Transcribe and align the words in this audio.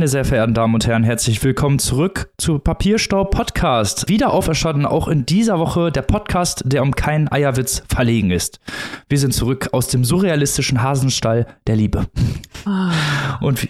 Meine 0.00 0.08
sehr 0.08 0.24
verehrten 0.24 0.54
Damen 0.54 0.72
und 0.72 0.86
Herren, 0.86 1.04
herzlich 1.04 1.44
willkommen 1.44 1.78
zurück 1.78 2.32
zu 2.38 2.58
Papierstaub 2.58 3.32
Podcast. 3.32 4.08
Wieder 4.08 4.32
auferstanden, 4.32 4.86
auch 4.86 5.08
in 5.08 5.26
dieser 5.26 5.58
Woche 5.58 5.92
der 5.92 6.00
Podcast, 6.00 6.62
der 6.64 6.82
um 6.82 6.92
keinen 6.96 7.30
Eierwitz 7.30 7.82
verlegen 7.86 8.30
ist. 8.30 8.60
Wir 9.10 9.18
sind 9.18 9.34
zurück 9.34 9.68
aus 9.72 9.88
dem 9.88 10.02
surrealistischen 10.02 10.82
Hasenstall 10.82 11.46
der 11.66 11.76
Liebe. 11.76 12.06
Und 13.42 13.62
wie, 13.62 13.68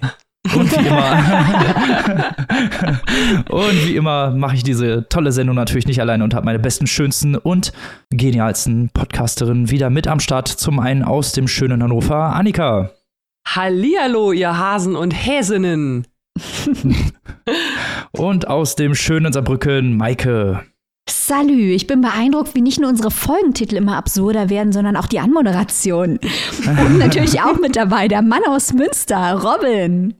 und 0.54 0.70
wie 0.70 0.86
immer, 0.86 1.18
und 3.50 3.88
wie 3.88 3.96
immer 3.96 4.30
mache 4.30 4.54
ich 4.54 4.62
diese 4.62 5.08
tolle 5.08 5.32
Sendung 5.32 5.56
natürlich 5.56 5.88
nicht 5.88 6.00
alleine 6.00 6.22
und 6.22 6.32
habe 6.32 6.46
meine 6.46 6.60
besten, 6.60 6.86
schönsten 6.86 7.34
und 7.34 7.72
genialsten 8.10 8.90
Podcasterinnen 8.94 9.68
wieder 9.72 9.90
mit 9.90 10.06
am 10.06 10.20
Start. 10.20 10.46
Zum 10.46 10.78
einen 10.78 11.02
aus 11.02 11.32
dem 11.32 11.48
schönen 11.48 11.82
Hannover, 11.82 12.36
Annika. 12.36 12.92
Hallihallo, 13.48 14.30
ihr 14.30 14.56
Hasen 14.56 14.94
und 14.94 15.10
Häsinnen. 15.10 16.06
und 18.12 18.48
aus 18.48 18.76
dem 18.76 18.94
schönen 18.94 19.32
Saarbrücken, 19.32 19.96
Maike. 19.96 20.64
Salü, 21.08 21.72
ich 21.72 21.86
bin 21.86 22.00
beeindruckt, 22.00 22.54
wie 22.54 22.60
nicht 22.60 22.80
nur 22.80 22.88
unsere 22.88 23.10
Folgentitel 23.10 23.76
immer 23.76 23.96
absurder 23.96 24.48
werden, 24.48 24.72
sondern 24.72 24.96
auch 24.96 25.06
die 25.06 25.18
Anmoderation. 25.18 26.18
Und 26.66 26.98
natürlich 26.98 27.40
auch 27.40 27.58
mit 27.58 27.76
dabei 27.76 28.08
der 28.08 28.22
Mann 28.22 28.42
aus 28.48 28.72
Münster, 28.72 29.34
Robin. 29.34 30.14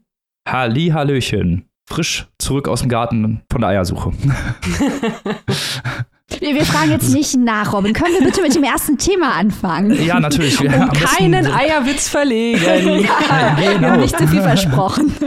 Halli, 0.48 0.88
Hallöchen. 0.88 1.66
Frisch 1.88 2.28
zurück 2.39 2.69
aus 2.69 2.80
dem 2.80 2.89
Garten 2.89 3.42
von 3.50 3.61
der 3.61 3.70
Eiersuche. 3.70 4.12
Wir, 6.39 6.55
wir, 6.55 6.64
fragen 6.64 6.92
jetzt 6.92 7.12
nicht 7.12 7.36
nach, 7.36 7.73
Robin. 7.73 7.92
Können 7.92 8.14
wir 8.19 8.25
bitte 8.25 8.42
mit 8.42 8.55
dem 8.55 8.62
ersten 8.62 8.97
Thema 8.97 9.34
anfangen? 9.34 10.03
Ja, 10.05 10.20
natürlich. 10.20 10.61
Wir 10.61 10.70
um 10.70 10.91
keinen 10.92 11.47
Eierwitz 11.47 12.09
verlegen. 12.09 12.62
ja, 12.62 13.55
genau. 13.55 13.81
Wir 13.81 13.91
haben 13.91 14.00
nicht 14.00 14.17
zu 14.17 14.27
viel 14.28 14.42
versprochen. 14.42 15.12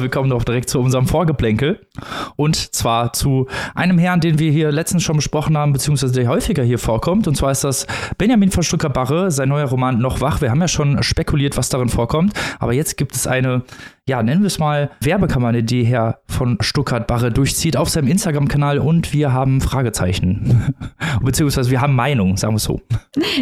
Wir 0.00 0.10
kommen 0.10 0.28
doch 0.28 0.42
direkt 0.42 0.68
zu 0.68 0.80
unserem 0.80 1.06
Vorgeplänkel. 1.06 1.86
Und 2.34 2.56
zwar 2.56 3.12
zu 3.12 3.46
einem 3.76 3.96
Herrn, 3.96 4.20
den 4.20 4.40
wir 4.40 4.50
hier 4.50 4.72
letztens 4.72 5.04
schon 5.04 5.14
besprochen 5.14 5.56
haben, 5.56 5.72
beziehungsweise 5.72 6.12
der 6.12 6.28
häufiger 6.28 6.64
hier 6.64 6.80
vorkommt. 6.80 7.28
Und 7.28 7.36
zwar 7.36 7.52
ist 7.52 7.62
das 7.62 7.86
Benjamin 8.18 8.50
von 8.50 8.64
Stuttgart-Barre, 8.64 9.30
sein 9.30 9.48
neuer 9.48 9.68
Roman 9.68 10.00
Noch 10.00 10.20
wach. 10.20 10.40
Wir 10.40 10.50
haben 10.50 10.60
ja 10.60 10.66
schon 10.66 11.00
spekuliert, 11.04 11.56
was 11.56 11.68
darin 11.68 11.88
vorkommt. 11.88 12.32
Aber 12.58 12.72
jetzt 12.72 12.96
gibt 12.96 13.14
es 13.14 13.28
eine 13.28 13.62
ja, 14.06 14.22
nennen 14.22 14.42
wir 14.42 14.48
es 14.48 14.58
mal, 14.58 14.90
Werbekampagne, 15.00 15.62
die 15.62 15.82
Herr 15.84 16.18
von 16.26 16.58
Stuttgart-Barre 16.60 17.32
durchzieht 17.32 17.78
auf 17.78 17.88
seinem 17.88 18.08
Instagram-Kanal 18.08 18.78
und 18.78 19.14
wir 19.14 19.32
haben 19.32 19.62
Fragezeichen. 19.62 20.74
Beziehungsweise 21.22 21.70
wir 21.70 21.80
haben 21.80 21.94
Meinung, 21.94 22.36
sagen 22.36 22.52
wir 22.52 22.58
es 22.58 22.64
so. 22.64 22.82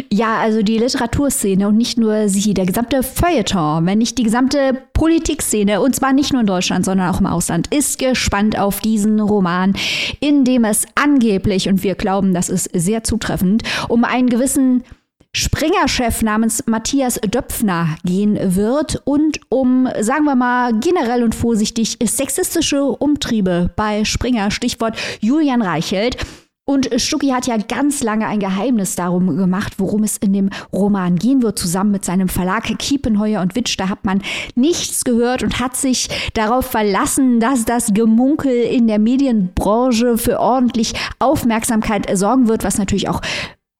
Ja, 0.09 0.37
also 0.37 0.61
die 0.61 0.77
Literaturszene 0.77 1.67
und 1.67 1.75
nicht 1.75 1.97
nur 1.97 2.29
sie, 2.29 2.53
der 2.53 2.65
gesamte 2.65 3.03
Feuilleton, 3.03 3.85
wenn 3.85 3.97
nicht 3.97 4.17
die 4.17 4.23
gesamte 4.23 4.81
Politikszene, 4.93 5.81
und 5.81 5.97
zwar 5.97 6.13
nicht 6.13 6.31
nur 6.31 6.41
in 6.41 6.47
Deutschland, 6.47 6.85
sondern 6.85 7.13
auch 7.13 7.19
im 7.19 7.25
Ausland, 7.25 7.67
ist 7.67 7.99
gespannt 7.99 8.57
auf 8.57 8.79
diesen 8.79 9.19
Roman, 9.19 9.73
in 10.21 10.45
dem 10.45 10.63
es 10.63 10.85
angeblich, 10.95 11.67
und 11.67 11.83
wir 11.83 11.95
glauben, 11.95 12.33
das 12.33 12.47
ist 12.47 12.69
sehr 12.73 13.03
zutreffend, 13.03 13.63
um 13.89 14.05
einen 14.05 14.29
gewissen 14.29 14.83
Springer-Chef 15.35 16.21
namens 16.21 16.63
Matthias 16.67 17.15
Döpfner 17.15 17.95
gehen 18.05 18.37
wird 18.55 19.01
und 19.05 19.39
um, 19.49 19.89
sagen 19.99 20.25
wir 20.25 20.35
mal, 20.35 20.73
generell 20.79 21.23
und 21.23 21.33
vorsichtig 21.33 21.97
sexistische 22.03 22.83
Umtriebe 22.83 23.71
bei 23.75 24.05
Springer, 24.05 24.51
Stichwort 24.51 24.95
Julian 25.21 25.63
Reichelt. 25.63 26.17
Und 26.65 26.89
Stucki 26.95 27.29
hat 27.29 27.45
ja 27.45 27.57
ganz 27.57 28.03
lange 28.03 28.25
ein 28.27 28.39
Geheimnis 28.39 28.95
darum 28.95 29.35
gemacht, 29.35 29.73
worum 29.79 30.03
es 30.03 30.17
in 30.17 30.31
dem 30.31 30.49
Roman 30.71 31.17
gehen 31.17 31.41
wird, 31.41 31.59
zusammen 31.59 31.91
mit 31.91 32.05
seinem 32.05 32.29
Verlag 32.29 32.63
Kiepenheuer 32.77 33.41
und 33.41 33.55
Witsch. 33.55 33.77
Da 33.77 33.89
hat 33.89 34.05
man 34.05 34.21
nichts 34.55 35.03
gehört 35.03 35.43
und 35.43 35.59
hat 35.59 35.75
sich 35.75 36.07
darauf 36.35 36.67
verlassen, 36.67 37.41
dass 37.41 37.65
das 37.65 37.93
Gemunkel 37.93 38.53
in 38.53 38.87
der 38.87 38.99
Medienbranche 38.99 40.17
für 40.17 40.39
ordentlich 40.39 40.93
Aufmerksamkeit 41.19 42.07
sorgen 42.17 42.47
wird, 42.47 42.63
was 42.63 42.77
natürlich 42.77 43.09
auch 43.09 43.19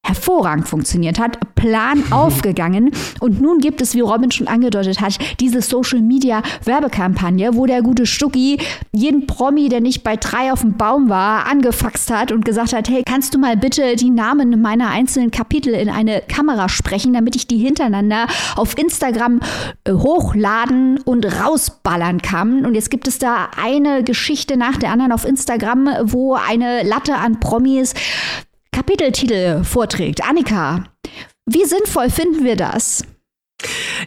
hervorragend 0.03 0.67
funktioniert 0.67 1.17
hat, 1.17 1.37
Plan 1.55 1.99
mhm. 1.99 2.13
aufgegangen. 2.13 2.91
Und 3.21 3.41
nun 3.41 3.59
gibt 3.59 3.81
es, 3.81 3.95
wie 3.95 4.01
Robin 4.01 4.31
schon 4.31 4.47
angedeutet 4.47 4.99
hat, 4.99 5.17
diese 5.39 5.61
Social 5.61 6.01
Media 6.01 6.43
Werbekampagne, 6.65 7.55
wo 7.55 7.65
der 7.65 7.81
gute 7.81 8.05
Stucki 8.05 8.59
jeden 8.91 9.27
Promi, 9.27 9.69
der 9.69 9.79
nicht 9.79 10.03
bei 10.03 10.17
drei 10.17 10.51
auf 10.51 10.61
dem 10.61 10.73
Baum 10.73 11.09
war, 11.09 11.47
angefaxt 11.47 12.11
hat 12.11 12.31
und 12.33 12.43
gesagt 12.43 12.73
hat, 12.73 12.89
hey, 12.89 13.03
kannst 13.05 13.33
du 13.33 13.39
mal 13.39 13.55
bitte 13.55 13.95
die 13.95 14.09
Namen 14.09 14.61
meiner 14.61 14.89
einzelnen 14.89 15.31
Kapitel 15.31 15.73
in 15.73 15.89
eine 15.89 16.21
Kamera 16.21 16.67
sprechen, 16.67 17.13
damit 17.13 17.37
ich 17.37 17.47
die 17.47 17.57
hintereinander 17.57 18.27
auf 18.57 18.77
Instagram 18.77 19.39
äh, 19.85 19.93
hochladen 19.93 20.99
und 21.05 21.25
rausballern 21.25 22.21
kann. 22.21 22.65
Und 22.65 22.75
jetzt 22.75 22.91
gibt 22.91 23.07
es 23.07 23.19
da 23.19 23.49
eine 23.61 24.03
Geschichte 24.03 24.57
nach 24.57 24.77
der 24.77 24.91
anderen 24.91 25.13
auf 25.13 25.25
Instagram, 25.25 25.89
wo 26.03 26.33
eine 26.33 26.83
Latte 26.83 27.15
an 27.15 27.39
Promis 27.39 27.93
Kapiteltitel 28.73 29.63
vorträgt. 29.63 30.28
Annika, 30.28 30.85
wie 31.45 31.63
sinnvoll 31.63 32.09
finden 32.09 32.44
wir 32.44 32.56
das? 32.56 33.06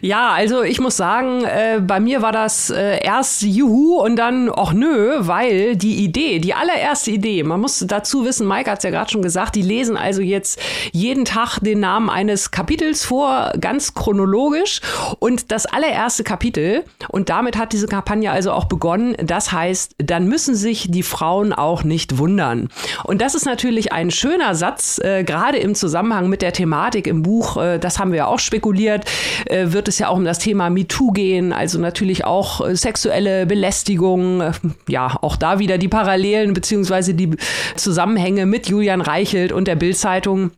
Ja, 0.01 0.31
also 0.31 0.63
ich 0.63 0.79
muss 0.79 0.97
sagen, 0.97 1.43
äh, 1.43 1.79
bei 1.81 1.99
mir 1.99 2.21
war 2.21 2.31
das 2.31 2.69
äh, 2.69 3.03
erst 3.03 3.41
Juhu 3.41 3.99
und 3.99 4.15
dann, 4.15 4.51
ach 4.55 4.73
nö, 4.73 5.15
weil 5.19 5.75
die 5.75 6.03
Idee, 6.03 6.39
die 6.39 6.53
allererste 6.53 7.11
Idee, 7.11 7.43
man 7.43 7.61
muss 7.61 7.83
dazu 7.87 8.25
wissen, 8.25 8.47
Mike 8.47 8.69
hat 8.69 8.79
es 8.79 8.83
ja 8.83 8.89
gerade 8.89 9.09
schon 9.09 9.21
gesagt, 9.21 9.55
die 9.55 9.61
lesen 9.61 9.97
also 9.97 10.21
jetzt 10.21 10.59
jeden 10.91 11.25
Tag 11.25 11.59
den 11.59 11.79
Namen 11.79 12.09
eines 12.09 12.51
Kapitels 12.51 13.05
vor, 13.05 13.53
ganz 13.59 13.93
chronologisch. 13.93 14.81
Und 15.19 15.51
das 15.51 15.65
allererste 15.65 16.23
Kapitel, 16.23 16.83
und 17.09 17.29
damit 17.29 17.57
hat 17.57 17.73
diese 17.73 17.87
Kampagne 17.87 18.31
also 18.31 18.51
auch 18.51 18.65
begonnen, 18.65 19.15
das 19.23 19.51
heißt, 19.51 19.95
dann 19.97 20.27
müssen 20.27 20.55
sich 20.55 20.87
die 20.89 21.03
Frauen 21.03 21.53
auch 21.53 21.83
nicht 21.83 22.17
wundern. 22.17 22.69
Und 23.03 23.21
das 23.21 23.35
ist 23.35 23.45
natürlich 23.45 23.91
ein 23.91 24.11
schöner 24.11 24.55
Satz, 24.55 24.99
äh, 24.99 25.23
gerade 25.23 25.57
im 25.57 25.75
Zusammenhang 25.75 26.29
mit 26.29 26.41
der 26.41 26.53
Thematik 26.53 27.07
im 27.07 27.23
Buch, 27.23 27.57
äh, 27.57 27.79
das 27.79 27.99
haben 27.99 28.11
wir 28.11 28.17
ja 28.17 28.27
auch 28.27 28.39
spekuliert, 28.39 29.05
äh, 29.45 29.67
wird 29.87 29.93
es 29.93 29.99
ja 29.99 30.09
auch 30.09 30.17
um 30.17 30.25
das 30.25 30.39
Thema 30.39 30.69
MeToo 30.69 31.11
gehen, 31.13 31.53
also 31.53 31.79
natürlich 31.79 32.25
auch 32.25 32.59
äh, 32.59 32.75
sexuelle 32.75 33.45
Belästigung, 33.45 34.41
äh, 34.41 34.51
ja, 34.89 35.17
auch 35.21 35.37
da 35.37 35.59
wieder 35.59 35.77
die 35.77 35.87
Parallelen 35.87 36.53
beziehungsweise 36.53 37.13
die 37.13 37.37
Zusammenhänge 37.77 38.45
mit 38.45 38.67
Julian 38.67 38.99
Reichelt 38.99 39.53
und 39.53 39.65
der 39.65 39.77
Bildzeitung. 39.77 40.51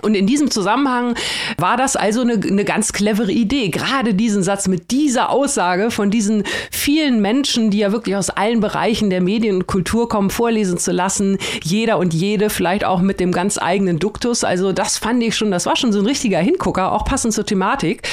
Und 0.00 0.14
in 0.14 0.26
diesem 0.26 0.50
Zusammenhang 0.50 1.16
war 1.58 1.76
das 1.76 1.96
also 1.96 2.22
eine, 2.22 2.32
eine, 2.32 2.64
ganz 2.64 2.94
clevere 2.94 3.30
Idee, 3.30 3.68
gerade 3.68 4.14
diesen 4.14 4.42
Satz 4.42 4.66
mit 4.66 4.90
dieser 4.90 5.28
Aussage 5.28 5.90
von 5.90 6.10
diesen 6.10 6.44
vielen 6.70 7.20
Menschen, 7.20 7.70
die 7.70 7.80
ja 7.80 7.92
wirklich 7.92 8.16
aus 8.16 8.30
allen 8.30 8.60
Bereichen 8.60 9.10
der 9.10 9.20
Medien 9.20 9.56
und 9.56 9.66
Kultur 9.66 10.08
kommen, 10.08 10.30
vorlesen 10.30 10.78
zu 10.78 10.92
lassen. 10.92 11.36
Jeder 11.62 11.98
und 11.98 12.14
jede, 12.14 12.48
vielleicht 12.48 12.86
auch 12.86 13.02
mit 13.02 13.20
dem 13.20 13.32
ganz 13.32 13.58
eigenen 13.58 13.98
Duktus. 13.98 14.44
Also 14.44 14.72
das 14.72 14.96
fand 14.96 15.22
ich 15.22 15.36
schon, 15.36 15.50
das 15.50 15.66
war 15.66 15.76
schon 15.76 15.92
so 15.92 15.98
ein 15.98 16.06
richtiger 16.06 16.38
Hingucker, 16.38 16.92
auch 16.92 17.04
passend 17.04 17.34
zur 17.34 17.44
Thematik. 17.44 18.08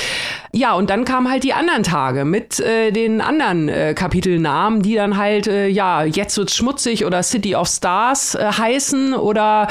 Ja, 0.51 0.73
und 0.73 0.89
dann 0.89 1.05
kamen 1.05 1.31
halt 1.31 1.45
die 1.45 1.53
anderen 1.53 1.83
Tage 1.83 2.25
mit 2.25 2.59
äh, 2.59 2.91
den 2.91 3.21
anderen 3.21 3.69
äh, 3.69 3.93
Kapitelnamen, 3.93 4.81
die 4.81 4.95
dann 4.95 5.15
halt, 5.15 5.47
äh, 5.47 5.69
ja, 5.69 6.03
jetzt 6.03 6.37
wird's 6.37 6.57
schmutzig 6.57 7.05
oder 7.05 7.23
City 7.23 7.55
of 7.55 7.69
Stars 7.69 8.35
äh, 8.35 8.51
heißen 8.51 9.13
oder 9.13 9.69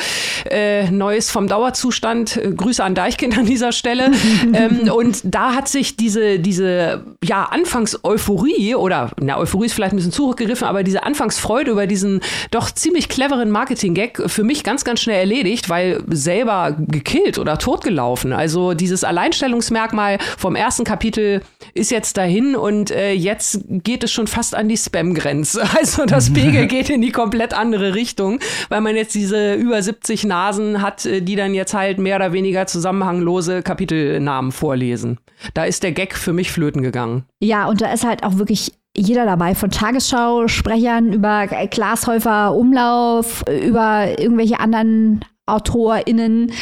äh, 0.51 0.91
Neues 0.91 1.31
vom 1.31 1.49
Dauerzustand. 1.49 1.98
Äh, 2.37 2.53
Grüße 2.57 2.83
an 2.83 2.95
Deichkind 2.95 3.37
an 3.39 3.47
dieser 3.47 3.73
Stelle. 3.73 4.11
ähm, 4.53 4.91
und 4.91 5.21
da 5.25 5.55
hat 5.55 5.69
sich 5.69 5.97
diese, 5.97 6.39
diese, 6.39 7.05
ja, 7.23 7.45
Anfangs-Euphorie 7.45 8.75
oder, 8.75 9.11
na, 9.21 9.39
Euphorie 9.39 9.67
ist 9.67 9.75
vielleicht 9.75 9.93
ein 9.93 9.97
bisschen 9.97 10.13
zurückgegriffen, 10.13 10.67
aber 10.67 10.83
diese 10.83 11.03
Anfangsfreude 11.03 11.71
über 11.71 11.87
diesen 11.87 12.21
doch 12.51 12.71
ziemlich 12.71 13.09
cleveren 13.09 13.51
Marketing-Gag 13.51 14.23
für 14.27 14.45
mich 14.45 14.65
ganz, 14.65 14.85
ganz 14.85 15.01
schnell 15.01 15.19
erledigt, 15.19 15.69
weil 15.69 16.03
selber 16.09 16.77
gekillt 16.79 17.39
oder 17.39 17.59
totgelaufen. 17.59 18.33
Also 18.33 18.75
dieses 18.75 19.05
Alleinstellungsmerkmal 19.05 20.19
vom 20.37 20.57
ersten 20.57 20.85
Kapitel 20.85 21.43
ist 21.75 21.91
jetzt 21.91 22.17
dahin 22.17 22.57
und 22.57 22.91
äh, 22.91 23.13
jetzt 23.13 23.61
geht 23.69 24.05
es 24.05 24.13
schon 24.13 24.27
fast 24.27 24.55
an 24.55 24.69
die 24.69 24.77
Spam-Grenze. 24.77 25.63
Also 25.79 26.07
das 26.07 26.33
Pegel 26.33 26.67
geht 26.67 26.91
in 26.91 27.03
die 27.03 27.13
komplett 27.13 27.55
andere 27.55 27.95
Richtung, 27.95 28.41
weil 28.69 28.81
man 28.81 28.97
jetzt 28.97 29.15
diese 29.15 29.55
über 29.55 29.81
70 29.81 30.25
Nasen 30.25 30.83
hat, 30.83 31.07
äh, 31.07 31.21
die 31.21 31.37
dann 31.37 31.55
jetzt 31.55 31.73
halt 31.75 31.88
mehr 31.97 32.17
oder 32.17 32.35
weniger 32.35 32.67
zusammenhanglose 32.67 33.63
Kapitelnamen 33.63 34.53
vorlesen. 34.53 35.19
Da 35.55 35.65
ist 35.65 35.83
der 35.83 35.93
Gag 35.93 36.15
für 36.15 36.35
mich 36.35 36.53
flöten 36.53 36.83
gegangen. 36.83 37.25
Ja, 37.41 37.69
und 37.69 37.81
da 37.81 37.91
ist 37.91 38.05
halt 38.05 38.25
auch 38.25 38.37
wirklich 38.37 38.73
jeder 38.97 39.25
dabei, 39.25 39.55
von 39.55 39.71
Tagesschau-Sprechern 39.71 41.13
über 41.13 41.47
Glashäufer 41.47 42.55
Umlauf, 42.55 43.45
über 43.49 44.19
irgendwelche 44.19 44.61
anderen 44.61 45.25
AutorInnen. 45.49 46.53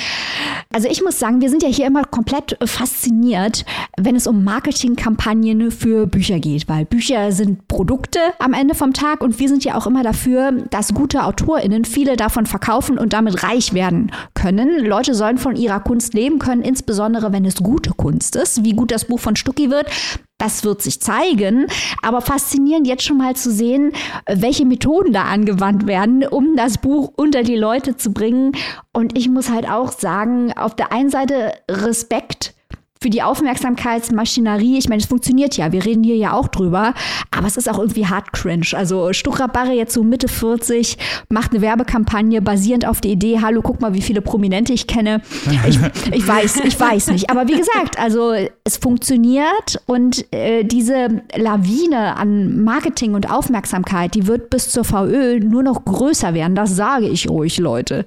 Also 0.73 0.89
ich 0.89 1.03
muss 1.03 1.19
sagen, 1.19 1.41
wir 1.41 1.49
sind 1.49 1.63
ja 1.63 1.69
hier 1.69 1.87
immer 1.87 2.05
komplett 2.05 2.57
fasziniert, 2.65 3.65
wenn 3.97 4.17
es 4.17 4.27
um 4.27 4.45
Marketingkampagnen 4.45 5.71
für 5.71 6.07
Bücher 6.07 6.39
geht, 6.39 6.69
weil 6.69 6.85
Bücher 6.85 7.33
sind 7.33 7.67
Produkte 7.69 8.19
am 8.39 8.53
Ende 8.53 8.75
vom 8.75 8.93
Tag 8.93 9.23
und 9.23 9.39
wir 9.39 9.49
sind 9.49 9.65
ja 9.65 9.77
auch 9.77 9.87
immer 9.87 10.03
dafür, 10.03 10.53
dass 10.71 10.93
gute 10.93 11.25
AutorInnen 11.25 11.85
viele 11.85 12.17
davon 12.17 12.47
verkaufen 12.47 12.99
und 12.99 13.13
damit 13.13 13.43
reich 13.43 13.73
werden 13.73 14.13
können. 14.35 14.85
Leute 14.85 15.15
sollen 15.15 15.39
von 15.39 15.57
ihrer 15.57 15.81
Kunst 15.81 16.15
leben 16.15 16.39
können, 16.39 16.63
insbesondere 16.63 17.33
wenn 17.33 17.45
es 17.45 17.57
gute 17.57 17.91
Kunst 17.91 18.37
ist, 18.37 18.65
wie 18.65 18.73
gut 18.73 18.91
das 18.91 19.07
Buch 19.07 19.21
von 19.21 19.37
Stucki 19.37 19.71
wird. 19.71 19.87
Das 20.39 20.65
wird 20.65 20.83
sich 20.83 21.01
zeigen. 21.01 21.67
Aber 22.03 22.21
faszinierend 22.21 22.87
jetzt 22.87 23.05
schon 23.05 23.19
mal 23.19 23.37
zu 23.37 23.51
sehen, 23.51 23.93
welche 24.27 24.65
Methoden 24.65 25.13
da 25.13 25.25
angewandt 25.25 25.87
werden, 25.87 26.27
um 26.27 26.57
das 26.57 26.79
Buch 26.79 27.13
unter 27.17 27.43
die 27.43 27.57
Leute 27.57 27.97
zu 27.97 28.13
bringen. 28.13 28.53
Und 28.93 29.17
ich 29.17 29.29
muss 29.29 29.51
halt 29.51 29.69
auch 29.69 29.93
sagen, 29.93 30.53
auf 30.53 30.75
der 30.75 30.93
einen 30.93 31.11
Seite 31.11 31.53
Respekt 31.71 32.56
für 33.07 33.11
die 33.11 33.23
Aufmerksamkeitsmaschinerie, 33.23 34.79
ich 34.79 34.89
meine, 34.89 35.01
es 35.01 35.07
funktioniert 35.07 35.57
ja, 35.57 35.71
wir 35.71 35.85
reden 35.85 36.03
hier 36.03 36.17
ja 36.17 36.33
auch 36.33 36.49
drüber, 36.49 36.93
aber 37.31 37.47
es 37.47 37.57
ist 37.57 37.71
auch 37.71 37.79
irgendwie 37.79 38.05
hart 38.05 38.33
cringe. 38.33 38.67
Also 38.73 39.13
Stuckrad 39.13 39.53
Barre 39.53 39.75
jetzt 39.75 39.95
so 39.95 40.03
Mitte 40.03 40.27
40, 40.27 40.99
macht 41.29 41.53
eine 41.53 41.61
Werbekampagne 41.61 42.43
basierend 42.43 42.85
auf 42.85 43.01
der 43.01 43.13
Idee, 43.13 43.39
hallo, 43.41 43.63
guck 43.63 43.81
mal, 43.81 43.95
wie 43.95 44.03
viele 44.03 44.23
Prominente 44.23 44.73
ich 44.73 44.89
kenne. 44.89 45.23
Ich, 45.69 45.79
ich 46.11 46.27
weiß, 46.27 46.63
ich 46.65 46.81
weiß 46.81 47.07
nicht. 47.13 47.31
Aber 47.31 47.47
wie 47.47 47.57
gesagt, 47.57 47.97
also 47.97 48.35
es 48.65 48.77
funktioniert 48.77 49.81
und 49.87 50.27
äh, 50.33 50.65
diese 50.65 51.23
Lawine 51.37 52.17
an 52.17 52.65
Marketing 52.65 53.15
und 53.15 53.31
Aufmerksamkeit, 53.31 54.17
die 54.17 54.27
wird 54.27 54.51
bis 54.51 54.71
zur 54.71 54.83
VÖ 54.83 55.39
nur 55.39 55.63
noch 55.63 55.85
größer 55.85 56.35
werden. 56.35 56.57
Das 56.57 56.75
sage 56.75 57.07
ich 57.07 57.31
ruhig, 57.31 57.59
Leute. 57.59 58.05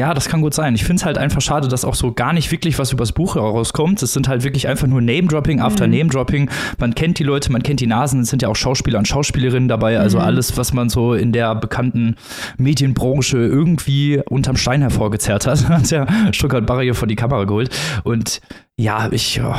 Ja, 0.00 0.14
das 0.14 0.30
kann 0.30 0.40
gut 0.40 0.54
sein. 0.54 0.74
Ich 0.74 0.84
finde 0.84 1.00
es 1.00 1.04
halt 1.04 1.18
einfach 1.18 1.42
schade, 1.42 1.68
dass 1.68 1.84
auch 1.84 1.94
so 1.94 2.10
gar 2.10 2.32
nicht 2.32 2.50
wirklich 2.50 2.78
was 2.78 2.90
übers 2.90 3.12
Buch 3.12 3.34
herauskommt. 3.34 4.02
Es 4.02 4.14
sind 4.14 4.28
halt 4.28 4.44
wirklich 4.44 4.66
einfach 4.66 4.86
nur 4.86 5.02
Name-Dropping 5.02 5.60
after 5.60 5.86
mhm. 5.86 5.92
Name-Dropping. 5.92 6.48
Man 6.78 6.94
kennt 6.94 7.18
die 7.18 7.22
Leute, 7.22 7.52
man 7.52 7.62
kennt 7.62 7.80
die 7.80 7.86
Nasen. 7.86 8.22
Es 8.22 8.30
sind 8.30 8.40
ja 8.40 8.48
auch 8.48 8.56
Schauspieler 8.56 8.98
und 8.98 9.06
Schauspielerinnen 9.06 9.68
dabei. 9.68 9.98
Also 9.98 10.16
mhm. 10.16 10.24
alles, 10.24 10.56
was 10.56 10.72
man 10.72 10.88
so 10.88 11.12
in 11.12 11.32
der 11.32 11.54
bekannten 11.54 12.16
Medienbranche 12.56 13.36
irgendwie 13.36 14.22
unterm 14.26 14.56
Stein 14.56 14.80
hervorgezerrt 14.80 15.46
hat, 15.46 15.68
hat 15.68 15.90
der 15.90 16.06
Stuttgart 16.32 16.64
Barrier 16.64 16.94
vor 16.94 17.06
die 17.06 17.16
Kamera 17.16 17.44
geholt. 17.44 17.68
Und 18.02 18.40
ja, 18.78 19.08
ich 19.10 19.38
oh, 19.44 19.54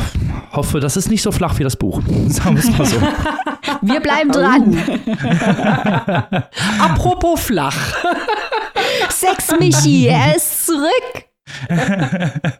hoffe, 0.53 0.79
das 0.79 0.97
ist 0.97 1.11
nicht 1.11 1.21
so 1.21 1.31
flach 1.31 1.59
wie 1.59 1.63
das 1.63 1.75
Buch. 1.75 2.01
Sagen 2.29 2.55
wir 2.55 2.63
es 2.63 2.75
mal 2.75 2.85
so. 2.85 2.97
Wir 3.83 3.99
bleiben 3.99 4.31
dran. 4.31 4.75
Apropos 6.79 7.41
flach. 7.41 7.77
Sex 9.21 9.51
Michi, 9.59 10.07
er 10.07 10.35
ist 10.35 10.65
zurück. 10.65 11.25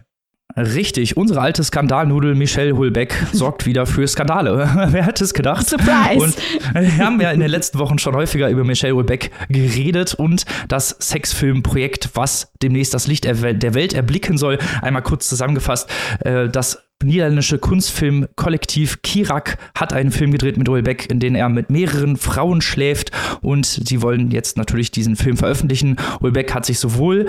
Richtig, 0.56 1.18
unsere 1.18 1.42
alte 1.42 1.64
Skandalnudel 1.64 2.36
Michelle 2.36 2.78
Hulbeck 2.78 3.16
sorgt 3.34 3.66
wieder 3.66 3.88
für 3.88 4.08
Skandale. 4.08 4.70
Wer 4.90 5.08
hätte 5.08 5.24
es 5.24 5.34
gedacht? 5.34 5.68
Surprise! 5.68 6.24
Und 6.24 6.36
wir 6.76 7.04
haben 7.04 7.20
ja 7.20 7.32
in 7.32 7.40
den 7.40 7.50
letzten 7.50 7.80
Wochen 7.80 7.98
schon 7.98 8.16
häufiger 8.16 8.48
über 8.48 8.64
Michelle 8.64 8.94
Hulbeck 8.94 9.32
geredet 9.50 10.14
und 10.14 10.46
das 10.68 10.90
Sexfilmprojekt, 11.00 12.12
was 12.14 12.52
demnächst 12.62 12.94
das 12.94 13.08
Licht 13.08 13.24
der 13.24 13.42
Welt 13.42 13.94
erblicken 13.94 14.38
soll. 14.38 14.60
Einmal 14.84 15.02
kurz 15.02 15.28
zusammengefasst, 15.30 15.90
äh, 16.20 16.48
das 16.48 16.91
niederländische 17.04 17.60
Kunstfilmkollektiv 17.60 19.02
Kirak 19.02 19.58
hat 19.76 19.94
einen 19.94 20.12
Film 20.12 20.32
gedreht 20.32 20.58
mit 20.58 20.70
Hulbeck, 20.70 21.10
in 21.10 21.20
dem 21.20 21.36
er 21.36 21.50
mit 21.50 21.70
mehreren 21.70 22.18
Frauen 22.18 22.62
schläft 22.62 23.12
und 23.42 23.66
sie 23.66 24.02
wollen 24.02 24.32
jetzt 24.32 24.58
natürlich 24.58 24.92
diesen 24.92 25.16
Film 25.16 25.38
veröffentlichen. 25.38 25.98
Hulbeck 26.22 26.54
hat 26.54 26.66
sich 26.66 26.80
sowohl 26.80 27.28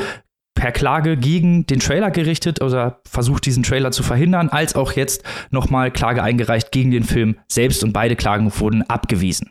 per 0.55 0.73
Klage 0.73 1.17
gegen 1.17 1.67
den 1.67 1.81
Trailer 1.81 2.11
gerichtet 2.11 2.63
oder 2.63 3.01
versucht, 3.09 3.47
diesen 3.47 3.63
Trailer 3.63 3.91
zu 3.91 4.03
verhindern, 4.03 4.49
als 4.49 4.75
auch 4.75 4.93
jetzt 4.93 5.25
nochmal 5.51 5.91
Klage 5.91 6.23
eingereicht 6.23 6.73
gegen 6.73 6.91
den 6.91 7.05
Film 7.05 7.37
selbst 7.49 7.83
und 7.83 7.93
beide 7.93 8.17
Klagen 8.17 8.53
wurden 8.61 8.83
abgewiesen. 8.83 9.51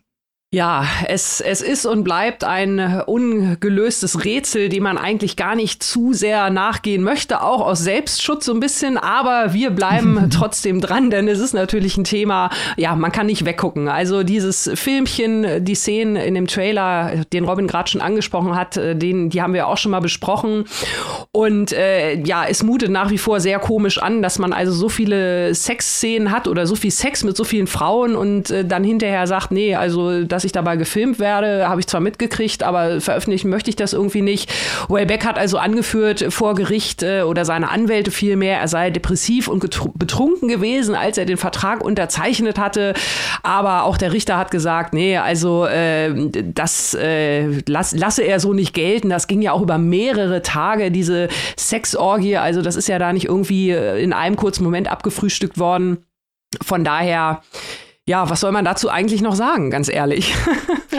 Ja, 0.53 0.85
es, 1.07 1.39
es 1.39 1.61
ist 1.61 1.85
und 1.85 2.03
bleibt 2.03 2.43
ein 2.43 3.03
ungelöstes 3.05 4.25
Rätsel, 4.25 4.67
dem 4.67 4.83
man 4.83 4.97
eigentlich 4.97 5.37
gar 5.37 5.55
nicht 5.55 5.81
zu 5.81 6.11
sehr 6.11 6.49
nachgehen 6.49 7.03
möchte, 7.03 7.41
auch 7.41 7.61
aus 7.61 7.79
Selbstschutz 7.79 8.47
so 8.47 8.53
ein 8.53 8.59
bisschen, 8.59 8.97
aber 8.97 9.53
wir 9.53 9.69
bleiben 9.69 10.29
trotzdem 10.33 10.81
dran, 10.81 11.09
denn 11.09 11.29
es 11.29 11.39
ist 11.39 11.53
natürlich 11.53 11.95
ein 11.95 12.03
Thema, 12.03 12.49
ja, 12.75 12.97
man 12.97 13.13
kann 13.13 13.27
nicht 13.27 13.45
weggucken. 13.45 13.87
Also 13.87 14.23
dieses 14.23 14.69
Filmchen, 14.73 15.63
die 15.63 15.73
Szenen 15.73 16.17
in 16.17 16.35
dem 16.35 16.47
Trailer, 16.47 17.23
den 17.31 17.45
Robin 17.45 17.67
gerade 17.67 17.89
schon 17.89 18.01
angesprochen 18.01 18.53
hat, 18.53 18.75
äh, 18.75 18.93
den, 18.93 19.29
die 19.29 19.41
haben 19.41 19.53
wir 19.53 19.67
auch 19.67 19.77
schon 19.77 19.91
mal 19.91 20.01
besprochen. 20.01 20.65
Und 21.31 21.71
äh, 21.71 22.19
ja, 22.23 22.43
es 22.45 22.61
mutet 22.61 22.91
nach 22.91 23.09
wie 23.09 23.19
vor 23.19 23.39
sehr 23.39 23.59
komisch 23.59 23.99
an, 23.99 24.21
dass 24.21 24.37
man 24.37 24.51
also 24.51 24.73
so 24.73 24.89
viele 24.89 25.55
Sexszenen 25.55 26.29
hat 26.29 26.49
oder 26.49 26.67
so 26.67 26.75
viel 26.75 26.91
Sex 26.91 27.23
mit 27.23 27.37
so 27.37 27.45
vielen 27.45 27.67
Frauen 27.67 28.17
und 28.17 28.51
äh, 28.51 28.65
dann 28.65 28.83
hinterher 28.83 29.27
sagt, 29.27 29.51
nee, 29.51 29.75
also 29.75 30.25
das 30.25 30.40
dass 30.41 30.45
ich 30.45 30.51
dabei 30.51 30.75
gefilmt 30.75 31.19
werde, 31.19 31.69
habe 31.69 31.79
ich 31.79 31.85
zwar 31.85 32.01
mitgekriegt, 32.01 32.63
aber 32.63 32.99
veröffentlichen 32.99 33.49
möchte 33.49 33.69
ich 33.69 33.75
das 33.75 33.93
irgendwie 33.93 34.23
nicht. 34.23 34.51
Wellbeck 34.89 35.23
hat 35.23 35.37
also 35.37 35.59
angeführt 35.59 36.25
vor 36.29 36.55
Gericht 36.55 37.03
äh, 37.03 37.21
oder 37.21 37.45
seine 37.45 37.69
Anwälte 37.69 38.09
vielmehr, 38.09 38.59
er 38.59 38.67
sei 38.67 38.89
depressiv 38.89 39.47
und 39.47 39.59
betrunken 39.93 40.47
gewesen, 40.47 40.95
als 40.95 41.19
er 41.19 41.25
den 41.25 41.37
Vertrag 41.37 41.83
unterzeichnet 41.83 42.57
hatte. 42.57 42.95
Aber 43.43 43.83
auch 43.83 43.97
der 43.97 44.13
Richter 44.13 44.37
hat 44.37 44.49
gesagt, 44.49 44.93
nee, 44.93 45.17
also 45.17 45.67
äh, 45.67 46.11
das 46.31 46.95
äh, 46.95 47.61
las, 47.67 47.95
lasse 47.95 48.23
er 48.23 48.39
so 48.39 48.53
nicht 48.53 48.73
gelten. 48.73 49.09
Das 49.09 49.27
ging 49.27 49.43
ja 49.43 49.51
auch 49.51 49.61
über 49.61 49.77
mehrere 49.77 50.41
Tage, 50.41 50.89
diese 50.89 51.27
Sexorgie. 51.55 52.37
Also 52.37 52.63
das 52.63 52.75
ist 52.75 52.87
ja 52.87 52.97
da 52.97 53.13
nicht 53.13 53.25
irgendwie 53.25 53.69
äh, 53.69 54.01
in 54.01 54.11
einem 54.11 54.37
kurzen 54.37 54.63
Moment 54.63 54.87
abgefrühstückt 54.87 55.59
worden. 55.59 55.99
Von 56.63 56.83
daher 56.83 57.43
ja, 58.11 58.29
was 58.29 58.41
soll 58.41 58.51
man 58.51 58.65
dazu 58.65 58.89
eigentlich 58.89 59.21
noch 59.21 59.35
sagen, 59.35 59.71
ganz 59.71 59.89
ehrlich? 59.89 60.35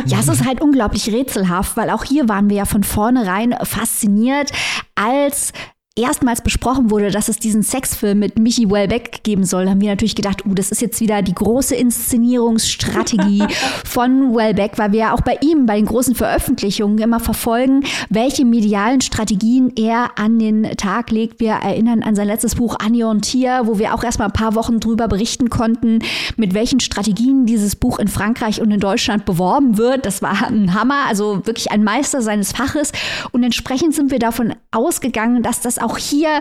Ja, 0.06 0.18
es 0.18 0.26
ist 0.26 0.44
halt 0.46 0.60
unglaublich 0.60 1.12
rätselhaft, 1.12 1.76
weil 1.76 1.88
auch 1.90 2.02
hier 2.02 2.28
waren 2.28 2.48
wir 2.50 2.56
ja 2.56 2.64
von 2.64 2.82
vornherein 2.82 3.54
fasziniert, 3.62 4.50
als 4.96 5.52
erstmals 5.94 6.40
besprochen 6.40 6.90
wurde, 6.90 7.10
dass 7.10 7.28
es 7.28 7.38
diesen 7.38 7.62
Sexfilm 7.62 8.18
mit 8.18 8.38
Michi 8.38 8.70
Wellbeck 8.70 9.22
geben 9.24 9.44
soll, 9.44 9.68
haben 9.68 9.82
wir 9.82 9.90
natürlich 9.90 10.14
gedacht, 10.14 10.46
uh, 10.46 10.54
das 10.54 10.70
ist 10.70 10.80
jetzt 10.80 11.00
wieder 11.00 11.20
die 11.20 11.34
große 11.34 11.74
Inszenierungsstrategie 11.74 13.44
von 13.84 14.34
Wellbeck, 14.34 14.78
weil 14.78 14.92
wir 14.92 15.00
ja 15.00 15.14
auch 15.14 15.20
bei 15.20 15.36
ihm, 15.42 15.66
bei 15.66 15.76
den 15.76 15.84
großen 15.84 16.14
Veröffentlichungen 16.14 16.98
immer 16.98 17.20
verfolgen, 17.20 17.84
welche 18.08 18.46
medialen 18.46 19.02
Strategien 19.02 19.70
er 19.76 20.18
an 20.18 20.38
den 20.38 20.62
Tag 20.78 21.10
legt. 21.10 21.40
Wir 21.40 21.52
erinnern 21.52 22.02
an 22.02 22.16
sein 22.16 22.26
letztes 22.26 22.54
Buch 22.54 22.76
Anion 22.78 23.20
Tier, 23.20 23.62
wo 23.64 23.78
wir 23.78 23.94
auch 23.94 24.02
erstmal 24.02 24.28
ein 24.28 24.32
paar 24.32 24.54
Wochen 24.54 24.80
drüber 24.80 25.08
berichten 25.08 25.50
konnten, 25.50 25.98
mit 26.36 26.54
welchen 26.54 26.80
Strategien 26.80 27.44
dieses 27.44 27.76
Buch 27.76 27.98
in 27.98 28.08
Frankreich 28.08 28.62
und 28.62 28.70
in 28.70 28.80
Deutschland 28.80 29.26
beworben 29.26 29.76
wird. 29.76 30.06
Das 30.06 30.22
war 30.22 30.46
ein 30.46 30.72
Hammer, 30.72 31.06
also 31.06 31.44
wirklich 31.44 31.70
ein 31.70 31.84
Meister 31.84 32.22
seines 32.22 32.52
Faches. 32.52 32.92
Und 33.32 33.44
entsprechend 33.44 33.94
sind 33.94 34.10
wir 34.10 34.18
davon 34.18 34.54
ausgegangen, 34.70 35.42
dass 35.42 35.60
das 35.60 35.81
auch 35.82 35.98
hier 35.98 36.40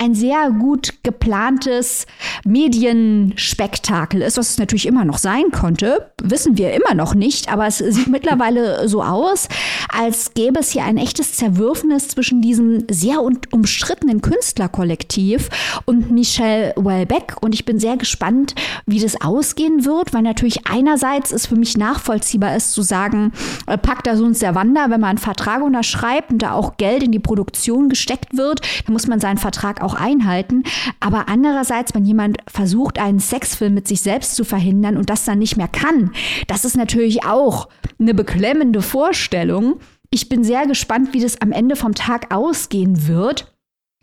ein 0.00 0.14
sehr 0.14 0.50
gut 0.50 0.94
geplantes 1.02 2.06
Medienspektakel 2.44 4.22
ist, 4.22 4.38
was 4.38 4.50
es 4.50 4.58
natürlich 4.58 4.86
immer 4.86 5.04
noch 5.04 5.18
sein 5.18 5.50
konnte, 5.52 6.10
wissen 6.22 6.56
wir 6.56 6.72
immer 6.72 6.94
noch 6.94 7.14
nicht, 7.14 7.52
aber 7.52 7.66
es 7.66 7.78
sieht 7.78 8.06
mittlerweile 8.08 8.88
so 8.88 9.02
aus, 9.02 9.48
als 9.90 10.32
gäbe 10.32 10.60
es 10.60 10.70
hier 10.70 10.84
ein 10.84 10.96
echtes 10.96 11.34
Zerwürfnis 11.34 12.08
zwischen 12.08 12.40
diesem 12.40 12.84
sehr 12.90 13.20
umstrittenen 13.20 14.22
Künstlerkollektiv 14.22 15.50
und 15.84 16.10
Michelle 16.10 16.72
Welbeck. 16.76 17.36
Und 17.42 17.54
ich 17.54 17.66
bin 17.66 17.78
sehr 17.78 17.98
gespannt, 17.98 18.54
wie 18.86 19.00
das 19.00 19.20
ausgehen 19.20 19.84
wird, 19.84 20.14
weil 20.14 20.22
natürlich 20.22 20.66
einerseits 20.66 21.30
es 21.30 21.46
für 21.46 21.56
mich 21.56 21.76
nachvollziehbar 21.76 22.56
ist 22.56 22.72
zu 22.72 22.80
sagen, 22.80 23.32
äh, 23.66 23.76
packt 23.76 24.06
da 24.06 24.16
so 24.16 24.24
uns 24.24 24.38
der 24.38 24.54
Wander, 24.54 24.84
wenn 24.84 25.00
man 25.00 25.10
einen 25.10 25.18
Vertrag 25.18 25.62
unterschreibt 25.62 26.30
und 26.30 26.38
da 26.38 26.52
auch 26.52 26.78
Geld 26.78 27.02
in 27.02 27.12
die 27.12 27.18
Produktion 27.18 27.90
gesteckt 27.90 28.36
wird, 28.36 28.60
dann 28.86 28.94
muss 28.94 29.06
man 29.06 29.20
seinen 29.20 29.38
Vertrag 29.38 29.82
auch 29.82 29.89
auch 29.90 29.94
einhalten. 29.94 30.64
Aber 31.00 31.28
andererseits, 31.28 31.94
wenn 31.94 32.04
jemand 32.04 32.38
versucht, 32.46 32.98
einen 32.98 33.20
Sexfilm 33.20 33.74
mit 33.74 33.88
sich 33.88 34.00
selbst 34.00 34.36
zu 34.36 34.44
verhindern 34.44 34.96
und 34.96 35.10
das 35.10 35.24
dann 35.24 35.38
nicht 35.38 35.56
mehr 35.56 35.68
kann, 35.68 36.12
das 36.46 36.64
ist 36.64 36.76
natürlich 36.76 37.24
auch 37.24 37.68
eine 37.98 38.14
beklemmende 38.14 38.82
Vorstellung. 38.82 39.80
Ich 40.10 40.28
bin 40.28 40.44
sehr 40.44 40.66
gespannt, 40.66 41.12
wie 41.12 41.20
das 41.20 41.40
am 41.40 41.52
Ende 41.52 41.76
vom 41.76 41.94
Tag 41.94 42.34
ausgehen 42.34 43.06
wird 43.06 43.49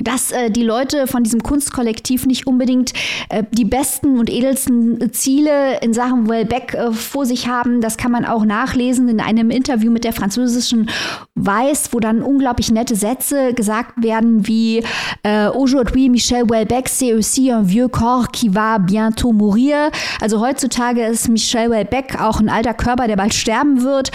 dass 0.03 0.31
äh, 0.31 0.51
die 0.51 0.63
Leute 0.63 1.07
von 1.07 1.23
diesem 1.23 1.41
Kunstkollektiv 1.41 2.27
nicht 2.27 2.45
unbedingt 2.45 2.93
äh, 3.29 3.43
die 3.51 3.65
besten 3.65 4.19
und 4.19 4.29
edelsten 4.29 5.11
Ziele 5.11 5.79
in 5.81 5.93
Sachen 5.93 6.29
Wellbeck 6.29 6.75
äh, 6.75 6.91
vor 6.91 7.25
sich 7.25 7.47
haben. 7.47 7.81
Das 7.81 7.97
kann 7.97 8.11
man 8.11 8.23
auch 8.23 8.45
nachlesen 8.45 9.09
in 9.09 9.19
einem 9.19 9.49
Interview 9.49 9.91
mit 9.91 10.03
der 10.03 10.13
französischen 10.13 10.89
Weiß, 11.33 11.89
wo 11.93 11.99
dann 11.99 12.21
unglaublich 12.21 12.71
nette 12.71 12.95
Sätze 12.95 13.53
gesagt 13.53 14.03
werden 14.03 14.47
wie 14.47 14.83
äh, 15.23 15.47
Aujourd'hui 15.47 16.09
Michel 16.09 16.47
Welbeck 16.47 16.87
c'est 16.87 17.15
aussi 17.15 17.51
un 17.51 17.63
vieux 17.63 17.87
corps 17.87 18.27
qui 18.31 18.49
va 18.49 18.77
bientôt 18.77 19.33
mourir. 19.33 19.91
Also 20.21 20.39
heutzutage 20.39 21.03
ist 21.05 21.27
Michel 21.27 21.71
Welbeck 21.71 22.21
auch 22.21 22.39
ein 22.39 22.49
alter 22.49 22.75
Körper, 22.75 23.07
der 23.07 23.15
bald 23.15 23.33
sterben 23.33 23.81
wird. 23.81 24.11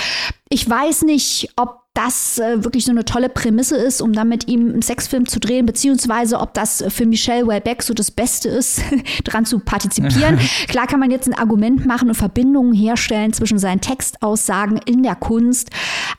Ich 0.53 0.69
weiß 0.69 1.05
nicht, 1.05 1.49
ob 1.57 1.79
das 1.95 2.39
äh, 2.39 2.63
wirklich 2.63 2.85
so 2.85 2.91
eine 2.91 3.07
tolle 3.07 3.31
Prämisse 3.31 3.75
ist, 3.75 4.03
um 4.03 4.13
dann 4.13 4.29
mit 4.29 4.49
ihm 4.49 4.69
einen 4.69 4.83
Sexfilm 4.83 5.27
zu 5.27 5.41
drehen, 5.41 5.65
beziehungsweise 5.65 6.39
ob 6.41 6.53
das 6.53 6.85
für 6.89 7.07
Michelle 7.07 7.47
Welbeck 7.47 7.83
so 7.83 7.95
das 7.95 8.11
Beste 8.11 8.51
ist, 8.51 8.83
dran 9.25 9.47
zu 9.47 9.61
partizipieren. 9.61 10.39
Klar 10.69 10.87
kann 10.87 11.01
man 11.01 11.11
jetzt 11.11 11.27
ein 11.27 11.33
Argument 11.33 11.87
machen 11.87 12.11
und 12.11 12.17
Verbindungen 12.17 12.75
herstellen 12.75 13.33
zwischen 13.33 13.59
seinen 13.59 13.81
Textaussagen 13.81 14.79
in 14.85 15.03
der 15.03 15.15
Kunst, 15.15 15.71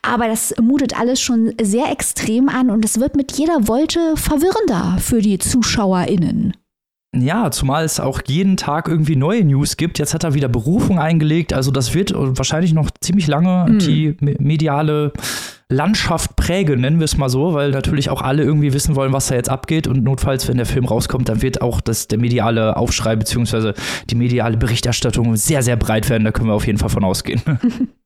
aber 0.02 0.28
das 0.28 0.56
mutet 0.60 1.00
alles 1.00 1.22
schon 1.22 1.54
sehr 1.62 1.92
extrem 1.92 2.50
an 2.50 2.72
und 2.72 2.84
es 2.86 3.00
wird 3.00 3.16
mit 3.16 3.34
jeder 3.38 3.68
Wolte 3.68 4.18
verwirrender 4.18 4.98
für 5.00 5.22
die 5.22 5.38
ZuschauerInnen. 5.38 6.54
Ja, 7.15 7.51
zumal 7.51 7.86
es 7.86 8.00
auch 8.00 8.22
jeden 8.25 8.58
Tag 8.58 8.88
irgendwie 8.88 9.15
neue 9.15 9.43
News 9.46 9.77
gibt. 9.77 10.00
Jetzt 10.00 10.15
hat 10.15 10.24
er 10.24 10.34
wieder 10.34 10.48
Berufung 10.48 10.98
eingelegt. 10.98 11.53
Also 11.53 11.70
das 11.70 11.93
wird 11.93 12.13
wahrscheinlich 12.15 12.74
noch 12.74 12.89
ziemlich 13.01 13.27
lange 13.27 13.72
mhm. 13.72 13.79
die 13.79 14.15
mediale 14.20 15.13
Landschaft 15.70 16.36
prägen, 16.36 16.82
nennen 16.82 17.00
wir 17.00 17.05
es 17.05 17.17
mal 17.17 17.29
so, 17.29 17.53
weil 17.53 17.72
natürlich 17.72 18.10
auch 18.10 18.22
alle 18.22 18.43
irgendwie 18.43 18.74
wissen 18.74 18.96
wollen, 18.96 19.13
was 19.13 19.27
da 19.27 19.36
jetzt 19.36 19.50
abgeht. 19.50 19.88
Und 19.88 20.03
notfalls, 20.03 20.48
wenn 20.48 20.58
der 20.58 20.65
Film 20.65 20.86
rauskommt, 20.86 21.29
dann 21.29 21.41
wird 21.41 21.62
auch 21.62 21.82
das, 21.82 22.08
der 22.08 22.20
mediale 22.20 22.77
Aufschrei 22.77 23.15
bzw. 23.15 23.74
die 24.10 24.15
mediale 24.15 24.58
Berichterstattung 24.58 25.36
sehr, 25.36 25.62
sehr 25.62 25.75
breit 25.75 26.10
werden. 26.10 26.24
Da 26.24 26.32
können 26.32 26.50
wir 26.50 26.53
auf 26.53 26.67
jeden 26.67 26.79
Fall 26.79 26.89
von 26.89 27.03
ausgehen. 27.03 27.41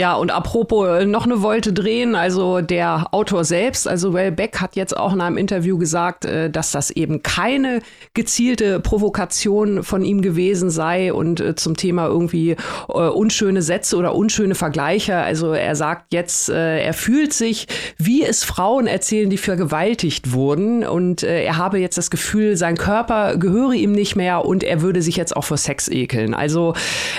Ja, 0.00 0.14
und 0.14 0.30
apropos 0.30 0.88
äh, 0.88 1.04
noch 1.04 1.26
eine 1.26 1.42
Wolte 1.42 1.74
drehen, 1.74 2.14
also 2.14 2.62
der 2.62 3.08
Autor 3.12 3.44
selbst, 3.44 3.86
also 3.86 4.14
Well 4.14 4.32
Beck 4.32 4.58
hat 4.58 4.74
jetzt 4.74 4.96
auch 4.96 5.12
in 5.12 5.20
einem 5.20 5.36
Interview 5.36 5.76
gesagt, 5.76 6.24
äh, 6.24 6.48
dass 6.48 6.70
das 6.70 6.90
eben 6.90 7.22
keine 7.22 7.82
gezielte 8.14 8.80
Provokation 8.80 9.82
von 9.82 10.02
ihm 10.02 10.22
gewesen 10.22 10.70
sei 10.70 11.12
und 11.12 11.42
äh, 11.42 11.54
zum 11.54 11.76
Thema 11.76 12.06
irgendwie 12.06 12.56
unschöne 12.88 13.60
Sätze 13.60 13.98
oder 13.98 14.14
unschöne 14.14 14.54
Vergleiche. 14.54 15.16
Also 15.16 15.52
er 15.52 15.76
sagt 15.76 16.14
jetzt, 16.14 16.48
er 16.48 16.92
fühlt 16.94 17.32
sich, 17.32 17.66
wie 17.98 18.24
es 18.24 18.42
Frauen 18.42 18.86
erzählen, 18.86 19.28
die 19.28 19.36
vergewaltigt 19.36 20.32
wurden 20.32 20.84
und 20.84 21.22
er 21.22 21.56
habe 21.56 21.78
jetzt 21.78 21.98
das 21.98 22.10
Gefühl, 22.10 22.56
sein 22.56 22.76
Körper 22.76 23.36
gehöre 23.36 23.72
ihm 23.72 23.92
nicht 23.92 24.16
mehr 24.16 24.44
und 24.44 24.64
er 24.64 24.82
würde 24.82 25.02
sich 25.02 25.16
jetzt 25.16 25.36
auch 25.36 25.44
vor 25.44 25.56
Sex 25.56 25.88
ekeln. 25.88 26.34
Also 26.34 26.74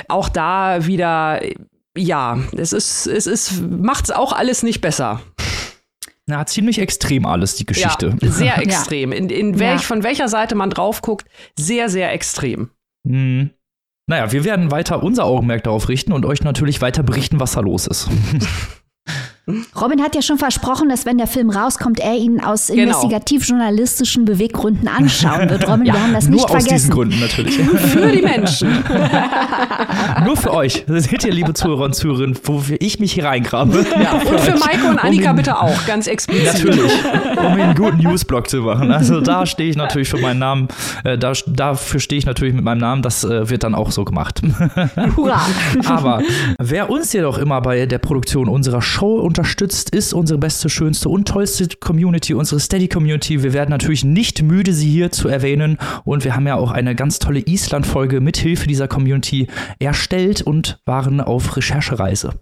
auch 0.08 0.30
da 0.30 0.88
wieder 0.88 1.42
ja, 1.98 2.40
es 2.56 2.74
ist, 2.74 3.08
es 3.08 3.28
ist, 3.28 3.62
macht's 3.62 4.12
auch 4.12 4.34
alles 4.34 4.64
nicht 4.64 4.82
besser. 4.82 5.22
Na, 6.28 6.46
ziemlich 6.46 6.80
extrem 6.80 7.26
alles, 7.26 7.56
die 7.56 7.66
Geschichte. 7.66 8.16
Ja, 8.22 8.32
sehr 8.32 8.58
extrem. 8.60 9.12
In, 9.12 9.30
in 9.30 9.60
welch, 9.60 9.82
ja. 9.82 9.88
Von 9.88 10.04
welcher 10.04 10.28
Seite 10.28 10.56
man 10.56 10.70
drauf 10.70 11.02
guckt, 11.02 11.26
sehr, 11.58 11.90
sehr 11.90 12.12
extrem. 12.14 12.70
Mhm. 13.04 13.52
Naja, 14.08 14.32
wir 14.32 14.44
werden 14.44 14.72
weiter 14.72 15.04
unser 15.04 15.26
Augenmerk 15.26 15.64
darauf 15.64 15.90
richten 15.90 16.12
und 16.12 16.26
euch 16.26 16.42
natürlich 16.42 16.82
weiter 16.82 17.04
berichten, 17.04 17.40
was 17.40 17.54
da 17.54 17.62
los 17.62 17.88
ist. 17.88 18.10
Robin 19.80 20.02
hat 20.04 20.14
ja 20.14 20.22
schon 20.22 20.38
versprochen, 20.38 20.88
dass 20.88 21.08
wenn 21.08 21.18
der 21.18 21.26
Film 21.26 21.50
rauskommt, 21.50 22.00
er 22.00 22.16
ihn 22.16 22.40
aus 22.40 22.68
genau. 22.68 22.84
investigativ-journalistischen 22.84 24.24
Beweggründen 24.24 24.88
anschauen 24.88 25.50
wird. 25.50 25.68
Robin, 25.68 25.86
ja, 25.88 25.94
wir 25.94 26.04
haben 26.04 26.14
das 26.14 26.28
nicht 26.28 26.48
vergessen. 26.48 26.50
Nur 26.50 26.58
aus 26.58 26.66
diesen 26.66 26.92
Gründen 26.92 27.20
natürlich. 27.20 27.56
für 27.92 28.12
die 28.12 28.22
Menschen. 28.22 28.70
nur 30.26 30.38
für 30.38 30.54
euch. 30.54 30.86
Seht 30.88 31.24
ihr, 31.24 31.32
liebe 31.32 31.56
Zuhörer 31.56 31.86
und 31.86 31.96
Zuhörerinnen, 31.96 32.38
wofür 32.44 32.78
ich 32.80 33.00
mich 33.00 33.14
hier 33.14 33.26
reingrabe. 33.26 33.84
Ja, 34.02 34.14
und 34.14 34.40
für 34.40 34.58
Maike 34.60 34.88
und 34.88 35.00
Annika 35.00 35.32
um 35.32 35.36
bitte 35.36 35.60
auch, 35.60 35.86
ganz 35.88 36.06
explizit. 36.06 36.64
Natürlich, 36.66 36.92
um 37.38 37.46
einen 37.46 37.76
guten 37.76 37.98
Newsblog 37.98 38.48
zu 38.48 38.58
machen. 38.58 38.92
Also 38.92 39.22
da 39.22 39.48
stehe 39.48 39.72
ich 39.72 39.76
natürlich 39.76 40.10
für 40.10 40.20
meinen 40.20 40.40
Namen. 40.40 40.68
Äh, 41.04 41.18
da, 41.18 41.34
dafür 41.48 42.00
stehe 42.00 42.20
ich 42.20 42.28
natürlich 42.28 42.54
mit 42.54 42.64
meinem 42.64 42.80
Namen. 42.80 43.02
Das 43.02 43.24
äh, 43.24 43.50
wird 43.50 43.64
dann 43.64 43.74
auch 43.74 43.90
so 43.90 44.06
gemacht. 44.06 44.42
Hurra. 45.18 45.42
Aber 45.86 46.22
wer 46.60 46.92
uns 46.92 47.12
jedoch 47.12 47.40
immer 47.40 47.60
bei 47.62 47.88
der 47.88 47.98
Produktion 47.98 48.48
unserer 48.48 48.84
Show 48.84 49.31
unterstützt, 49.32 49.92
ist 49.92 50.14
unsere 50.14 50.38
beste, 50.38 50.68
schönste 50.68 51.08
und 51.08 51.26
tollste 51.26 51.66
Community, 51.80 52.34
unsere 52.34 52.60
Steady 52.60 52.90
Community. 52.90 53.44
Wir 53.44 53.54
werden 53.54 53.70
natürlich 53.70 54.04
nicht 54.04 54.44
müde, 54.44 54.74
sie 54.74 54.90
hier 54.90 55.10
zu 55.14 55.30
erwähnen. 55.30 55.78
Und 56.04 56.26
wir 56.26 56.36
haben 56.36 56.48
ja 56.48 56.56
auch 56.56 56.72
eine 56.72 56.96
ganz 56.96 57.20
tolle 57.20 57.40
Island-Folge 57.40 58.20
mit 58.20 58.36
Hilfe 58.36 58.68
dieser 58.68 58.90
Community 58.90 59.48
erstellt 59.80 60.42
und 60.42 60.80
waren 60.84 61.22
auf 61.22 61.56
Recherchereise. 61.56 62.34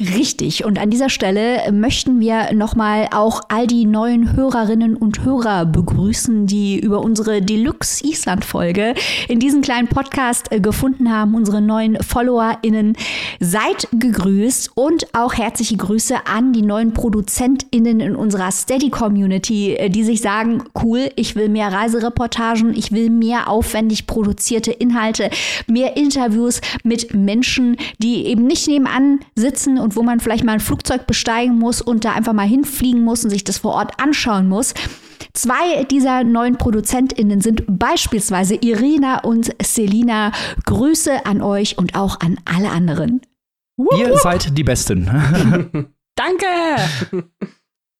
Richtig. 0.00 0.64
Und 0.64 0.78
an 0.78 0.90
dieser 0.90 1.08
Stelle 1.08 1.70
möchten 1.72 2.20
wir 2.20 2.52
nochmal 2.52 3.08
auch 3.12 3.42
all 3.48 3.66
die 3.66 3.86
neuen 3.86 4.36
Hörerinnen 4.36 4.96
und 4.96 5.24
Hörer 5.24 5.66
begrüßen, 5.66 6.46
die 6.46 6.78
über 6.78 7.00
unsere 7.00 7.42
Deluxe 7.42 8.04
Island-Folge 8.04 8.94
in 9.28 9.40
diesem 9.40 9.62
kleinen 9.62 9.88
Podcast 9.88 10.50
gefunden 10.50 11.10
haben. 11.10 11.34
Unsere 11.34 11.60
neuen 11.60 12.02
FollowerInnen. 12.02 12.96
Seid 13.40 13.88
gegrüßt 13.92 14.72
und 14.74 15.06
auch 15.14 15.34
herzliche 15.34 15.76
Grüße 15.76 16.26
an 16.26 16.52
die 16.52 16.62
neuen 16.62 16.92
ProduzentInnen 16.92 18.00
in 18.00 18.16
unserer 18.16 18.50
Steady-Community, 18.50 19.74
äh, 19.74 19.90
die 19.90 20.04
sich 20.04 20.20
sagen, 20.20 20.62
cool, 20.82 21.10
ich 21.16 21.36
will 21.36 21.48
mehr 21.48 21.72
Reisereportagen, 21.72 22.74
ich 22.76 22.92
will 22.92 23.10
mehr 23.10 23.48
aufwendig 23.48 24.06
produzierte 24.06 24.70
Inhalte, 24.70 25.30
mehr 25.66 25.96
Interviews 25.96 26.60
mit 26.82 27.14
Menschen, 27.14 27.76
die 27.98 28.26
eben 28.26 28.46
nicht 28.46 28.68
nebenan 28.68 29.20
sitzen 29.34 29.63
sitzen 29.64 29.78
und 29.78 29.96
wo 29.96 30.02
man 30.02 30.20
vielleicht 30.20 30.44
mal 30.44 30.52
ein 30.52 30.60
Flugzeug 30.60 31.06
besteigen 31.06 31.58
muss 31.58 31.80
und 31.80 32.04
da 32.04 32.12
einfach 32.12 32.32
mal 32.32 32.46
hinfliegen 32.46 33.02
muss 33.02 33.24
und 33.24 33.30
sich 33.30 33.44
das 33.44 33.58
vor 33.58 33.72
Ort 33.72 34.00
anschauen 34.00 34.48
muss. 34.48 34.74
Zwei 35.32 35.84
dieser 35.84 36.22
neuen 36.22 36.56
ProduzentInnen 36.56 37.40
sind 37.40 37.64
beispielsweise 37.66 38.54
Irina 38.54 39.20
und 39.20 39.50
Selina. 39.62 40.32
Grüße 40.64 41.26
an 41.26 41.42
euch 41.42 41.76
und 41.78 41.96
auch 41.96 42.20
an 42.20 42.38
alle 42.44 42.70
anderen. 42.70 43.20
Ihr 43.98 44.16
seid 44.18 44.56
die 44.56 44.62
Besten. 44.62 45.06
Danke! 46.14 46.46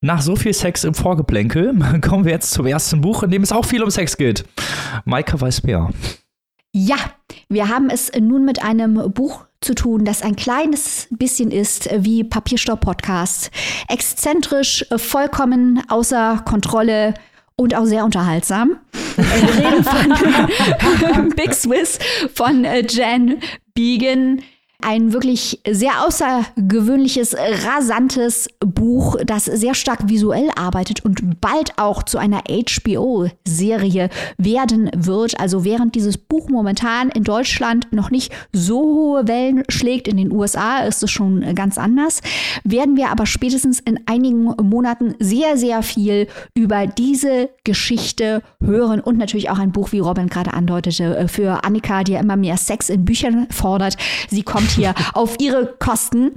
Nach 0.00 0.20
so 0.20 0.36
viel 0.36 0.52
Sex 0.52 0.84
im 0.84 0.94
Vorgeplänkel 0.94 1.74
kommen 2.02 2.24
wir 2.24 2.32
jetzt 2.32 2.50
zum 2.50 2.66
ersten 2.66 3.00
Buch, 3.00 3.22
in 3.22 3.30
dem 3.30 3.42
es 3.42 3.52
auch 3.52 3.64
viel 3.64 3.82
um 3.82 3.90
Sex 3.90 4.16
geht. 4.16 4.44
Maike 5.06 5.40
weiß 5.40 5.62
mehr. 5.62 5.90
Ja, 6.72 6.96
wir 7.48 7.68
haben 7.68 7.88
es 7.88 8.12
nun 8.12 8.44
mit 8.44 8.62
einem 8.62 9.12
Buch 9.12 9.46
zu 9.64 9.74
tun, 9.74 10.04
das 10.04 10.22
ein 10.22 10.36
kleines 10.36 11.08
bisschen 11.10 11.50
ist 11.50 11.88
wie 11.98 12.22
Papierstopp-Podcast. 12.22 13.50
Exzentrisch, 13.88 14.84
vollkommen 14.96 15.82
außer 15.88 16.42
Kontrolle 16.44 17.14
und 17.56 17.74
auch 17.74 17.84
sehr 17.84 18.04
unterhaltsam. 18.04 18.76
Wir 19.16 19.24
reden 19.24 19.84
von 19.84 21.28
Big 21.36 21.54
Swiss 21.54 21.98
von 22.34 22.64
äh, 22.64 22.84
Jan 22.88 23.38
Began 23.74 24.42
ein 24.84 25.12
wirklich 25.12 25.60
sehr 25.68 26.04
außergewöhnliches, 26.06 27.34
rasantes 27.64 28.48
Buch, 28.60 29.16
das 29.24 29.46
sehr 29.46 29.74
stark 29.74 30.08
visuell 30.08 30.50
arbeitet 30.56 31.04
und 31.04 31.40
bald 31.40 31.78
auch 31.78 32.02
zu 32.02 32.18
einer 32.18 32.42
HBO-Serie 32.48 34.10
werden 34.36 34.90
wird. 34.94 35.40
Also 35.40 35.64
während 35.64 35.94
dieses 35.94 36.18
Buch 36.18 36.48
momentan 36.48 37.08
in 37.08 37.24
Deutschland 37.24 37.92
noch 37.92 38.10
nicht 38.10 38.32
so 38.52 38.80
hohe 38.80 39.28
Wellen 39.28 39.64
schlägt, 39.68 40.06
in 40.06 40.18
den 40.18 40.30
USA 40.30 40.80
ist 40.80 41.02
es 41.02 41.10
schon 41.10 41.54
ganz 41.54 41.78
anders, 41.78 42.20
werden 42.64 42.96
wir 42.96 43.10
aber 43.10 43.26
spätestens 43.26 43.80
in 43.80 44.00
einigen 44.06 44.44
Monaten 44.62 45.14
sehr, 45.18 45.56
sehr 45.56 45.82
viel 45.82 46.26
über 46.54 46.86
diese 46.86 47.48
Geschichte 47.64 48.42
hören 48.62 49.00
und 49.00 49.16
natürlich 49.16 49.48
auch 49.50 49.58
ein 49.58 49.72
Buch, 49.72 49.92
wie 49.92 50.00
Robin 50.00 50.28
gerade 50.28 50.52
andeutete, 50.52 51.26
für 51.28 51.64
Annika, 51.64 52.04
die 52.04 52.12
ja 52.12 52.20
immer 52.20 52.36
mehr 52.36 52.56
Sex 52.56 52.90
in 52.90 53.04
Büchern 53.04 53.46
fordert. 53.50 53.96
Sie 54.28 54.42
kommt 54.42 54.73
hier 54.74 54.94
auf 55.14 55.36
ihre 55.40 55.74
Kosten. 55.78 56.32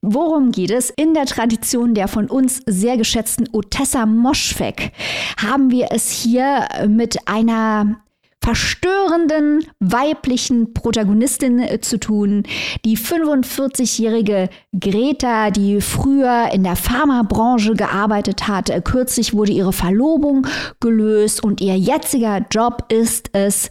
Worum 0.00 0.52
geht 0.52 0.70
es? 0.70 0.90
In 0.90 1.12
der 1.12 1.26
Tradition 1.26 1.94
der 1.94 2.06
von 2.06 2.30
uns 2.30 2.60
sehr 2.66 2.96
geschätzten 2.96 3.48
Otessa 3.52 4.06
Moschfek 4.06 4.92
haben 5.36 5.70
wir 5.70 5.88
es 5.90 6.10
hier 6.10 6.68
mit 6.86 7.28
einer 7.28 8.00
verstörenden 8.42 9.64
weiblichen 9.80 10.72
Protagonistin 10.72 11.58
äh, 11.58 11.80
zu 11.80 11.98
tun. 11.98 12.44
Die 12.84 12.96
45-jährige 12.96 14.48
Greta, 14.78 15.50
die 15.50 15.80
früher 15.80 16.48
in 16.52 16.62
der 16.62 16.76
Pharmabranche 16.76 17.74
gearbeitet 17.74 18.48
hat. 18.48 18.70
Äh, 18.70 18.80
kürzlich 18.82 19.34
wurde 19.34 19.52
ihre 19.52 19.72
Verlobung 19.72 20.46
gelöst 20.80 21.42
und 21.42 21.60
ihr 21.60 21.76
jetziger 21.76 22.46
Job 22.50 22.90
ist 22.90 23.30
es, 23.32 23.70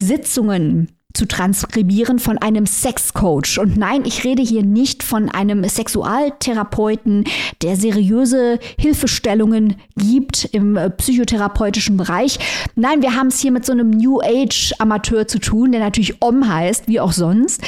Sitzungen 0.00 0.95
zu 1.16 1.26
transkribieren 1.26 2.18
von 2.18 2.38
einem 2.38 2.66
Sexcoach. 2.66 3.58
Und 3.58 3.76
nein, 3.76 4.02
ich 4.04 4.22
rede 4.24 4.42
hier 4.42 4.62
nicht 4.62 5.02
von 5.02 5.28
einem 5.30 5.64
Sexualtherapeuten, 5.64 7.24
der 7.62 7.76
seriöse 7.76 8.58
Hilfestellungen 8.78 9.76
gibt 9.96 10.44
im 10.52 10.76
äh, 10.76 10.90
psychotherapeutischen 10.90 11.96
Bereich. 11.96 12.38
Nein, 12.74 13.02
wir 13.02 13.14
haben 13.16 13.28
es 13.28 13.40
hier 13.40 13.50
mit 13.50 13.64
so 13.64 13.72
einem 13.72 13.90
New 13.90 14.20
Age 14.20 14.74
Amateur 14.78 15.26
zu 15.26 15.38
tun, 15.38 15.72
der 15.72 15.80
natürlich 15.80 16.20
Om 16.20 16.48
heißt, 16.48 16.86
wie 16.86 17.00
auch 17.00 17.12
sonst. 17.12 17.62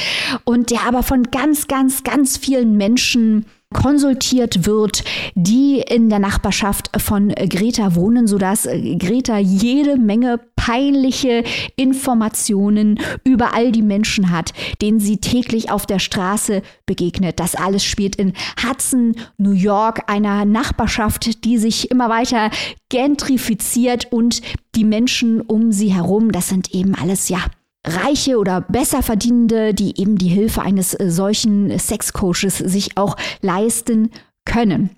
Und 0.45 0.71
der 0.71 0.87
aber 0.87 1.02
von 1.02 1.25
ganz, 1.31 1.67
ganz, 1.67 2.05
ganz 2.05 2.37
vielen 2.37 2.76
Menschen 2.76 3.47
konsultiert 3.73 4.67
wird, 4.67 5.05
die 5.35 5.81
in 5.81 6.09
der 6.09 6.19
Nachbarschaft 6.19 6.90
von 7.00 7.28
Greta 7.28 7.95
wohnen, 7.95 8.26
sodass 8.26 8.62
Greta 8.64 9.38
jede 9.38 9.97
Menge 9.97 10.40
peinliche 10.68 11.44
Informationen 11.76 13.00
über 13.25 13.54
all 13.54 13.72
die 13.72 13.80
Menschen 13.80 14.30
hat, 14.30 14.52
denen 14.82 15.00
sie 15.00 15.16
täglich 15.16 15.70
auf 15.70 15.87
der 15.87 15.98
Straße 15.98 16.60
begegnet. 16.84 17.40
Das 17.40 17.54
alles 17.54 17.84
spielt 17.84 18.16
in 18.16 18.34
Hudson, 18.62 19.16
New 19.38 19.52
York, 19.52 20.02
einer 20.08 20.44
Nachbarschaft, 20.44 21.44
die 21.46 21.56
sich 21.56 21.90
immer 21.90 22.10
weiter 22.10 22.50
gentrifiziert 22.90 24.12
und 24.12 24.42
die 24.75 24.84
Menschen 24.84 25.40
um 25.40 25.72
sie 25.72 25.94
herum, 25.94 26.32
das 26.32 26.50
sind 26.50 26.75
eben 26.75 26.94
alles, 26.94 27.30
ja, 27.30 27.38
Reiche 27.87 28.37
oder 28.37 28.60
besser 28.60 29.02
verdienende, 29.02 29.72
die 29.72 29.98
eben 29.98 30.18
die 30.18 30.28
Hilfe 30.28 30.60
eines 30.60 30.90
solchen 30.90 31.78
Sexcoaches 31.78 32.58
sich 32.58 32.98
auch 32.98 33.16
leisten 33.40 34.10
können. 34.44 34.90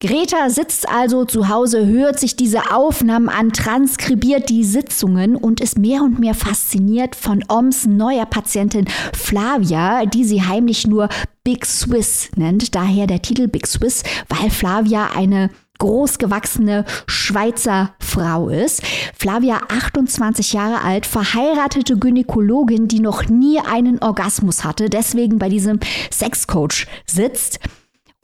Greta 0.00 0.50
sitzt 0.50 0.86
also 0.88 1.24
zu 1.24 1.48
Hause, 1.48 1.86
hört 1.86 2.20
sich 2.20 2.36
diese 2.36 2.74
Aufnahmen 2.74 3.30
an, 3.30 3.52
transkribiert 3.52 4.50
die 4.50 4.62
Sitzungen 4.62 5.34
und 5.34 5.62
ist 5.62 5.78
mehr 5.78 6.02
und 6.02 6.18
mehr 6.18 6.34
fasziniert 6.34 7.16
von 7.16 7.42
Oms 7.48 7.86
neuer 7.86 8.26
Patientin 8.26 8.86
Flavia, 9.16 10.04
die 10.04 10.24
sie 10.24 10.42
heimlich 10.42 10.86
nur 10.86 11.08
Big 11.42 11.64
Swiss 11.64 12.28
nennt. 12.36 12.74
Daher 12.74 13.06
der 13.06 13.22
Titel 13.22 13.48
Big 13.48 13.66
Swiss, 13.66 14.02
weil 14.28 14.50
Flavia 14.50 15.10
eine 15.16 15.48
großgewachsene 15.78 16.84
Schweizer 17.06 17.94
Frau 17.98 18.48
ist. 18.48 18.82
Flavia, 19.18 19.60
28 19.68 20.52
Jahre 20.52 20.82
alt, 20.82 21.06
verheiratete 21.06 21.96
Gynäkologin, 21.96 22.88
die 22.88 23.00
noch 23.00 23.28
nie 23.28 23.58
einen 23.58 24.02
Orgasmus 24.02 24.64
hatte, 24.64 24.90
deswegen 24.90 25.38
bei 25.38 25.48
diesem 25.48 25.80
Sexcoach 26.12 26.86
sitzt. 27.06 27.58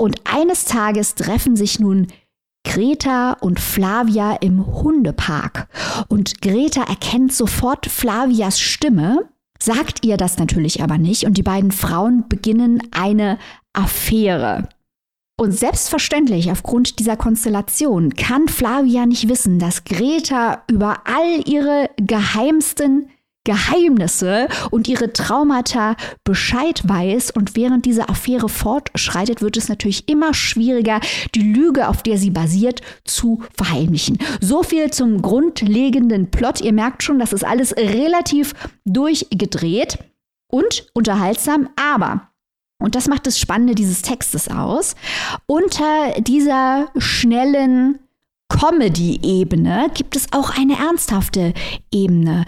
Und 0.00 0.23
eines 0.25 0.64
Tages 0.64 1.14
treffen 1.14 1.57
sich 1.57 1.78
nun 1.78 2.07
Greta 2.66 3.35
und 3.35 3.61
Flavia 3.61 4.33
im 4.37 4.66
Hundepark. 4.66 5.69
Und 6.09 6.40
Greta 6.40 6.85
erkennt 6.85 7.35
sofort 7.35 7.85
Flavias 7.85 8.59
Stimme, 8.59 9.28
sagt 9.62 10.07
ihr 10.07 10.16
das 10.16 10.38
natürlich 10.38 10.83
aber 10.83 10.97
nicht 10.97 11.25
und 11.25 11.37
die 11.37 11.42
beiden 11.42 11.71
Frauen 11.71 12.26
beginnen 12.30 12.83
eine 12.92 13.38
Affäre. 13.75 14.71
Und 15.38 15.52
selbstverständlich, 15.52 16.50
aufgrund 16.50 16.99
dieser 16.99 17.19
Konstellation, 17.19 18.14
kann 18.14 18.49
Flavia 18.49 19.04
nicht 19.04 19.28
wissen, 19.28 19.59
dass 19.59 19.85
Greta 19.85 20.62
über 20.66 21.02
all 21.04 21.47
ihre 21.47 21.90
geheimsten 21.99 23.11
Geheimnisse 23.50 24.47
und 24.71 24.87
ihre 24.87 25.12
Traumata 25.12 25.97
Bescheid 26.23 26.83
weiß. 26.85 27.33
Und 27.33 27.57
während 27.57 27.85
diese 27.85 28.09
Affäre 28.09 28.49
fortschreitet, 28.49 29.42
wird 29.42 29.57
es 29.57 29.69
natürlich 29.69 30.09
immer 30.09 30.35
schwieriger, 30.35 31.00
die 31.35 31.52
Lüge, 31.52 31.88
auf 31.88 32.04
der 32.04 32.16
sie 32.16 32.30
basiert, 32.30 32.80
zu 33.04 33.42
verheimlichen. 33.57 34.19
So 34.40 34.62
viel 34.62 34.92
zum 34.92 35.21
grundlegenden 35.21 36.30
Plot. 36.30 36.61
Ihr 36.61 36.73
merkt 36.73 37.02
schon, 37.02 37.19
das 37.19 37.33
ist 37.33 37.45
alles 37.45 37.76
relativ 37.76 38.54
durchgedreht 38.85 39.99
und 40.49 40.87
unterhaltsam, 40.95 41.71
aber 41.75 42.28
und 42.83 42.95
das 42.95 43.09
macht 43.09 43.26
das 43.26 43.38
Spannende 43.38 43.75
dieses 43.75 44.00
Textes 44.00 44.49
aus. 44.49 44.95
Unter 45.47 46.14
dieser 46.19 46.88
schnellen 46.97 47.99
Comedy-Ebene 48.49 49.90
gibt 49.92 50.16
es 50.16 50.33
auch 50.33 50.57
eine 50.57 50.78
ernsthafte 50.78 51.52
Ebene. 51.92 52.47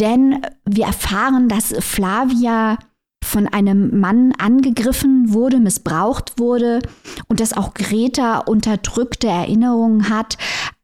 Denn 0.00 0.40
wir 0.64 0.86
erfahren, 0.86 1.48
dass 1.48 1.74
Flavia 1.78 2.78
von 3.22 3.46
einem 3.46 4.00
Mann 4.00 4.32
angegriffen 4.38 5.32
wurde, 5.32 5.58
missbraucht 5.58 6.38
wurde 6.38 6.80
und 7.28 7.38
dass 7.38 7.52
auch 7.52 7.74
Greta 7.74 8.38
unterdrückte 8.38 9.28
Erinnerungen 9.28 10.08
hat 10.08 10.38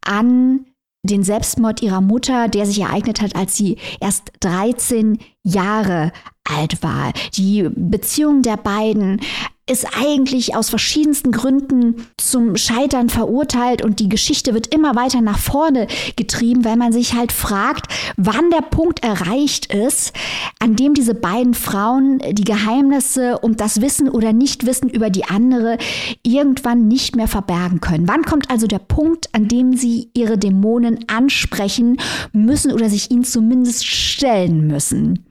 an 0.05 0.65
den 1.03 1.23
Selbstmord 1.23 1.81
ihrer 1.81 2.01
Mutter, 2.01 2.47
der 2.47 2.65
sich 2.65 2.81
ereignet 2.81 3.21
hat, 3.21 3.35
als 3.35 3.55
sie 3.55 3.77
erst 3.99 4.31
13 4.41 5.19
Jahre 5.43 6.11
alt 6.43 6.83
war. 6.83 7.11
Die 7.33 7.67
Beziehung 7.69 8.41
der 8.41 8.57
beiden 8.57 9.19
ist 9.69 9.85
eigentlich 9.99 10.55
aus 10.55 10.69
verschiedensten 10.69 11.31
Gründen 11.31 12.07
zum 12.17 12.55
Scheitern 12.55 13.09
verurteilt 13.09 13.83
und 13.83 13.99
die 13.99 14.09
Geschichte 14.09 14.53
wird 14.53 14.73
immer 14.73 14.95
weiter 14.95 15.21
nach 15.21 15.37
vorne 15.37 15.87
getrieben, 16.15 16.63
weil 16.63 16.77
man 16.77 16.93
sich 16.93 17.13
halt 17.13 17.31
fragt, 17.31 17.91
wann 18.15 18.49
der 18.49 18.61
Punkt 18.61 19.03
erreicht 19.03 19.73
ist, 19.73 20.13
an 20.59 20.75
dem 20.75 20.93
diese 20.93 21.13
beiden 21.13 21.53
Frauen 21.53 22.19
die 22.31 22.45
Geheimnisse 22.45 23.37
und 23.39 23.59
das 23.59 23.81
Wissen 23.81 24.09
oder 24.09 24.31
Nichtwissen 24.31 24.89
über 24.89 25.09
die 25.09 25.25
andere 25.25 25.77
irgendwann 26.23 26.87
nicht 26.87 27.15
mehr 27.15 27.27
verbergen 27.27 27.81
können. 27.81 28.07
Wann 28.07 28.23
kommt 28.23 28.49
also 28.49 28.67
der 28.67 28.79
Punkt, 28.79 29.33
an 29.33 29.47
dem 29.49 29.75
sie 29.75 30.09
ihre 30.13 30.37
Dämonen 30.37 30.99
ansprechen 31.07 31.97
müssen 32.31 32.71
oder 32.71 32.89
sich 32.89 33.11
ihnen 33.11 33.25
zumindest 33.25 33.85
stellen 33.85 34.67
müssen? 34.67 35.26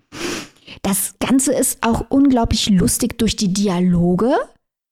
Das 0.82 1.14
Ganze 1.18 1.52
ist 1.52 1.82
auch 1.82 2.06
unglaublich 2.08 2.68
lustig 2.70 3.18
durch 3.18 3.36
die 3.36 3.52
Dialoge. 3.52 4.34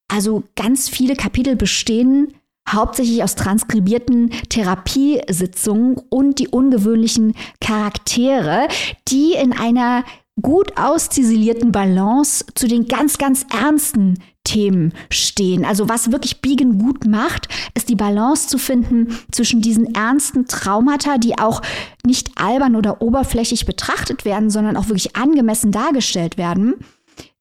Also 0.09 0.45
ganz 0.57 0.89
viele 0.89 1.17
Kapitel 1.17 1.57
bestehen 1.57 2.35
hauptsächlich 2.69 3.23
aus 3.23 3.35
transkribierten 3.35 4.31
Therapiesitzungen 4.49 5.97
und 6.09 6.39
die 6.39 6.49
ungewöhnlichen 6.49 7.35
Charaktere, 7.61 8.69
die 9.09 9.35
in 9.35 9.53
einer 9.53 10.05
gut 10.41 10.77
ausziselierten 10.77 11.73
Balance 11.73 12.45
zu 12.55 12.67
den 12.67 12.89
ganz, 12.89 13.19
ganz 13.19 13.47
ernsten 13.53 14.19
Themen 14.45 14.93
stehen. 15.11 15.65
Also 15.65 15.89
was 15.89 16.13
wirklich 16.13 16.43
Biegen 16.43 16.79
gut 16.79 17.07
macht, 17.07 17.49
ist 17.75 17.89
die 17.89 17.97
Balance 17.97 18.49
zu 18.49 18.59
finden 18.59 19.17
zwischen 19.33 19.63
diesen 19.63 19.95
ernsten 19.95 20.47
Traumata, 20.47 21.19
die 21.19 21.39
auch 21.39 21.63
nicht 22.05 22.33
albern 22.37 22.77
oder 22.77 23.01
oberflächlich 23.01 23.65
betrachtet 23.65 24.25
werden, 24.25 24.51
sondern 24.51 24.77
auch 24.77 24.89
wirklich 24.89 25.17
angemessen 25.17 25.73
dargestellt 25.73 26.37
werden. 26.37 26.75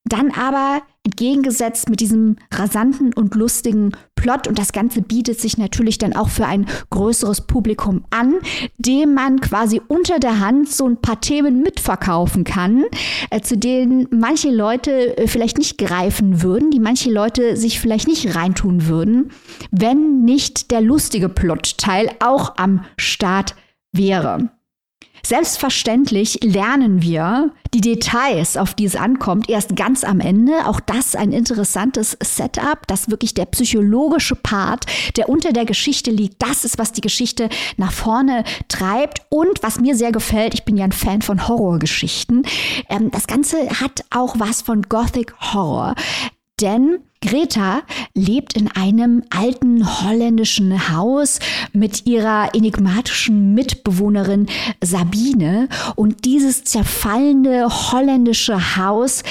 Dann 0.06 0.32
aber 0.32 0.82
entgegengesetzt 1.03 1.89
mit 1.89 1.99
diesem 1.99 2.38
rasanten 2.51 3.13
und 3.13 3.36
lustigen 3.36 3.91
Plot 4.23 4.47
und 4.47 4.57
das 4.57 4.71
Ganze 4.71 5.01
bietet 5.01 5.41
sich 5.41 5.57
natürlich 5.57 5.97
dann 5.97 6.15
auch 6.15 6.29
für 6.29 6.45
ein 6.45 6.65
größeres 6.91 7.41
Publikum 7.41 8.05
an, 8.09 8.36
dem 8.77 9.13
man 9.13 9.41
quasi 9.41 9.81
unter 9.89 10.17
der 10.17 10.39
Hand 10.39 10.69
so 10.69 10.88
ein 10.88 10.95
paar 10.95 11.19
Themen 11.19 11.62
mitverkaufen 11.62 12.45
kann, 12.45 12.86
äh, 13.31 13.41
zu 13.41 13.57
denen 13.57 14.07
manche 14.12 14.49
Leute 14.49 15.17
äh, 15.17 15.27
vielleicht 15.27 15.57
nicht 15.57 15.77
greifen 15.77 16.41
würden, 16.41 16.71
die 16.71 16.79
manche 16.79 17.12
Leute 17.12 17.57
sich 17.57 17.81
vielleicht 17.81 18.07
nicht 18.07 18.33
reintun 18.33 18.88
würden, 18.88 19.31
wenn 19.71 20.23
nicht 20.23 20.71
der 20.71 20.79
lustige 20.79 21.27
Plotteil 21.27 22.09
auch 22.21 22.55
am 22.55 22.86
Start 22.95 23.55
wäre. 23.91 24.49
Selbstverständlich 25.25 26.39
lernen 26.43 27.01
wir 27.01 27.51
die 27.73 27.79
Details, 27.79 28.57
auf 28.57 28.73
die 28.73 28.83
es 28.83 28.97
ankommt, 28.97 29.49
erst 29.49 29.75
ganz 29.75 30.03
am 30.03 30.19
Ende. 30.19 30.67
Auch 30.67 30.81
das 30.81 31.15
ein 31.15 31.31
interessantes 31.31 32.17
Setup, 32.21 32.86
dass 32.88 33.09
wirklich 33.09 33.33
der 33.33 33.45
psychologische 33.45 34.36
Part, 34.36 34.86
der 35.15 35.29
unter 35.29 35.53
der 35.53 35.63
Geschichte 35.63 36.12
liegt, 36.12 36.41
das 36.41 36.65
ist, 36.65 36.77
was 36.77 36.91
die 36.91 37.01
Geschichte 37.01 37.47
nach 37.77 37.93
vorne 37.93 38.43
treibt. 38.67 39.21
Und 39.29 39.63
was 39.63 39.79
mir 39.79 39.95
sehr 39.95 40.12
gefällt, 40.12 40.53
ich 40.53 40.65
bin 40.65 40.75
ja 40.75 40.83
ein 40.83 40.91
Fan 40.91 41.21
von 41.21 41.47
Horrorgeschichten, 41.47 42.43
ähm, 42.89 43.09
das 43.09 43.25
Ganze 43.25 43.57
hat 43.79 44.03
auch 44.09 44.36
was 44.39 44.62
von 44.62 44.83
Gothic 44.83 45.33
Horror. 45.39 45.95
Denn 46.59 46.99
Greta 47.23 47.83
lebt 48.13 48.53
in 48.57 48.69
einem 48.69 49.23
alten 49.29 50.03
holländischen 50.03 50.89
Haus 50.93 51.39
mit 51.71 52.05
ihrer 52.05 52.53
enigmatischen 52.53 53.53
Mitbewohnerin 53.53 54.47
Sabine. 54.83 55.69
Und 55.95 56.25
dieses 56.25 56.65
zerfallende 56.65 57.69
holländische 57.69 58.75
Haus, 58.75 59.23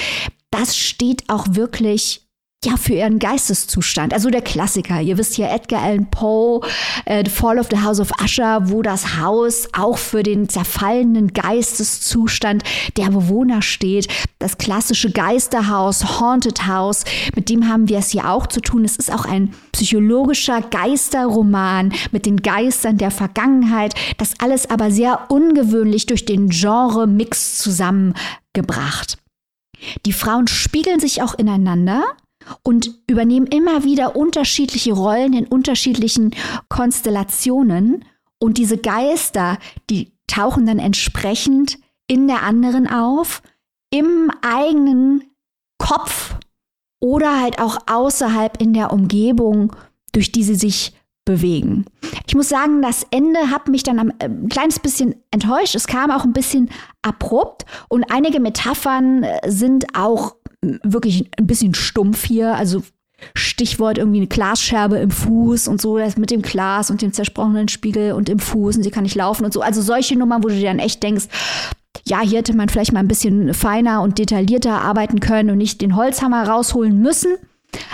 das 0.49 0.75
steht 0.75 1.29
auch 1.29 1.45
wirklich 1.51 2.22
ja, 2.65 2.77
für 2.77 2.93
ihren 2.93 3.19
Geisteszustand. 3.19 4.13
Also 4.13 4.29
der 4.29 4.41
Klassiker. 4.41 5.01
Ihr 5.01 5.17
wisst 5.17 5.37
ja 5.37 5.53
Edgar 5.53 5.81
Allan 5.83 6.09
Poe, 6.09 6.61
äh, 7.05 7.23
The 7.25 7.31
Fall 7.31 7.59
of 7.59 7.67
the 7.71 7.79
House 7.79 7.99
of 7.99 8.11
Usher, 8.23 8.69
wo 8.69 8.81
das 8.81 9.17
Haus 9.17 9.67
auch 9.73 9.97
für 9.97 10.23
den 10.23 10.49
zerfallenen 10.49 11.33
Geisteszustand 11.33 12.63
der 12.97 13.09
Bewohner 13.09 13.61
steht. 13.61 14.07
Das 14.39 14.57
klassische 14.57 15.11
Geisterhaus, 15.11 16.19
Haunted 16.19 16.67
House, 16.67 17.03
mit 17.35 17.49
dem 17.49 17.67
haben 17.67 17.89
wir 17.89 17.99
es 17.99 18.09
hier 18.09 18.29
auch 18.29 18.47
zu 18.47 18.61
tun. 18.61 18.85
Es 18.85 18.97
ist 18.97 19.11
auch 19.11 19.25
ein 19.25 19.53
psychologischer 19.71 20.61
Geisterroman 20.61 21.93
mit 22.11 22.25
den 22.25 22.37
Geistern 22.37 22.97
der 22.97 23.11
Vergangenheit. 23.11 23.95
Das 24.17 24.33
alles 24.39 24.69
aber 24.69 24.91
sehr 24.91 25.29
ungewöhnlich 25.29 26.05
durch 26.05 26.25
den 26.25 26.49
Genre-Mix 26.49 27.57
zusammengebracht. 27.59 29.17
Die 30.05 30.13
Frauen 30.13 30.47
spiegeln 30.47 30.99
sich 30.99 31.21
auch 31.21 31.33
ineinander 31.33 32.03
und 32.63 32.91
übernehmen 33.07 33.47
immer 33.47 33.83
wieder 33.83 34.15
unterschiedliche 34.15 34.93
Rollen 34.93 35.33
in 35.33 35.47
unterschiedlichen 35.47 36.31
Konstellationen. 36.69 38.05
Und 38.39 38.57
diese 38.57 38.77
Geister, 38.77 39.57
die 39.89 40.13
tauchen 40.27 40.65
dann 40.65 40.79
entsprechend 40.79 41.79
in 42.07 42.27
der 42.27 42.43
anderen 42.43 42.87
auf, 42.87 43.41
im 43.89 44.31
eigenen 44.41 45.23
Kopf 45.77 46.35
oder 46.99 47.41
halt 47.41 47.59
auch 47.59 47.77
außerhalb 47.87 48.61
in 48.61 48.73
der 48.73 48.91
Umgebung, 48.91 49.75
durch 50.13 50.31
die 50.31 50.43
sie 50.43 50.55
sich 50.55 50.93
bewegen. 51.25 51.85
Ich 52.27 52.35
muss 52.35 52.49
sagen, 52.49 52.81
das 52.81 53.05
Ende 53.11 53.49
hat 53.49 53.67
mich 53.67 53.83
dann 53.83 54.09
äh, 54.19 54.25
ein 54.25 54.49
kleines 54.49 54.79
bisschen 54.79 55.15
enttäuscht. 55.31 55.75
Es 55.75 55.87
kam 55.87 56.11
auch 56.11 56.23
ein 56.23 56.33
bisschen 56.33 56.69
abrupt 57.01 57.65
und 57.87 58.05
einige 58.11 58.39
Metaphern 58.39 59.23
äh, 59.23 59.39
sind 59.49 59.85
auch 59.95 60.35
wirklich 60.83 61.29
ein 61.37 61.47
bisschen 61.47 61.73
stumpf 61.73 62.25
hier. 62.25 62.55
Also 62.55 62.83
Stichwort 63.35 63.97
irgendwie 63.97 64.19
eine 64.19 64.27
Glasscherbe 64.27 64.97
im 64.97 65.11
Fuß 65.11 65.67
und 65.67 65.81
so, 65.81 65.97
das 65.97 66.17
mit 66.17 66.31
dem 66.31 66.41
Glas 66.41 66.91
und 66.91 67.01
dem 67.01 67.13
zersprochenen 67.13 67.67
Spiegel 67.67 68.13
und 68.13 68.29
im 68.29 68.39
Fuß 68.39 68.77
und 68.77 68.83
sie 68.83 68.91
kann 68.91 69.03
nicht 69.03 69.15
laufen 69.15 69.45
und 69.45 69.53
so. 69.53 69.61
Also 69.61 69.81
solche 69.81 70.17
Nummern, 70.17 70.43
wo 70.43 70.49
du 70.49 70.55
dir 70.55 70.67
dann 70.67 70.79
echt 70.79 71.01
denkst, 71.03 71.25
ja, 72.05 72.19
hier 72.21 72.39
hätte 72.39 72.55
man 72.55 72.69
vielleicht 72.69 72.91
mal 72.91 72.99
ein 72.99 73.07
bisschen 73.07 73.53
feiner 73.53 74.01
und 74.01 74.19
detaillierter 74.19 74.81
arbeiten 74.81 75.19
können 75.19 75.51
und 75.51 75.57
nicht 75.57 75.81
den 75.81 75.95
Holzhammer 75.95 76.47
rausholen 76.47 76.99
müssen. 76.99 77.35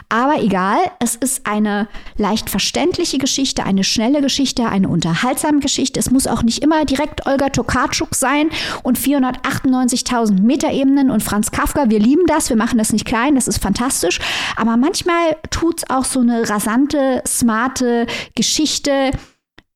Aber 0.09 0.41
egal, 0.41 0.79
es 0.99 1.15
ist 1.15 1.45
eine 1.45 1.87
leicht 2.17 2.49
verständliche 2.49 3.19
Geschichte, 3.19 3.63
eine 3.63 3.83
schnelle 3.83 4.21
Geschichte, 4.21 4.67
eine 4.67 4.89
unterhaltsame 4.89 5.59
Geschichte. 5.59 5.99
Es 5.99 6.09
muss 6.09 6.27
auch 6.27 6.41
nicht 6.41 6.63
immer 6.63 6.83
direkt 6.85 7.27
Olga 7.27 7.49
Tokarczuk 7.49 8.15
sein 8.15 8.49
und 8.83 8.97
498.000 8.97 10.41
Meterebenen 10.41 11.11
und 11.11 11.21
Franz 11.21 11.51
Kafka. 11.51 11.89
Wir 11.89 11.99
lieben 11.99 12.25
das, 12.25 12.49
wir 12.49 12.57
machen 12.57 12.77
das 12.77 12.91
nicht 12.91 13.05
klein, 13.05 13.35
das 13.35 13.47
ist 13.47 13.61
fantastisch. 13.61 14.19
Aber 14.55 14.77
manchmal 14.77 15.37
tut 15.51 15.79
es 15.79 15.89
auch 15.89 16.05
so 16.05 16.21
eine 16.21 16.49
rasante, 16.49 17.21
smarte 17.27 18.07
Geschichte, 18.35 19.11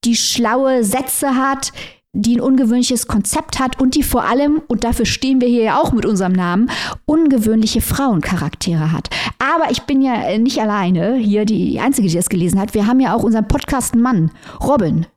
die 0.04 0.16
schlaue 0.16 0.84
Sätze 0.84 1.36
hat, 1.36 1.72
die 2.14 2.38
ein 2.38 2.42
ungewöhnliches 2.42 3.08
Konzept 3.08 3.60
hat 3.60 3.82
und 3.82 3.96
die 3.96 4.04
vor 4.04 4.24
allem, 4.24 4.62
und 4.68 4.84
dafür 4.84 5.06
stehen 5.06 5.42
wir 5.42 5.48
hier 5.48 5.64
ja 5.64 5.80
auch 5.80 5.92
mit 5.92 6.06
unserem 6.06 6.34
Namen, 6.34 6.70
ungewöhnliche 7.06 7.82
Frauencharaktere 7.82 8.92
hat. 8.92 9.10
Aber 9.40 9.72
ich 9.72 9.82
bin 9.84 10.02
ja 10.02 10.38
nicht 10.38 10.62
alleine 10.62 11.16
hier 11.16 11.46
die 11.46 11.80
Einzige, 11.80 12.08
die 12.08 12.16
das 12.16 12.30
gelesen 12.30 12.60
hat. 12.60 12.76
Wir 12.76 12.86
haben 12.86 13.00
ja 13.00 13.16
auch 13.16 13.24
unseren 13.24 13.48
Podcast-Mann, 13.48 14.32
Robin. 14.62 15.08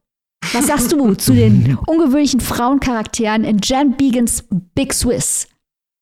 Was 0.53 0.69
sagst 0.69 0.93
du 0.93 1.15
zu 1.15 1.35
den 1.35 1.77
ungewöhnlichen 1.87 2.41
Frauencharakteren 2.41 3.45
in 3.45 3.59
Jan 3.63 3.97
Begans 3.97 4.45
Big 4.75 4.95
Swiss? 4.95 5.49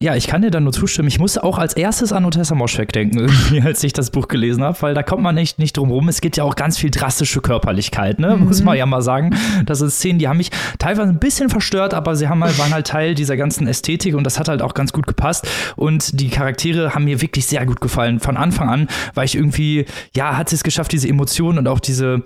Ja, 0.04 0.14
ich 0.14 0.26
kann 0.26 0.42
dir 0.42 0.50
da 0.50 0.60
nur 0.60 0.74
zustimmen. 0.74 1.08
Ich 1.08 1.18
musste 1.18 1.42
auch 1.42 1.56
als 1.56 1.72
erstes 1.72 2.12
an 2.12 2.26
Otessa 2.26 2.54
Moschweg 2.54 2.92
denken, 2.92 3.26
als 3.64 3.82
ich 3.82 3.94
das 3.94 4.10
Buch 4.10 4.28
gelesen 4.28 4.62
habe, 4.62 4.76
weil 4.82 4.92
da 4.92 5.02
kommt 5.02 5.22
man 5.22 5.34
nicht, 5.34 5.58
nicht 5.58 5.78
drum 5.78 5.90
rum. 5.90 6.10
Es 6.10 6.20
geht 6.20 6.36
ja 6.36 6.44
auch 6.44 6.56
ganz 6.56 6.76
viel 6.76 6.90
drastische 6.90 7.40
Körperlichkeit, 7.40 8.18
ne? 8.18 8.36
Mhm. 8.36 8.44
muss 8.44 8.62
man 8.62 8.76
ja 8.76 8.84
mal 8.84 9.00
sagen. 9.00 9.34
Das 9.64 9.78
sind 9.78 9.90
Szenen, 9.90 10.18
die 10.18 10.28
haben 10.28 10.36
mich 10.36 10.50
teilweise 10.78 11.08
ein 11.08 11.20
bisschen 11.20 11.48
verstört, 11.48 11.94
aber 11.94 12.16
sie 12.16 12.28
haben 12.28 12.44
halt, 12.44 12.58
waren 12.58 12.74
halt 12.74 12.86
Teil 12.86 13.14
dieser 13.14 13.38
ganzen 13.38 13.66
Ästhetik 13.66 14.14
und 14.14 14.24
das 14.24 14.38
hat 14.38 14.48
halt 14.48 14.60
auch 14.60 14.74
ganz 14.74 14.92
gut 14.92 15.06
gepasst. 15.06 15.48
Und 15.74 16.20
die 16.20 16.28
Charaktere 16.28 16.94
haben 16.94 17.04
mir 17.04 17.22
wirklich 17.22 17.46
sehr 17.46 17.64
gut 17.64 17.80
gefallen. 17.80 18.20
Von 18.20 18.36
Anfang 18.36 18.68
an 18.68 18.88
war 19.14 19.24
ich 19.24 19.34
irgendwie, 19.34 19.86
ja, 20.14 20.36
hat 20.36 20.50
sie 20.50 20.56
es 20.56 20.64
geschafft, 20.64 20.92
diese 20.92 21.08
Emotionen 21.08 21.60
und 21.60 21.66
auch 21.66 21.80
diese 21.80 22.24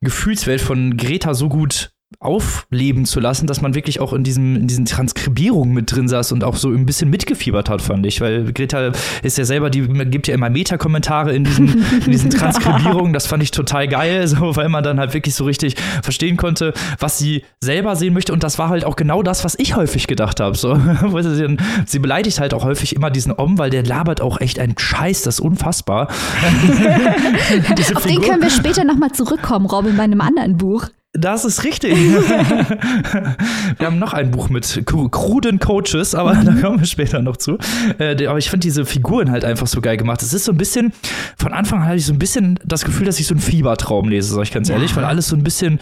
Gefühlswelt 0.00 0.60
von 0.60 0.96
Greta 0.96 1.34
so 1.34 1.48
gut 1.48 1.90
aufleben 2.26 3.04
zu 3.04 3.20
lassen, 3.20 3.46
dass 3.46 3.60
man 3.60 3.74
wirklich 3.74 4.00
auch 4.00 4.12
in, 4.12 4.24
diesem, 4.24 4.56
in 4.56 4.66
diesen 4.66 4.84
Transkribierungen 4.84 5.72
mit 5.72 5.92
drin 5.92 6.08
saß 6.08 6.32
und 6.32 6.44
auch 6.44 6.56
so 6.56 6.68
ein 6.70 6.84
bisschen 6.84 7.08
mitgefiebert 7.08 7.70
hat, 7.70 7.80
fand 7.80 8.04
ich. 8.04 8.20
Weil 8.20 8.52
Greta 8.52 8.92
ist 9.22 9.38
ja 9.38 9.44
selber, 9.44 9.70
die 9.70 9.82
gibt 9.82 10.26
ja 10.26 10.34
immer 10.34 10.50
Meta-Kommentare 10.50 11.34
in 11.34 11.44
diesen, 11.44 11.84
in 12.04 12.12
diesen 12.12 12.30
Transkribierungen. 12.36 13.12
Das 13.12 13.26
fand 13.26 13.42
ich 13.42 13.52
total 13.52 13.88
geil, 13.88 14.26
so, 14.26 14.56
weil 14.56 14.68
man 14.68 14.82
dann 14.82 14.98
halt 14.98 15.14
wirklich 15.14 15.34
so 15.34 15.44
richtig 15.44 15.76
verstehen 16.02 16.36
konnte, 16.36 16.74
was 16.98 17.18
sie 17.18 17.44
selber 17.60 17.96
sehen 17.96 18.12
möchte. 18.12 18.32
Und 18.32 18.42
das 18.42 18.58
war 18.58 18.68
halt 18.68 18.84
auch 18.84 18.96
genau 18.96 19.22
das, 19.22 19.44
was 19.44 19.58
ich 19.58 19.76
häufig 19.76 20.06
gedacht 20.06 20.40
habe. 20.40 20.56
So. 20.56 20.76
sie, 21.86 21.98
beleidigt 21.98 22.40
halt 22.40 22.54
auch 22.54 22.64
häufig 22.64 22.96
immer 22.96 23.10
diesen 23.10 23.32
Om, 23.32 23.58
weil 23.58 23.70
der 23.70 23.84
labert 23.84 24.20
auch 24.20 24.40
echt 24.40 24.58
einen 24.58 24.76
Scheiß, 24.76 25.22
das 25.22 25.36
ist 25.36 25.40
unfassbar. 25.40 26.08
Auf 27.94 28.04
den 28.04 28.20
können 28.20 28.42
wir 28.42 28.50
später 28.50 28.84
nochmal 28.84 29.12
zurückkommen, 29.12 29.66
Robin, 29.66 29.96
bei 29.96 30.02
einem 30.02 30.20
anderen 30.20 30.56
Buch. 30.56 30.88
Das 31.18 31.44
ist 31.44 31.64
richtig. 31.64 31.96
wir 33.78 33.86
haben 33.86 33.98
noch 33.98 34.12
ein 34.12 34.30
Buch 34.30 34.48
mit 34.48 34.82
kruden 34.86 35.58
Coaches, 35.58 36.14
aber 36.14 36.34
da 36.34 36.52
kommen 36.54 36.80
wir 36.80 36.86
später 36.86 37.22
noch 37.22 37.36
zu. 37.36 37.58
Äh, 37.98 38.26
aber 38.26 38.38
ich 38.38 38.50
finde 38.50 38.64
diese 38.64 38.84
Figuren 38.84 39.30
halt 39.30 39.44
einfach 39.44 39.66
so 39.66 39.80
geil 39.80 39.96
gemacht. 39.96 40.22
Es 40.22 40.34
ist 40.34 40.44
so 40.44 40.52
ein 40.52 40.58
bisschen, 40.58 40.92
von 41.36 41.52
Anfang 41.52 41.80
an 41.80 41.86
hatte 41.86 41.96
ich 41.96 42.06
so 42.06 42.12
ein 42.12 42.18
bisschen 42.18 42.58
das 42.64 42.84
Gefühl, 42.84 43.06
dass 43.06 43.18
ich 43.20 43.26
so 43.26 43.34
einen 43.34 43.40
Fiebertraum 43.40 44.08
lese, 44.08 44.34
sag 44.34 44.42
ich 44.42 44.52
ganz 44.52 44.68
ehrlich, 44.68 44.90
ja. 44.90 44.96
weil 44.98 45.04
alles 45.04 45.28
so 45.28 45.36
ein 45.36 45.42
bisschen 45.42 45.80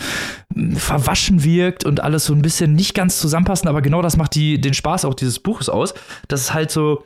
hm, 0.54 0.76
verwaschen 0.76 1.42
wirkt 1.44 1.84
und 1.84 2.00
alles 2.00 2.26
so 2.26 2.34
ein 2.34 2.42
bisschen 2.42 2.74
nicht 2.74 2.94
ganz 2.94 3.18
zusammenpassen, 3.18 3.68
aber 3.68 3.82
genau 3.82 4.02
das 4.02 4.16
macht 4.16 4.34
die, 4.34 4.60
den 4.60 4.74
Spaß 4.74 5.04
auch 5.04 5.14
dieses 5.14 5.38
Buches 5.38 5.68
aus. 5.68 5.94
Das 6.28 6.40
ist 6.40 6.54
halt 6.54 6.70
so, 6.70 7.04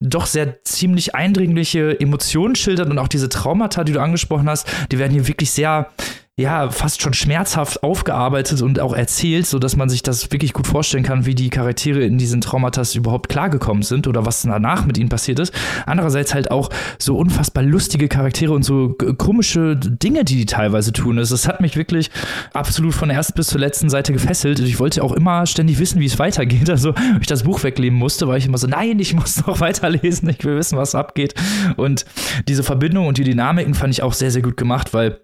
doch 0.00 0.24
sehr 0.24 0.64
ziemlich 0.64 1.14
eindringliche 1.14 2.00
Emotionen 2.00 2.54
schildert 2.54 2.88
und 2.88 2.98
auch 2.98 3.08
diese 3.08 3.28
Traumata, 3.28 3.84
die 3.84 3.92
du 3.92 4.00
angesprochen 4.00 4.48
hast, 4.48 4.66
die 4.90 4.98
werden 4.98 5.12
hier 5.12 5.28
wirklich 5.28 5.50
sehr 5.50 5.90
ja, 6.40 6.70
fast 6.70 7.02
schon 7.02 7.12
schmerzhaft 7.12 7.82
aufgearbeitet 7.82 8.62
und 8.62 8.80
auch 8.80 8.94
erzählt, 8.94 9.46
sodass 9.46 9.76
man 9.76 9.88
sich 9.88 10.02
das 10.02 10.32
wirklich 10.32 10.52
gut 10.52 10.66
vorstellen 10.66 11.04
kann, 11.04 11.26
wie 11.26 11.34
die 11.34 11.50
Charaktere 11.50 12.02
in 12.02 12.18
diesen 12.18 12.40
Traumata 12.40 12.82
überhaupt 12.94 13.28
klargekommen 13.28 13.82
sind 13.82 14.06
oder 14.08 14.24
was 14.24 14.42
danach 14.42 14.86
mit 14.86 14.96
ihnen 14.96 15.10
passiert 15.10 15.38
ist. 15.38 15.52
Andererseits 15.86 16.34
halt 16.34 16.50
auch 16.50 16.70
so 16.98 17.18
unfassbar 17.18 17.62
lustige 17.62 18.08
Charaktere 18.08 18.52
und 18.52 18.62
so 18.62 18.96
komische 19.18 19.76
Dinge, 19.76 20.24
die 20.24 20.36
die 20.36 20.46
teilweise 20.46 20.92
tun. 20.92 21.18
Also 21.18 21.34
es 21.34 21.46
hat 21.46 21.60
mich 21.60 21.76
wirklich 21.76 22.10
absolut 22.54 22.94
von 22.94 23.08
der 23.08 23.18
ersten 23.18 23.34
bis 23.34 23.48
zur 23.48 23.60
letzten 23.60 23.90
Seite 23.90 24.12
gefesselt. 24.12 24.60
Ich 24.60 24.78
wollte 24.78 25.04
auch 25.04 25.12
immer 25.12 25.46
ständig 25.46 25.78
wissen, 25.78 26.00
wie 26.00 26.06
es 26.06 26.18
weitergeht. 26.18 26.70
Also, 26.70 26.94
ich 27.20 27.26
das 27.26 27.42
Buch 27.42 27.62
wegleben 27.62 27.98
musste, 27.98 28.26
war 28.26 28.36
ich 28.36 28.46
immer 28.46 28.58
so, 28.58 28.66
nein, 28.66 28.98
ich 28.98 29.14
muss 29.14 29.46
noch 29.46 29.60
weiterlesen, 29.60 30.28
ich 30.30 30.44
will 30.44 30.56
wissen, 30.56 30.78
was 30.78 30.94
abgeht. 30.94 31.34
Und 31.76 32.06
diese 32.48 32.62
Verbindung 32.62 33.06
und 33.06 33.18
die 33.18 33.24
Dynamiken 33.24 33.74
fand 33.74 33.92
ich 33.92 34.02
auch 34.02 34.14
sehr, 34.14 34.30
sehr 34.30 34.42
gut 34.42 34.56
gemacht, 34.56 34.94
weil 34.94 35.20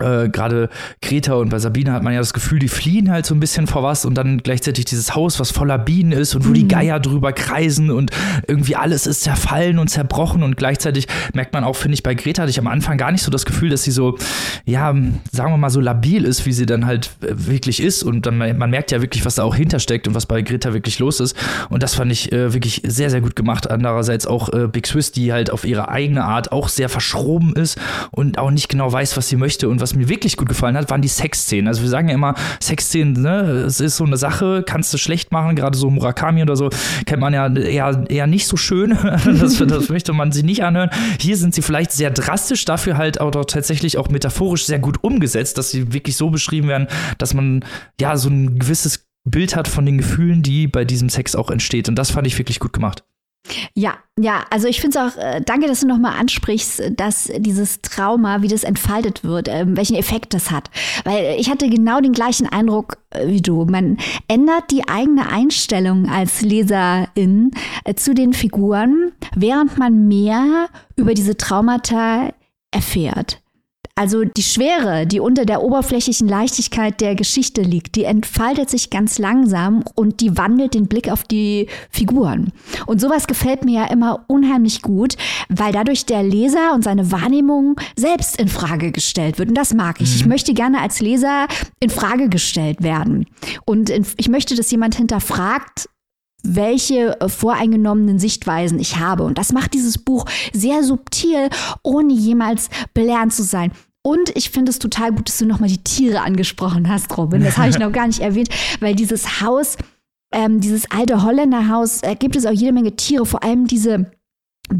äh, 0.00 0.28
gerade 0.28 0.70
Greta 1.02 1.34
und 1.34 1.50
bei 1.50 1.60
Sabine 1.60 1.92
hat 1.92 2.02
man 2.02 2.12
ja 2.12 2.18
das 2.18 2.34
Gefühl, 2.34 2.58
die 2.58 2.68
fliehen 2.68 3.12
halt 3.12 3.26
so 3.26 3.34
ein 3.34 3.38
bisschen 3.38 3.68
vor 3.68 3.84
was 3.84 4.04
und 4.04 4.14
dann 4.14 4.38
gleichzeitig 4.38 4.86
dieses 4.86 5.14
Haus, 5.14 5.38
was 5.38 5.52
voller 5.52 5.78
Bienen 5.78 6.10
ist 6.10 6.34
und 6.34 6.44
wo 6.44 6.48
mhm. 6.48 6.54
die 6.54 6.68
Geier 6.68 6.98
drüber 6.98 7.32
kreisen 7.32 7.92
und 7.92 8.10
irgendwie 8.48 8.74
alles 8.74 9.06
ist 9.06 9.22
zerfallen 9.22 9.78
und 9.78 9.88
zerbrochen 9.88 10.42
und 10.42 10.56
gleichzeitig 10.56 11.06
merkt 11.32 11.52
man 11.52 11.62
auch, 11.62 11.76
finde 11.76 11.94
ich, 11.94 12.02
bei 12.02 12.14
Greta 12.14 12.42
hatte 12.42 12.50
ich 12.50 12.58
am 12.58 12.66
Anfang 12.66 12.98
gar 12.98 13.12
nicht 13.12 13.22
so 13.22 13.30
das 13.30 13.44
Gefühl, 13.44 13.70
dass 13.70 13.84
sie 13.84 13.92
so, 13.92 14.18
ja, 14.64 14.92
sagen 15.30 15.52
wir 15.52 15.58
mal 15.58 15.70
so 15.70 15.80
labil 15.80 16.24
ist, 16.24 16.44
wie 16.44 16.52
sie 16.52 16.66
dann 16.66 16.86
halt 16.86 17.10
äh, 17.22 17.28
wirklich 17.30 17.80
ist 17.80 18.02
und 18.02 18.26
dann 18.26 18.38
man 18.38 18.70
merkt 18.70 18.90
ja 18.90 19.00
wirklich, 19.00 19.24
was 19.24 19.36
da 19.36 19.44
auch 19.44 19.54
hintersteckt 19.54 20.08
und 20.08 20.16
was 20.16 20.26
bei 20.26 20.42
Greta 20.42 20.72
wirklich 20.74 20.98
los 20.98 21.20
ist 21.20 21.36
und 21.68 21.84
das 21.84 21.94
fand 21.94 22.10
ich 22.10 22.32
äh, 22.32 22.52
wirklich 22.52 22.82
sehr, 22.84 23.10
sehr 23.10 23.20
gut 23.20 23.36
gemacht. 23.36 23.70
Andererseits 23.70 24.26
auch 24.26 24.52
äh, 24.52 24.66
Big 24.66 24.88
Swiss, 24.88 25.12
die 25.12 25.32
halt 25.32 25.50
auf 25.50 25.64
ihre 25.64 25.88
eigene 25.88 26.24
Art 26.24 26.50
auch 26.50 26.68
sehr 26.68 26.88
verschroben 26.88 27.54
ist 27.54 27.78
und 28.10 28.38
auch 28.38 28.50
nicht 28.50 28.68
genau 28.68 28.92
weiß, 28.92 29.16
was 29.16 29.28
sie 29.28 29.36
möchte 29.36 29.68
und 29.68 29.80
was 29.80 29.83
mir 29.94 30.08
wirklich 30.08 30.36
gut 30.36 30.48
gefallen 30.48 30.76
hat, 30.76 30.88
waren 30.90 31.02
die 31.02 31.08
Sexszenen. 31.08 31.68
Also 31.68 31.82
wir 31.82 31.88
sagen 31.88 32.08
ja 32.08 32.14
immer, 32.14 32.34
Sexszenen, 32.62 33.12
ne, 33.20 33.40
es 33.66 33.80
ist 33.80 33.96
so 33.96 34.04
eine 34.04 34.16
Sache, 34.16 34.62
kannst 34.66 34.94
du 34.94 34.98
schlecht 34.98 35.32
machen, 35.32 35.56
gerade 35.56 35.76
so 35.76 35.90
Murakami 35.90 36.42
oder 36.42 36.56
so, 36.56 36.70
kennt 37.04 37.20
man 37.20 37.34
ja 37.34 37.52
eher, 37.54 38.04
eher 38.08 38.26
nicht 38.26 38.46
so 38.46 38.56
schön. 38.56 38.96
das, 39.24 39.58
das 39.58 39.88
möchte 39.90 40.12
man 40.12 40.32
sich 40.32 40.44
nicht 40.44 40.64
anhören. 40.64 40.90
Hier 41.20 41.36
sind 41.36 41.54
sie 41.54 41.62
vielleicht 41.62 41.92
sehr 41.92 42.10
drastisch, 42.10 42.64
dafür 42.64 42.96
halt 42.96 43.20
auch 43.20 43.32
tatsächlich 43.44 43.98
auch 43.98 44.08
metaphorisch 44.08 44.64
sehr 44.64 44.78
gut 44.78 45.02
umgesetzt, 45.02 45.58
dass 45.58 45.70
sie 45.70 45.92
wirklich 45.92 46.16
so 46.16 46.30
beschrieben 46.30 46.68
werden, 46.68 46.88
dass 47.18 47.34
man 47.34 47.64
ja 48.00 48.16
so 48.16 48.30
ein 48.30 48.58
gewisses 48.58 49.06
Bild 49.28 49.56
hat 49.56 49.68
von 49.68 49.86
den 49.86 49.98
Gefühlen, 49.98 50.42
die 50.42 50.68
bei 50.68 50.84
diesem 50.84 51.08
Sex 51.08 51.34
auch 51.34 51.50
entsteht. 51.50 51.88
Und 51.88 51.96
das 51.96 52.10
fand 52.10 52.26
ich 52.26 52.38
wirklich 52.38 52.60
gut 52.60 52.72
gemacht. 52.72 53.04
Ja, 53.74 53.98
ja, 54.18 54.44
also 54.50 54.68
ich 54.68 54.80
finde 54.80 54.98
es 54.98 55.04
auch, 55.04 55.18
äh, 55.18 55.40
danke, 55.44 55.66
dass 55.66 55.80
du 55.80 55.86
nochmal 55.86 56.18
ansprichst, 56.18 56.82
dass 56.96 57.30
dieses 57.36 57.82
Trauma, 57.82 58.40
wie 58.42 58.48
das 58.48 58.64
entfaltet 58.64 59.22
wird, 59.22 59.48
äh, 59.48 59.64
welchen 59.66 59.96
Effekt 59.96 60.32
das 60.32 60.50
hat. 60.50 60.70
Weil 61.04 61.36
ich 61.38 61.50
hatte 61.50 61.68
genau 61.68 62.00
den 62.00 62.12
gleichen 62.12 62.48
Eindruck 62.48 62.98
äh, 63.10 63.26
wie 63.28 63.42
du. 63.42 63.66
Man 63.66 63.98
ändert 64.28 64.70
die 64.70 64.88
eigene 64.88 65.28
Einstellung 65.28 66.08
als 66.08 66.40
Leserin 66.40 67.50
äh, 67.84 67.94
zu 67.94 68.14
den 68.14 68.32
Figuren, 68.32 69.12
während 69.34 69.76
man 69.76 70.08
mehr 70.08 70.68
über 70.96 71.12
diese 71.12 71.36
Traumata 71.36 72.32
erfährt. 72.70 73.43
Also 73.96 74.24
die 74.24 74.42
Schwere, 74.42 75.06
die 75.06 75.20
unter 75.20 75.44
der 75.44 75.62
oberflächlichen 75.62 76.26
Leichtigkeit 76.26 77.00
der 77.00 77.14
Geschichte 77.14 77.62
liegt, 77.62 77.94
die 77.94 78.02
entfaltet 78.04 78.68
sich 78.68 78.90
ganz 78.90 79.20
langsam 79.20 79.84
und 79.94 80.20
die 80.20 80.36
wandelt 80.36 80.74
den 80.74 80.88
Blick 80.88 81.08
auf 81.08 81.22
die 81.22 81.68
Figuren. 81.90 82.52
Und 82.86 83.00
sowas 83.00 83.28
gefällt 83.28 83.64
mir 83.64 83.82
ja 83.82 83.86
immer 83.86 84.24
unheimlich 84.26 84.82
gut, 84.82 85.16
weil 85.48 85.72
dadurch 85.72 86.06
der 86.06 86.24
Leser 86.24 86.74
und 86.74 86.82
seine 86.82 87.12
Wahrnehmung 87.12 87.76
selbst 87.94 88.36
in 88.40 88.48
Frage 88.48 88.90
gestellt 88.90 89.38
wird. 89.38 89.50
Und 89.50 89.54
das 89.54 89.72
mag 89.74 90.00
ich. 90.00 90.10
Mhm. 90.10 90.16
Ich 90.16 90.26
möchte 90.26 90.54
gerne 90.54 90.80
als 90.80 91.00
Leser 91.00 91.46
in 91.78 91.90
Frage 91.90 92.28
gestellt 92.28 92.82
werden. 92.82 93.26
Und 93.64 93.92
ich 94.16 94.28
möchte, 94.28 94.56
dass 94.56 94.72
jemand 94.72 94.96
hinterfragt, 94.96 95.88
welche 96.44 97.16
voreingenommenen 97.26 98.18
Sichtweisen 98.18 98.78
ich 98.78 98.98
habe. 98.98 99.24
Und 99.24 99.38
das 99.38 99.52
macht 99.52 99.74
dieses 99.74 99.98
Buch 99.98 100.26
sehr 100.52 100.84
subtil, 100.84 101.48
ohne 101.82 102.12
jemals 102.12 102.68
belehrend 102.92 103.32
zu 103.32 103.42
sein. 103.42 103.72
Und 104.06 104.36
ich 104.36 104.50
finde 104.50 104.70
es 104.70 104.78
total 104.78 105.12
gut, 105.12 105.28
dass 105.28 105.38
du 105.38 105.46
nochmal 105.46 105.70
die 105.70 105.82
Tiere 105.82 106.20
angesprochen 106.20 106.88
hast, 106.88 107.16
Robin. 107.16 107.42
Das 107.42 107.56
habe 107.56 107.70
ich 107.70 107.78
noch 107.78 107.90
gar 107.90 108.06
nicht 108.06 108.20
erwähnt, 108.20 108.50
weil 108.80 108.94
dieses 108.94 109.40
Haus, 109.40 109.78
ähm, 110.32 110.60
dieses 110.60 110.90
alte 110.90 111.22
Holländerhaus, 111.22 112.02
äh, 112.02 112.14
gibt 112.14 112.36
es 112.36 112.44
auch 112.44 112.52
jede 112.52 112.72
Menge 112.72 112.94
Tiere, 112.96 113.24
vor 113.24 113.42
allem 113.42 113.66
diese 113.66 114.10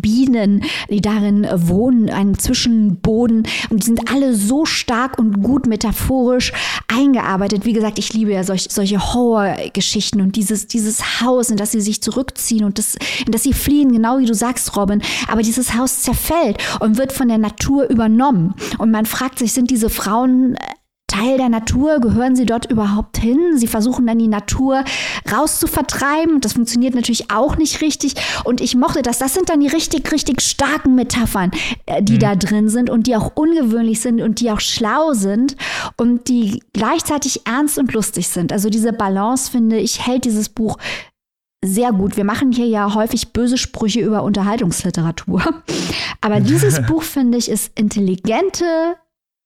Bienen, 0.00 0.64
die 0.88 1.00
darin 1.00 1.46
wohnen, 1.54 2.10
einen 2.10 2.38
Zwischenboden. 2.38 3.44
Und 3.70 3.82
die 3.82 3.86
sind 3.86 4.10
alle 4.10 4.34
so 4.34 4.64
stark 4.64 5.18
und 5.18 5.42
gut 5.42 5.66
metaphorisch 5.66 6.52
eingearbeitet. 6.88 7.64
Wie 7.64 7.72
gesagt, 7.72 7.98
ich 7.98 8.12
liebe 8.12 8.32
ja 8.32 8.44
solch, 8.44 8.66
solche 8.70 9.00
Horrorgeschichten 9.14 10.20
und 10.20 10.36
dieses, 10.36 10.66
dieses 10.66 11.20
Haus, 11.20 11.50
in 11.50 11.56
das 11.56 11.72
sie 11.72 11.80
sich 11.80 12.02
zurückziehen 12.02 12.64
und 12.64 12.78
das, 12.78 12.96
in 13.26 13.32
das 13.32 13.42
sie 13.42 13.52
fliehen, 13.52 13.92
genau 13.92 14.18
wie 14.18 14.26
du 14.26 14.34
sagst, 14.34 14.76
Robin. 14.76 15.02
Aber 15.28 15.42
dieses 15.42 15.74
Haus 15.74 16.02
zerfällt 16.02 16.58
und 16.80 16.98
wird 16.98 17.12
von 17.12 17.28
der 17.28 17.38
Natur 17.38 17.88
übernommen. 17.88 18.54
Und 18.78 18.90
man 18.90 19.06
fragt 19.06 19.38
sich, 19.38 19.52
sind 19.52 19.70
diese 19.70 19.90
Frauen 19.90 20.56
Teil 21.06 21.36
der 21.36 21.48
Natur? 21.48 22.00
Gehören 22.00 22.34
sie 22.34 22.46
dort 22.46 22.70
überhaupt 22.70 23.18
hin? 23.18 23.56
Sie 23.56 23.66
versuchen 23.66 24.06
dann 24.06 24.18
die 24.18 24.28
Natur 24.28 24.84
rauszuvertreiben. 25.30 26.40
Das 26.40 26.54
funktioniert 26.54 26.94
natürlich 26.94 27.30
auch 27.30 27.56
nicht 27.56 27.80
richtig. 27.80 28.14
Und 28.44 28.60
ich 28.60 28.74
mochte 28.74 29.02
das. 29.02 29.18
Das 29.18 29.34
sind 29.34 29.48
dann 29.48 29.60
die 29.60 29.68
richtig, 29.68 30.10
richtig 30.10 30.40
starken 30.40 30.94
Metaphern, 30.94 31.50
äh, 31.86 32.02
die 32.02 32.14
mhm. 32.14 32.18
da 32.20 32.36
drin 32.36 32.68
sind 32.68 32.90
und 32.90 33.06
die 33.06 33.16
auch 33.16 33.32
ungewöhnlich 33.34 34.00
sind 34.00 34.20
und 34.20 34.40
die 34.40 34.50
auch 34.50 34.60
schlau 34.60 35.12
sind 35.12 35.56
und 35.96 36.28
die 36.28 36.62
gleichzeitig 36.72 37.46
ernst 37.46 37.78
und 37.78 37.92
lustig 37.92 38.28
sind. 38.28 38.52
Also 38.52 38.70
diese 38.70 38.92
Balance, 38.92 39.50
finde 39.50 39.78
ich, 39.78 40.06
hält 40.06 40.24
dieses 40.24 40.48
Buch 40.48 40.78
sehr 41.64 41.92
gut. 41.92 42.16
Wir 42.16 42.24
machen 42.24 42.52
hier 42.52 42.66
ja 42.66 42.94
häufig 42.94 43.32
böse 43.32 43.56
Sprüche 43.56 44.00
über 44.00 44.22
Unterhaltungsliteratur. 44.22 45.42
Aber 46.20 46.40
dieses 46.40 46.82
Buch, 46.86 47.02
finde 47.02 47.38
ich, 47.38 47.50
ist 47.50 47.72
intelligente 47.78 48.96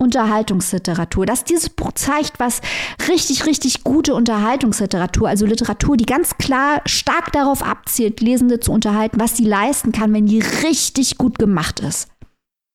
Unterhaltungsliteratur. 0.00 1.26
Dass 1.26 1.42
dieses 1.42 1.70
Buch 1.70 1.92
zeigt, 1.92 2.38
was 2.38 2.60
richtig, 3.08 3.46
richtig 3.46 3.82
gute 3.82 4.14
Unterhaltungsliteratur, 4.14 5.28
also 5.28 5.44
Literatur, 5.44 5.96
die 5.96 6.06
ganz 6.06 6.38
klar 6.38 6.82
stark 6.86 7.32
darauf 7.32 7.64
abzielt, 7.64 8.20
Lesende 8.20 8.60
zu 8.60 8.70
unterhalten, 8.70 9.18
was 9.18 9.36
sie 9.36 9.44
leisten 9.44 9.90
kann, 9.90 10.12
wenn 10.12 10.26
die 10.26 10.38
richtig 10.38 11.18
gut 11.18 11.38
gemacht 11.38 11.80
ist. 11.80 12.08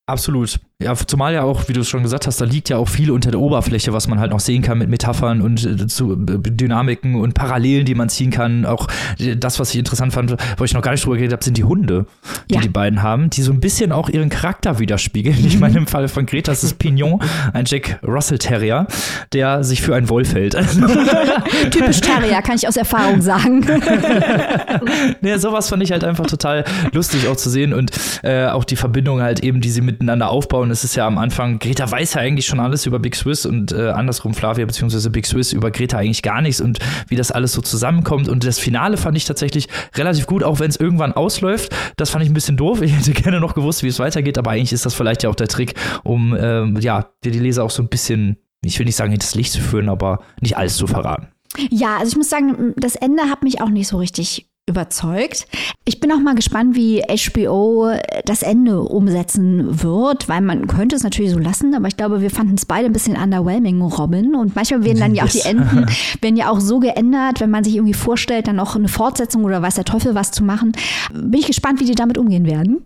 Absolut. 0.05 0.59
Ja, 0.83 0.95
zumal 0.95 1.33
ja 1.33 1.43
auch, 1.43 1.67
wie 1.67 1.73
du 1.73 1.81
es 1.81 1.89
schon 1.89 2.03
gesagt 2.03 2.27
hast, 2.27 2.41
da 2.41 2.45
liegt 2.45 2.69
ja 2.69 2.77
auch 2.77 2.87
viel 2.87 3.11
unter 3.11 3.31
der 3.31 3.39
Oberfläche, 3.39 3.93
was 3.93 4.07
man 4.07 4.19
halt 4.19 4.31
noch 4.31 4.39
sehen 4.39 4.61
kann 4.61 4.77
mit 4.77 4.89
Metaphern 4.89 5.41
und 5.41 5.63
äh, 5.63 5.87
zu, 5.87 6.13
äh, 6.13 6.39
Dynamiken 6.39 7.15
und 7.15 7.33
Parallelen, 7.33 7.85
die 7.85 7.95
man 7.95 8.09
ziehen 8.09 8.31
kann. 8.31 8.65
Auch 8.65 8.87
äh, 9.19 9.35
das, 9.35 9.59
was 9.59 9.69
ich 9.71 9.79
interessant 9.79 10.13
fand, 10.13 10.35
wo 10.57 10.63
ich 10.63 10.73
noch 10.73 10.81
gar 10.81 10.91
nicht 10.91 11.05
drüber 11.05 11.15
geredet 11.15 11.33
habe, 11.33 11.43
sind 11.43 11.57
die 11.57 11.63
Hunde, 11.63 12.05
die 12.49 12.55
ja. 12.55 12.61
die 12.61 12.69
beiden 12.69 13.01
haben, 13.01 13.29
die 13.29 13.41
so 13.41 13.51
ein 13.51 13.59
bisschen 13.59 13.91
auch 13.91 14.09
ihren 14.09 14.29
Charakter 14.29 14.79
widerspiegeln. 14.79 15.39
Mhm. 15.39 15.47
Ich 15.47 15.59
meine, 15.59 15.77
im 15.77 15.87
Fall 15.87 16.07
von 16.07 16.25
Greta 16.25 16.51
ist 16.51 16.63
es 16.63 16.73
Pignon, 16.73 17.19
ein 17.53 17.65
Jack 17.65 17.99
Russell 18.05 18.37
Terrier, 18.37 18.87
der 19.31 19.63
sich 19.63 19.81
für 19.81 19.95
einen 19.95 20.09
Wolf 20.09 20.33
hält. 20.33 20.53
Typisch 21.71 22.01
Terrier, 22.01 22.41
kann 22.41 22.55
ich 22.55 22.67
aus 22.67 22.75
Erfahrung 22.77 23.21
sagen. 23.21 23.65
ja, 25.21 25.39
sowas 25.39 25.69
fand 25.69 25.83
ich 25.83 25.91
halt 25.91 26.03
einfach 26.03 26.25
total 26.25 26.65
lustig 26.91 27.27
auch 27.27 27.37
zu 27.37 27.49
sehen 27.49 27.73
und 27.73 27.91
äh, 28.23 28.47
auch 28.47 28.65
die 28.65 28.75
Verbindung 28.75 29.21
halt 29.21 29.41
eben, 29.41 29.61
die 29.61 29.69
sie 29.69 29.81
miteinander 29.81 30.29
aufbauen 30.29 30.72
es 30.73 30.83
ist 30.83 30.95
ja 30.95 31.07
am 31.07 31.17
Anfang, 31.17 31.59
Greta 31.59 31.89
weiß 31.89 32.15
ja 32.15 32.21
eigentlich 32.21 32.45
schon 32.45 32.59
alles 32.59 32.85
über 32.85 32.99
Big 32.99 33.15
Swiss 33.15 33.45
und 33.45 33.71
äh, 33.71 33.89
andersrum 33.89 34.33
Flavia 34.33 34.65
bzw. 34.65 35.09
Big 35.09 35.25
Swiss 35.25 35.53
über 35.53 35.71
Greta 35.71 35.99
eigentlich 35.99 36.23
gar 36.23 36.41
nichts 36.41 36.59
und 36.59 36.79
wie 37.07 37.15
das 37.15 37.31
alles 37.31 37.53
so 37.53 37.61
zusammenkommt. 37.61 38.27
Und 38.27 38.45
das 38.45 38.59
Finale 38.59 38.97
fand 38.97 39.15
ich 39.15 39.25
tatsächlich 39.25 39.69
relativ 39.95 40.25
gut, 40.27 40.43
auch 40.43 40.59
wenn 40.59 40.69
es 40.69 40.75
irgendwann 40.75 41.13
ausläuft. 41.13 41.73
Das 41.95 42.09
fand 42.09 42.23
ich 42.23 42.29
ein 42.29 42.33
bisschen 42.33 42.57
doof. 42.57 42.81
Ich 42.93 42.93
hätte 42.93 43.13
gerne 43.13 43.39
noch 43.39 43.53
gewusst, 43.53 43.81
wie 43.83 43.87
es 43.87 43.99
weitergeht, 43.99 44.37
aber 44.37 44.51
eigentlich 44.51 44.73
ist 44.73 44.85
das 44.85 44.93
vielleicht 44.93 45.23
ja 45.23 45.29
auch 45.29 45.35
der 45.35 45.47
Trick, 45.47 45.75
um 46.03 46.35
ähm, 46.37 46.77
ja, 46.81 47.11
dir 47.23 47.31
die 47.31 47.39
Leser 47.39 47.63
auch 47.63 47.69
so 47.69 47.81
ein 47.81 47.87
bisschen, 47.87 48.37
ich 48.63 48.77
will 48.77 48.85
nicht 48.85 48.95
sagen, 48.95 49.15
das 49.17 49.35
Licht 49.35 49.53
zu 49.53 49.61
führen, 49.61 49.87
aber 49.87 50.19
nicht 50.41 50.57
alles 50.57 50.75
zu 50.75 50.85
verraten. 50.85 51.27
Ja, 51.69 51.97
also 51.97 52.11
ich 52.11 52.17
muss 52.17 52.29
sagen, 52.29 52.73
das 52.77 52.95
Ende 52.95 53.23
hat 53.23 53.43
mich 53.43 53.61
auch 53.61 53.69
nicht 53.69 53.87
so 53.87 53.97
richtig 53.97 54.49
überzeugt. 54.67 55.45
Ich 55.83 55.99
bin 55.99 56.11
auch 56.11 56.19
mal 56.19 56.35
gespannt, 56.35 56.75
wie 56.75 57.01
HBO 57.01 57.91
das 58.25 58.43
Ende 58.43 58.79
umsetzen 58.81 59.83
wird, 59.83 60.29
weil 60.29 60.41
man 60.41 60.67
könnte 60.67 60.95
es 60.95 61.03
natürlich 61.03 61.31
so 61.31 61.39
lassen, 61.39 61.75
aber 61.75 61.87
ich 61.87 61.97
glaube, 61.97 62.21
wir 62.21 62.29
fanden 62.29 62.55
es 62.55 62.65
beide 62.65 62.85
ein 62.85 62.93
bisschen 62.93 63.17
underwhelming, 63.17 63.81
Robin. 63.81 64.35
Und 64.35 64.55
manchmal 64.55 64.85
werden 64.85 64.99
dann 64.99 65.15
ja 65.15 65.25
auch 65.25 65.29
die 65.29 65.41
Enden, 65.41 65.85
werden 66.21 66.37
ja 66.37 66.49
auch 66.49 66.61
so 66.61 66.79
geändert, 66.79 67.41
wenn 67.41 67.49
man 67.49 67.65
sich 67.65 67.75
irgendwie 67.75 67.93
vorstellt, 67.93 68.47
dann 68.47 68.59
auch 68.59 68.75
eine 68.75 68.87
Fortsetzung 68.87 69.43
oder 69.43 69.61
weiß 69.61 69.75
der 69.75 69.85
Teufel 69.85 70.15
was 70.15 70.31
zu 70.31 70.43
machen. 70.43 70.71
Bin 71.11 71.39
ich 71.39 71.47
gespannt, 71.47 71.81
wie 71.81 71.85
die 71.85 71.95
damit 71.95 72.17
umgehen 72.17 72.45
werden. 72.45 72.85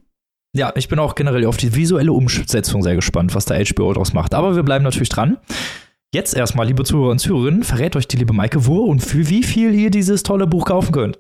Ja, 0.56 0.74
ich 0.76 0.88
bin 0.88 0.98
auch 0.98 1.14
generell 1.14 1.46
auf 1.46 1.58
die 1.58 1.76
visuelle 1.76 2.12
Umsetzung 2.12 2.82
sehr 2.82 2.96
gespannt, 2.96 3.36
was 3.36 3.46
da 3.46 3.56
HBO 3.56 3.94
daraus 3.94 4.14
macht. 4.14 4.34
Aber 4.34 4.56
wir 4.56 4.64
bleiben 4.64 4.84
natürlich 4.84 5.10
dran. 5.10 5.38
Jetzt 6.14 6.36
erstmal, 6.36 6.66
liebe 6.66 6.84
Zuhörer 6.84 7.12
und 7.12 7.20
Zuhörerinnen, 7.20 7.64
verrät 7.64 7.96
euch 7.96 8.08
die 8.08 8.18
liebe 8.18 8.34
Maike, 8.34 8.66
wo 8.66 8.80
und 8.80 9.02
für 9.02 9.30
wie 9.30 9.44
viel 9.44 9.76
ihr 9.76 9.92
dieses 9.92 10.24
tolle 10.24 10.48
Buch 10.48 10.66
kaufen 10.66 10.94
könnt. 10.94 11.20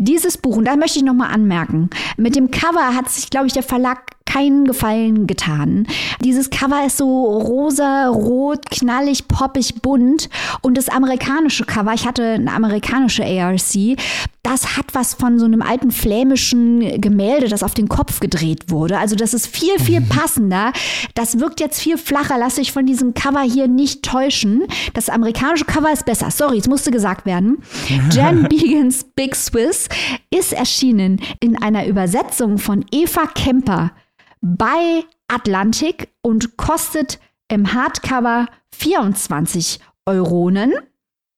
Dieses 0.00 0.38
Buch, 0.38 0.56
und 0.56 0.64
da 0.64 0.76
möchte 0.76 1.00
ich 1.00 1.04
nochmal 1.04 1.32
anmerken, 1.32 1.90
mit 2.16 2.36
dem 2.36 2.52
Cover 2.52 2.94
hat 2.94 3.10
sich, 3.10 3.30
glaube 3.30 3.48
ich, 3.48 3.52
der 3.52 3.64
Verlag 3.64 4.12
keinen 4.28 4.66
Gefallen 4.66 5.26
getan. 5.26 5.86
Dieses 6.22 6.50
Cover 6.50 6.84
ist 6.86 6.98
so 6.98 7.24
rosa, 7.24 8.08
rot, 8.08 8.70
knallig, 8.70 9.26
poppig, 9.26 9.80
bunt. 9.80 10.28
Und 10.60 10.76
das 10.76 10.90
amerikanische 10.90 11.64
Cover, 11.64 11.94
ich 11.94 12.06
hatte 12.06 12.34
eine 12.34 12.52
amerikanische 12.52 13.24
ARC, 13.24 13.96
das 14.42 14.76
hat 14.76 14.86
was 14.92 15.14
von 15.14 15.38
so 15.38 15.46
einem 15.46 15.62
alten 15.62 15.90
flämischen 15.90 17.00
Gemälde, 17.00 17.48
das 17.48 17.62
auf 17.62 17.74
den 17.74 17.88
Kopf 17.88 18.20
gedreht 18.20 18.70
wurde. 18.70 18.98
Also 18.98 19.16
das 19.16 19.34
ist 19.34 19.46
viel, 19.46 19.78
viel 19.78 20.00
mhm. 20.00 20.08
passender. 20.08 20.72
Das 21.14 21.38
wirkt 21.38 21.60
jetzt 21.60 21.80
viel 21.80 21.98
flacher. 21.98 22.36
Lass 22.38 22.56
dich 22.56 22.72
von 22.72 22.86
diesem 22.86 23.14
Cover 23.14 23.42
hier 23.42 23.66
nicht 23.66 24.02
täuschen. 24.02 24.64
Das 24.94 25.08
amerikanische 25.08 25.64
Cover 25.64 25.92
ist 25.92 26.04
besser. 26.04 26.30
Sorry, 26.30 26.58
es 26.58 26.68
musste 26.68 26.90
gesagt 26.90 27.26
werden. 27.26 27.58
Jan 28.10 28.44
Begans 28.44 29.04
Big 29.14 29.34
Swiss 29.34 29.88
ist 30.30 30.52
erschienen 30.52 31.20
in 31.40 31.60
einer 31.60 31.86
Übersetzung 31.86 32.58
von 32.58 32.84
Eva 32.90 33.26
Kemper 33.26 33.90
bei 34.40 35.04
Atlantik 35.28 36.08
und 36.22 36.56
kostet 36.56 37.20
im 37.48 37.72
Hardcover 37.72 38.46
24 38.74 39.78
Euronen 40.06 40.74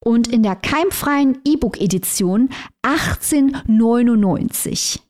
und 0.01 0.29
in 0.29 0.43
der 0.43 0.57
keimfreien 0.57 1.39
E-Book-Edition 1.45 2.49
18,99. 2.83 5.01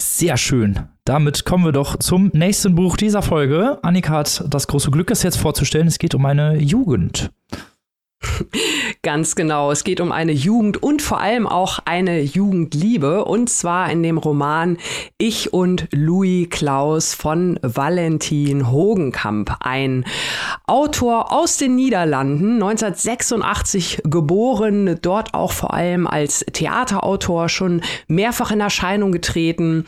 Sehr 0.00 0.36
schön. 0.36 0.88
Damit 1.04 1.44
kommen 1.44 1.64
wir 1.64 1.72
doch 1.72 1.96
zum 1.98 2.30
nächsten 2.32 2.74
Buch 2.74 2.96
dieser 2.96 3.22
Folge. 3.22 3.78
Annika 3.82 4.14
hat 4.14 4.44
das 4.48 4.66
große 4.66 4.90
Glück, 4.90 5.10
es 5.10 5.22
jetzt 5.22 5.38
vorzustellen. 5.38 5.86
Es 5.86 5.98
geht 5.98 6.14
um 6.14 6.24
eine 6.26 6.56
Jugend. 6.56 7.30
Ganz 9.02 9.34
genau. 9.34 9.70
Es 9.70 9.84
geht 9.84 10.00
um 10.00 10.12
eine 10.12 10.32
Jugend 10.32 10.82
und 10.82 11.02
vor 11.02 11.20
allem 11.20 11.46
auch 11.46 11.78
eine 11.84 12.20
Jugendliebe. 12.20 13.24
Und 13.24 13.50
zwar 13.50 13.90
in 13.90 14.02
dem 14.02 14.18
Roman 14.18 14.78
Ich 15.18 15.52
und 15.52 15.88
Louis 15.92 16.48
Klaus 16.50 17.14
von 17.14 17.58
Valentin 17.62 18.70
Hogenkamp. 18.70 19.56
Ein 19.60 20.04
Autor 20.66 21.32
aus 21.32 21.56
den 21.56 21.74
Niederlanden, 21.74 22.54
1986 22.54 24.02
geboren, 24.04 24.98
dort 25.02 25.34
auch 25.34 25.52
vor 25.52 25.74
allem 25.74 26.06
als 26.06 26.44
Theaterautor 26.52 27.48
schon 27.48 27.82
mehrfach 28.08 28.50
in 28.50 28.60
Erscheinung 28.60 29.12
getreten. 29.12 29.86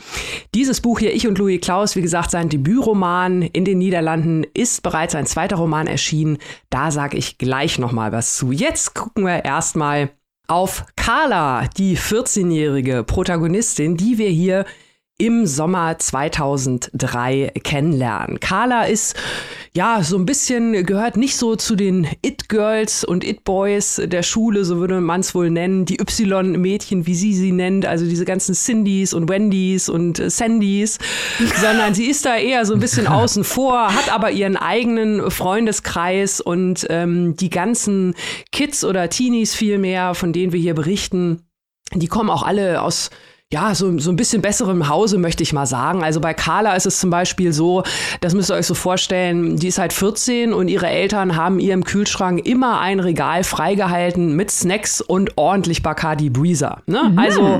Dieses 0.53 0.81
Buch 0.81 0.99
hier, 0.99 1.13
Ich 1.13 1.27
und 1.27 1.37
Louis 1.37 1.61
Klaus, 1.61 1.95
wie 1.95 2.01
gesagt, 2.01 2.31
sein 2.31 2.49
Debütroman 2.49 3.41
in 3.41 3.65
den 3.65 3.77
Niederlanden, 3.77 4.45
ist 4.53 4.83
bereits 4.83 5.15
ein 5.15 5.25
zweiter 5.25 5.55
Roman 5.55 5.87
erschienen. 5.87 6.37
Da 6.69 6.91
sage 6.91 7.17
ich 7.17 7.37
gleich 7.37 7.79
nochmal 7.79 8.11
was 8.11 8.24
zu. 8.25 8.51
Jetzt 8.51 8.93
gucken 8.95 9.25
wir 9.25 9.45
erstmal 9.45 10.09
auf 10.47 10.85
Carla, 10.95 11.67
die 11.77 11.97
14-jährige 11.97 13.03
Protagonistin, 13.03 13.97
die 13.97 14.17
wir 14.17 14.29
hier 14.29 14.65
im 15.17 15.45
Sommer 15.45 15.97
2003 15.97 17.53
kennenlernen. 17.63 18.41
Carla 18.41 18.83
ist 18.83 19.15
ja 19.73 20.03
so 20.03 20.17
ein 20.17 20.25
bisschen 20.25 20.85
gehört 20.85 21.15
nicht 21.15 21.37
so 21.37 21.55
zu 21.55 21.77
den 21.77 22.05
It 22.21 22.49
Girls 22.49 23.05
und 23.05 23.23
It 23.23 23.45
Boys 23.45 24.01
der 24.03 24.23
Schule, 24.23 24.65
so 24.65 24.77
würde 24.77 24.99
man 24.99 25.21
es 25.21 25.33
wohl 25.33 25.49
nennen, 25.49 25.85
die 25.85 26.01
Y 26.01 26.59
Mädchen, 26.59 27.07
wie 27.07 27.15
sie 27.15 27.33
sie 27.33 27.53
nennt, 27.53 27.85
also 27.85 28.05
diese 28.05 28.25
ganzen 28.25 28.55
Cindys 28.55 29.13
und 29.13 29.29
Wendys 29.29 29.87
und 29.87 30.19
äh, 30.19 30.29
Sandys, 30.29 30.99
sondern 31.61 31.93
sie 31.93 32.07
ist 32.07 32.25
da 32.25 32.35
eher 32.35 32.65
so 32.65 32.73
ein 32.73 32.81
bisschen 32.81 33.07
außen 33.07 33.45
vor, 33.45 33.95
hat 33.95 34.13
aber 34.13 34.31
ihren 34.31 34.57
eigenen 34.57 35.31
Freundeskreis 35.31 36.41
und 36.41 36.87
ähm, 36.89 37.37
die 37.37 37.49
ganzen 37.49 38.15
Kids 38.51 38.83
oder 38.83 39.09
Teenies 39.09 39.55
vielmehr, 39.55 40.13
von 40.13 40.33
denen 40.33 40.51
wir 40.51 40.59
hier 40.59 40.73
berichten, 40.73 41.43
die 41.93 42.07
kommen 42.07 42.29
auch 42.29 42.43
alle 42.43 42.81
aus 42.81 43.11
ja, 43.53 43.75
so, 43.75 43.99
so 43.99 44.09
ein 44.09 44.15
bisschen 44.15 44.41
besserem 44.41 44.89
Hause, 44.89 45.19
möchte 45.19 45.43
ich 45.43 45.53
mal 45.53 45.67
sagen. 45.67 46.03
Also 46.03 46.19
bei 46.19 46.33
Carla 46.33 46.75
ist 46.75 46.87
es 46.87 46.99
zum 46.99 47.11
Beispiel 47.11 47.53
so, 47.53 47.83
das 48.19 48.33
müsst 48.33 48.49
ihr 48.49 48.55
euch 48.55 48.65
so 48.65 48.73
vorstellen, 48.73 49.57
die 49.57 49.67
ist 49.67 49.77
halt 49.77 49.93
14 49.93 50.51
und 50.51 50.67
ihre 50.67 50.87
Eltern 50.87 51.35
haben 51.35 51.59
ihr 51.59 51.75
im 51.75 51.83
Kühlschrank 51.83 52.43
immer 52.47 52.79
ein 52.79 52.99
Regal 52.99 53.43
freigehalten 53.43 54.35
mit 54.35 54.49
Snacks 54.49 54.99
und 54.99 55.37
ordentlich 55.37 55.83
Bacardi 55.83 56.31
Breezer. 56.31 56.81
Ne? 56.87 57.03
Mhm. 57.11 57.19
Also, 57.19 57.59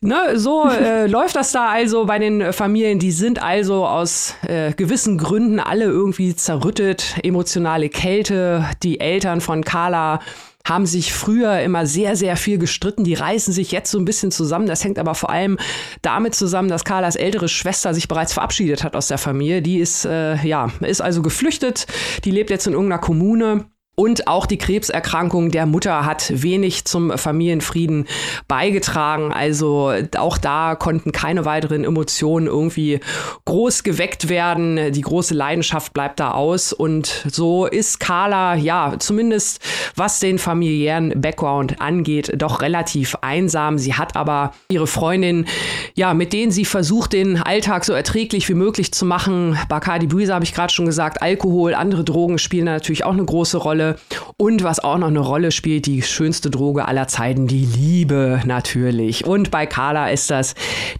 ne, 0.00 0.16
so 0.38 0.68
äh, 0.68 1.06
läuft 1.08 1.34
das 1.34 1.50
da 1.50 1.70
also 1.70 2.06
bei 2.06 2.20
den 2.20 2.52
Familien. 2.52 3.00
Die 3.00 3.10
sind 3.10 3.42
also 3.42 3.84
aus 3.84 4.34
äh, 4.46 4.72
gewissen 4.74 5.18
Gründen 5.18 5.58
alle 5.58 5.86
irgendwie 5.86 6.36
zerrüttet, 6.36 7.16
emotionale 7.24 7.88
Kälte. 7.88 8.64
Die 8.84 9.00
Eltern 9.00 9.40
von 9.40 9.64
Carla 9.64 10.20
haben 10.66 10.84
sich 10.84 11.12
früher 11.12 11.60
immer 11.60 11.86
sehr, 11.86 12.16
sehr 12.16 12.36
viel 12.36 12.58
gestritten. 12.58 13.04
Die 13.04 13.14
reißen 13.14 13.52
sich 13.52 13.70
jetzt 13.70 13.90
so 13.90 13.98
ein 13.98 14.04
bisschen 14.04 14.32
zusammen. 14.32 14.66
Das 14.66 14.82
hängt 14.82 14.98
aber 14.98 15.14
vor 15.14 15.30
allem 15.30 15.58
damit 16.02 16.34
zusammen, 16.34 16.68
dass 16.68 16.84
Carlas 16.84 17.14
ältere 17.14 17.48
Schwester 17.48 17.94
sich 17.94 18.08
bereits 18.08 18.32
verabschiedet 18.32 18.82
hat 18.82 18.96
aus 18.96 19.06
der 19.06 19.18
Familie. 19.18 19.62
Die 19.62 19.78
ist, 19.78 20.04
äh, 20.04 20.36
ja, 20.44 20.70
ist 20.80 21.00
also 21.00 21.22
geflüchtet. 21.22 21.86
Die 22.24 22.32
lebt 22.32 22.50
jetzt 22.50 22.66
in 22.66 22.72
irgendeiner 22.72 23.00
Kommune 23.00 23.66
Und 23.98 24.28
auch 24.28 24.44
die 24.44 24.58
Krebserkrankung 24.58 25.50
der 25.50 25.64
Mutter 25.64 26.04
hat 26.04 26.30
wenig 26.30 26.84
zum 26.84 27.16
Familienfrieden 27.16 28.06
beigetragen. 28.46 29.32
Also 29.32 29.90
auch 30.18 30.36
da 30.36 30.74
konnten 30.74 31.12
keine 31.12 31.46
weiteren 31.46 31.82
Emotionen 31.82 32.46
irgendwie 32.46 33.00
groß 33.46 33.84
geweckt 33.84 34.28
werden. 34.28 34.92
Die 34.92 35.00
große 35.00 35.32
Leidenschaft 35.32 35.94
bleibt 35.94 36.20
da 36.20 36.32
aus. 36.32 36.74
Und 36.74 37.24
so 37.26 37.64
ist 37.64 37.98
Carla, 37.98 38.54
ja, 38.56 38.96
zumindest 38.98 39.60
was 39.94 40.20
den 40.20 40.38
familiären 40.38 41.18
Background 41.18 41.80
angeht, 41.80 42.34
doch 42.36 42.60
relativ 42.60 43.16
einsam. 43.22 43.78
Sie 43.78 43.94
hat 43.94 44.14
aber 44.14 44.52
ihre 44.68 44.86
Freundin, 44.86 45.46
ja, 45.94 46.12
mit 46.12 46.34
denen 46.34 46.52
sie 46.52 46.66
versucht, 46.66 47.14
den 47.14 47.38
Alltag 47.38 47.86
so 47.86 47.94
erträglich 47.94 48.46
wie 48.50 48.54
möglich 48.54 48.92
zu 48.92 49.06
machen. 49.06 49.58
Bacardi 49.70 50.06
Breezer 50.06 50.34
habe 50.34 50.44
ich 50.44 50.52
gerade 50.52 50.70
schon 50.70 50.84
gesagt. 50.84 51.22
Alkohol, 51.22 51.72
andere 51.72 52.04
Drogen 52.04 52.36
spielen 52.36 52.66
natürlich 52.66 53.02
auch 53.02 53.14
eine 53.14 53.24
große 53.24 53.56
Rolle. 53.86 53.96
Und 54.38 54.62
was 54.62 54.80
auch 54.80 54.98
noch 54.98 55.08
eine 55.08 55.20
Rolle 55.20 55.50
spielt, 55.50 55.86
die 55.86 56.02
schönste 56.02 56.50
Droge 56.50 56.86
aller 56.86 57.08
Zeiten, 57.08 57.46
die 57.46 57.64
Liebe 57.64 58.40
natürlich. 58.44 59.24
Und 59.24 59.50
bei 59.50 59.66
Carla 59.66 60.10
ist 60.10 60.30
das 60.30 60.54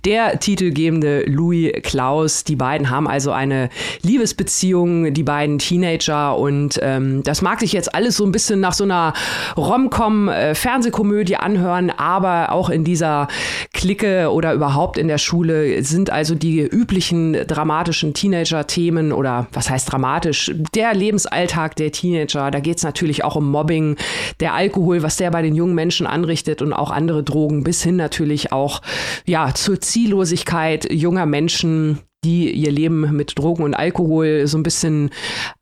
der 0.05 0.41
titelgebende 0.41 1.25
Louis 1.27 1.73
Klaus. 1.83 2.45
Die 2.45 2.57
beiden 2.57 2.89
haben 2.89 3.07
also 3.07 3.33
eine 3.33 3.69
Liebesbeziehung, 4.03 5.13
die 5.13 5.23
beiden 5.23 5.59
Teenager. 5.59 6.39
Und 6.39 6.79
ähm, 6.83 7.23
das 7.25 7.43
mag 7.43 7.61
sich 7.61 7.73
jetzt 7.73 7.95
alles 7.95 8.17
so 8.17 8.25
ein 8.25 8.33
bisschen 8.33 8.61
nach 8.61 8.73
so 8.73 8.85
einer 8.85 9.13
Rom-Com-Fernsehkomödie 9.57 11.35
äh, 11.35 11.37
anhören, 11.37 11.91
aber 11.91 12.53
auch 12.53 12.71
in 12.71 12.85
dieser 12.85 13.29
Clique 13.75 14.33
oder 14.33 14.55
überhaupt 14.55 14.97
in 14.97 15.09
der 15.09 15.19
Schule 15.19 15.83
sind 15.85 16.11
also 16.11 16.35
die 16.35 16.61
üblichen 16.61 17.35
dramatischen 17.47 18.15
Teenager-Themen 18.15 19.13
oder 19.13 19.47
was 19.53 19.69
heißt 19.69 19.93
dramatisch? 19.93 20.53
Der 20.75 20.95
Lebensalltag 20.95 21.77
der 21.77 21.93
Teenager. 21.93 22.51
Da 22.51 22.61
geht 22.61 22.76
geht 22.77 22.81
es 22.81 22.85
natürlich 22.85 23.25
auch 23.25 23.37
um 23.37 23.51
Mobbing, 23.51 23.97
der 24.39 24.53
Alkohol, 24.53 25.03
was 25.03 25.17
der 25.17 25.31
bei 25.31 25.41
den 25.41 25.55
jungen 25.55 25.75
Menschen 25.75 26.07
anrichtet 26.07 26.61
und 26.61 26.75
auch 26.75 26.91
andere 26.91 27.23
Drogen, 27.23 27.65
bis 27.65 27.83
hin 27.83 27.97
natürlich 27.97 28.53
auch 28.53 28.83
ja, 29.25 29.55
zur 29.55 29.81
Ziellosigkeit 29.81 30.93
junger 30.93 31.25
Menschen, 31.25 32.01
die 32.23 32.51
ihr 32.51 32.71
Leben 32.71 33.17
mit 33.17 33.39
Drogen 33.39 33.63
und 33.63 33.73
Alkohol 33.73 34.47
so 34.47 34.59
ein 34.59 34.63
bisschen 34.63 35.09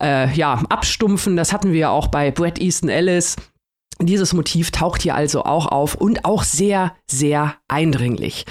äh, 0.03 0.35
ja, 0.35 0.61
abstumpfen. 0.68 1.37
Das 1.37 1.53
hatten 1.53 1.72
wir 1.72 1.79
ja 1.79 1.90
auch 1.90 2.09
bei 2.09 2.33
Brett 2.33 2.61
Easton 2.61 2.88
Ellis. 2.88 3.37
Dieses 4.00 4.33
Motiv 4.33 4.72
taucht 4.72 5.02
hier 5.02 5.14
also 5.14 5.44
auch 5.44 5.66
auf 5.66 5.94
und 5.94 6.24
auch 6.24 6.42
sehr, 6.42 6.94
sehr 7.07 7.54
eindringlich. 7.68 8.44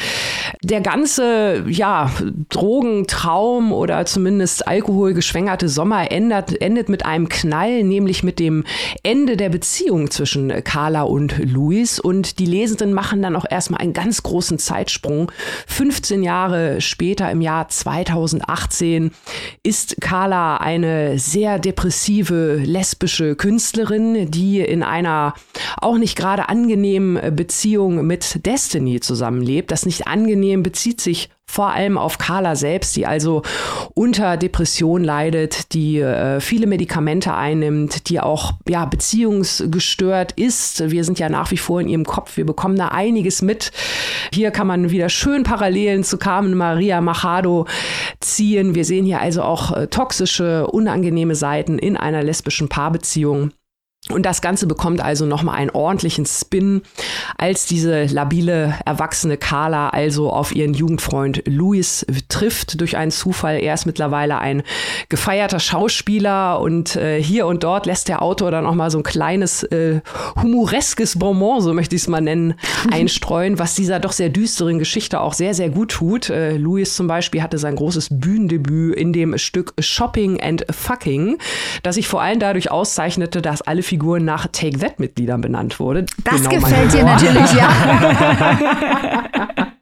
Der 0.61 0.79
ganze, 0.79 1.65
ja, 1.67 2.11
Drogentraum 2.49 3.73
oder 3.73 4.05
zumindest 4.05 4.65
alkoholgeschwängerte 4.65 5.67
Sommer 5.67 6.11
endet, 6.11 6.61
endet 6.61 6.87
mit 6.87 7.05
einem 7.05 7.27
Knall, 7.27 7.83
nämlich 7.83 8.23
mit 8.23 8.39
dem 8.39 8.63
Ende 9.03 9.35
der 9.35 9.49
Beziehung 9.49 10.09
zwischen 10.11 10.63
Carla 10.63 11.01
und 11.01 11.37
Luis. 11.39 11.99
Und 11.99 12.39
die 12.39 12.45
Lesenden 12.45 12.93
machen 12.93 13.21
dann 13.21 13.35
auch 13.35 13.45
erstmal 13.49 13.81
einen 13.81 13.93
ganz 13.93 14.23
großen 14.23 14.59
Zeitsprung. 14.59 15.29
15 15.67 16.23
Jahre 16.23 16.79
später, 16.79 17.29
im 17.29 17.41
Jahr 17.41 17.67
2018, 17.67 19.11
ist 19.63 19.97
Carla 19.99 20.57
eine 20.57 21.19
sehr 21.19 21.59
depressive 21.59 22.61
lesbische 22.63 23.35
Künstlerin, 23.35 24.31
die 24.31 24.61
in 24.61 24.83
einer 24.83 25.32
auch 25.81 25.97
nicht 25.97 26.17
gerade 26.17 26.49
angenehmen 26.49 27.35
Beziehung 27.35 28.05
mit 28.05 28.45
Destiny 28.45 28.99
zusammenlebt. 28.99 29.71
Das 29.71 29.85
nicht 29.85 30.07
angenehm 30.07 30.63
bezieht 30.63 31.01
sich 31.01 31.29
vor 31.45 31.71
allem 31.71 31.99
auf 31.99 32.17
Carla 32.17 32.55
selbst, 32.55 32.95
die 32.95 33.05
also 33.05 33.43
unter 33.93 34.37
Depression 34.37 35.03
leidet, 35.03 35.73
die 35.73 35.99
äh, 35.99 36.39
viele 36.39 36.65
Medikamente 36.65 37.35
einnimmt, 37.35 38.09
die 38.09 38.19
auch 38.19 38.53
ja 38.67 38.85
beziehungsgestört 38.85 40.31
ist. 40.31 40.89
Wir 40.89 41.03
sind 41.03 41.19
ja 41.19 41.29
nach 41.29 41.51
wie 41.51 41.57
vor 41.57 41.79
in 41.79 41.89
ihrem 41.89 42.05
Kopf, 42.05 42.37
wir 42.37 42.45
bekommen 42.45 42.75
da 42.75 42.87
einiges 42.87 43.43
mit. 43.43 43.71
Hier 44.33 44.49
kann 44.49 44.65
man 44.65 44.89
wieder 44.89 45.09
schön 45.09 45.43
Parallelen 45.43 46.03
zu 46.03 46.17
Carmen 46.17 46.55
Maria 46.55 47.01
Machado 47.01 47.67
ziehen. 48.19 48.73
Wir 48.73 48.85
sehen 48.85 49.05
hier 49.05 49.21
also 49.21 49.43
auch 49.43 49.77
äh, 49.77 49.87
toxische, 49.87 50.65
unangenehme 50.67 51.35
Seiten 51.35 51.77
in 51.77 51.97
einer 51.97 52.23
lesbischen 52.23 52.67
Paarbeziehung. 52.67 53.51
Und 54.09 54.25
das 54.25 54.41
Ganze 54.41 54.67
bekommt 54.67 54.99
also 54.99 55.25
nochmal 55.25 55.55
einen 55.55 55.69
ordentlichen 55.69 56.25
Spin, 56.25 56.81
als 57.37 57.65
diese 57.67 58.03
labile, 58.03 58.75
erwachsene 58.85 59.37
Carla 59.37 59.89
also 59.89 60.29
auf 60.29 60.53
ihren 60.53 60.73
Jugendfreund 60.73 61.43
Louis 61.45 62.05
trifft 62.27 62.81
durch 62.81 62.97
einen 62.97 63.11
Zufall. 63.11 63.59
Er 63.61 63.73
ist 63.73 63.85
mittlerweile 63.85 64.39
ein 64.39 64.63
gefeierter 65.07 65.61
Schauspieler 65.61 66.59
und 66.59 66.97
äh, 66.97 67.23
hier 67.23 67.47
und 67.47 67.63
dort 67.63 67.85
lässt 67.85 68.09
der 68.09 68.21
Autor 68.21 68.51
dann 68.51 68.65
auch 68.65 68.75
mal 68.75 68.91
so 68.91 68.97
ein 68.97 69.03
kleines 69.03 69.63
äh, 69.63 70.01
humoreskes 70.35 71.17
Bonbon, 71.17 71.61
so 71.61 71.73
möchte 71.73 71.95
ich 71.95 72.01
es 72.01 72.07
mal 72.09 72.19
nennen, 72.19 72.55
einstreuen, 72.91 73.57
was 73.57 73.73
dieser 73.73 74.01
doch 74.01 74.11
sehr 74.11 74.27
düsteren 74.27 74.79
Geschichte 74.79 75.21
auch 75.21 75.31
sehr, 75.31 75.53
sehr 75.53 75.69
gut 75.69 75.91
tut. 75.91 76.29
Äh, 76.29 76.57
Louis 76.57 76.93
zum 76.93 77.07
Beispiel 77.07 77.41
hatte 77.41 77.57
sein 77.57 77.77
großes 77.77 78.09
Bühnendebüt 78.11 78.97
in 78.97 79.13
dem 79.13 79.37
Stück 79.37 79.73
Shopping 79.79 80.41
and 80.41 80.65
Fucking, 80.69 81.37
das 81.83 81.95
sich 81.95 82.09
vor 82.09 82.21
allem 82.21 82.39
dadurch 82.39 82.69
auszeichnete, 82.69 83.41
dass 83.41 83.61
alle 83.61 83.81
Figuren 83.93 84.25
nach 84.25 84.47
Take 84.47 84.79
That-Mitgliedern 84.79 85.41
benannt 85.41 85.79
wurde. 85.79 86.07
Das 86.23 86.49
genau 86.49 86.61
gefällt 86.61 86.93
dir 86.93 87.03
natürlich, 87.03 87.53
ja. 87.53 89.29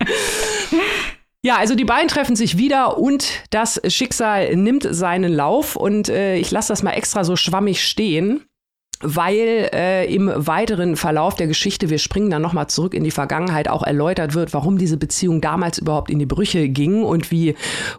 Ja, 1.44 1.56
also 1.58 1.74
die 1.74 1.86
beiden 1.86 2.08
treffen 2.08 2.36
sich 2.36 2.60
wieder 2.60 3.00
und 3.00 3.26
das 3.50 3.82
Schicksal 3.88 4.56
nimmt 4.56 4.88
seinen 4.88 5.34
Lauf 5.34 5.76
und 5.76 6.08
äh, 6.08 6.36
ich 6.36 6.52
lasse 6.52 6.68
das 6.68 6.84
mal 6.84 6.92
extra 6.92 7.24
so 7.24 7.36
schwammig 7.36 7.82
stehen 7.84 8.46
weil 9.04 9.70
äh, 9.74 10.14
im 10.14 10.32
weiteren 10.36 10.96
Verlauf 10.96 11.36
der 11.36 11.48
Geschichte, 11.48 11.90
wir 11.90 11.98
springen 11.98 12.30
dann 12.30 12.42
nochmal 12.42 12.68
zurück 12.68 12.94
in 12.94 13.04
die 13.04 13.12
Vergangenheit, 13.12 13.68
auch 13.68 13.84
erläutert 13.84 14.36
wird, 14.36 14.54
warum 14.54 14.78
diese 14.78 14.98
Beziehung 14.98 15.42
damals 15.42 15.80
überhaupt 15.80 16.12
in 16.12 16.20
die 16.20 16.26
Brüche 16.26 16.70
ging 16.70 17.04
und 17.04 17.32
wie 17.32 17.56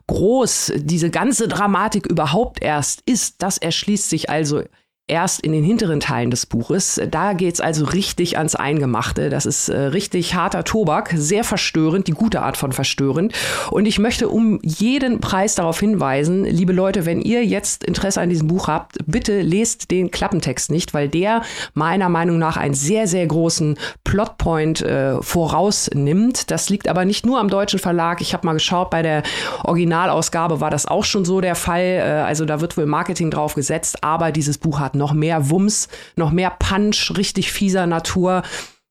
groß 0.07 0.75
diese 0.77 1.11
ganze 1.11 1.49
Dramatik 1.49 2.07
überhaupt 2.07 2.63
erst 2.63 3.03
ist. 3.05 3.43
Das 3.43 3.59
erschließt 3.59 4.09
sich 4.09 4.31
also 4.31 4.63
erst 5.09 5.41
in 5.41 5.53
den 5.53 5.65
hinteren 5.65 6.01
Teilen 6.01 6.31
des 6.31 6.47
Buches. 6.47 7.01
Da 7.11 7.33
geht 7.33 7.55
es 7.55 7.61
also 7.61 7.85
richtig 7.85 8.39
ans 8.39 8.55
Eingemachte. 8.55 9.31
Das 9.31 9.47
ist 9.47 9.69
äh, 9.69 9.77
richtig 9.77 10.35
harter 10.35 10.65
Tobak, 10.65 11.13
sehr 11.15 11.45
verstörend, 11.45 12.07
die 12.07 12.13
gute 12.13 12.41
Art 12.41 12.57
von 12.57 12.73
verstörend. 12.73 13.35
Und 13.71 13.87
ich 13.87 13.99
möchte 13.99 14.29
um 14.29 14.61
jeden 14.63 15.21
Preis 15.21 15.57
darauf 15.57 15.81
hinweisen, 15.81 16.45
liebe 16.45 16.73
Leute, 16.73 17.05
wenn 17.05 17.21
ihr 17.21 17.45
jetzt 17.45 17.85
Interesse 17.85 18.21
an 18.21 18.31
diesem 18.31 18.49
Buch 18.49 18.69
habt, 18.69 18.99
bitte 19.07 19.43
lest 19.43 19.91
den 19.91 20.11
Klappentext 20.11 20.71
nicht, 20.71 20.95
weil 20.95 21.09
der 21.09 21.43
meiner 21.75 22.09
Meinung 22.09 22.39
nach 22.39 22.57
einen 22.57 22.75
sehr, 22.75 23.07
sehr 23.07 23.27
großen 23.27 23.77
Plotpoint 24.05 24.83
äh, 24.83 25.21
vorausnimmt. 25.21 26.51
Das 26.51 26.71
liegt 26.71 26.89
aber 26.89 27.05
nicht 27.05 27.27
nur 27.27 27.41
am 27.41 27.49
deutschen 27.49 27.81
Verlag. 27.81 28.21
Ich 28.21 28.33
habe 28.33 28.47
mal 28.47 28.55
geschaut, 28.55 28.91
bei 28.91 29.03
der 29.03 29.25
Originalausgabe 29.65 30.61
war 30.61 30.71
das 30.71 30.87
auch 30.87 31.05
schon 31.05 31.25
so 31.25 31.41
der 31.41 31.57
Fall. 31.57 31.83
Äh, 31.83 32.03
also 32.25 32.45
da 32.45 32.61
wird 32.61 32.77
wohl 32.77 32.87
Marketing 32.87 33.31
drauf 33.31 33.55
gesetzt, 33.55 34.03
aber 34.05 34.33
dieses 34.33 34.59
Buch 34.59 34.79
hat 34.81 34.92
noch 34.95 35.13
mehr 35.13 35.51
Wumms, 35.51 35.89
noch 36.17 36.31
mehr 36.31 36.51
Punch, 36.51 37.13
richtig 37.17 37.53
fieser 37.53 37.87
Natur, 37.87 38.43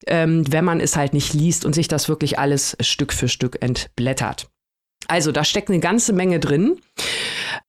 ähm, 0.08 0.44
wenn 0.52 0.66
man 0.66 0.80
es 0.80 0.96
halt 0.96 1.14
nicht 1.14 1.34
liest 1.34 1.66
und 1.66 1.74
sich 1.74 1.88
das 1.88 2.10
wirklich 2.10 2.40
alles 2.40 2.76
Stück 2.82 3.14
für 3.14 3.28
Stück 3.28 3.62
entblättert. 3.62 4.51
Also 5.12 5.34
da 5.34 5.44
steckt 5.44 5.68
eine 5.68 5.80
ganze 5.80 6.14
Menge 6.14 6.40
drin. 6.40 6.78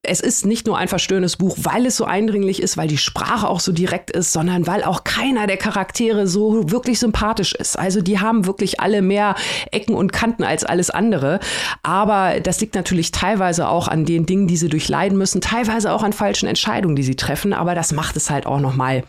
Es 0.02 0.20
ist 0.20 0.46
nicht 0.46 0.64
nur 0.64 0.78
ein 0.78 0.86
verstörendes 0.86 1.36
Buch, 1.36 1.56
weil 1.58 1.86
es 1.86 1.96
so 1.96 2.04
eindringlich 2.04 2.62
ist, 2.62 2.76
weil 2.76 2.86
die 2.86 2.98
Sprache 2.98 3.48
auch 3.48 3.58
so 3.58 3.72
direkt 3.72 4.12
ist, 4.12 4.32
sondern 4.32 4.68
weil 4.68 4.84
auch 4.84 5.02
keiner 5.02 5.48
der 5.48 5.56
Charaktere 5.56 6.28
so 6.28 6.70
wirklich 6.70 7.00
sympathisch 7.00 7.52
ist. 7.52 7.76
Also 7.76 8.00
die 8.00 8.20
haben 8.20 8.46
wirklich 8.46 8.78
alle 8.78 9.02
mehr 9.02 9.34
Ecken 9.72 9.96
und 9.96 10.12
Kanten 10.12 10.44
als 10.44 10.62
alles 10.62 10.90
andere. 10.90 11.40
Aber 11.82 12.38
das 12.38 12.60
liegt 12.60 12.76
natürlich 12.76 13.10
teilweise 13.10 13.68
auch 13.68 13.88
an 13.88 14.04
den 14.04 14.24
Dingen, 14.24 14.46
die 14.46 14.56
sie 14.56 14.68
durchleiden 14.68 15.18
müssen, 15.18 15.40
teilweise 15.40 15.92
auch 15.92 16.04
an 16.04 16.12
falschen 16.12 16.46
Entscheidungen, 16.46 16.94
die 16.94 17.02
sie 17.02 17.16
treffen. 17.16 17.52
Aber 17.52 17.74
das 17.74 17.90
macht 17.90 18.16
es 18.16 18.30
halt 18.30 18.46
auch 18.46 18.60
noch 18.60 18.76
mal 18.76 19.02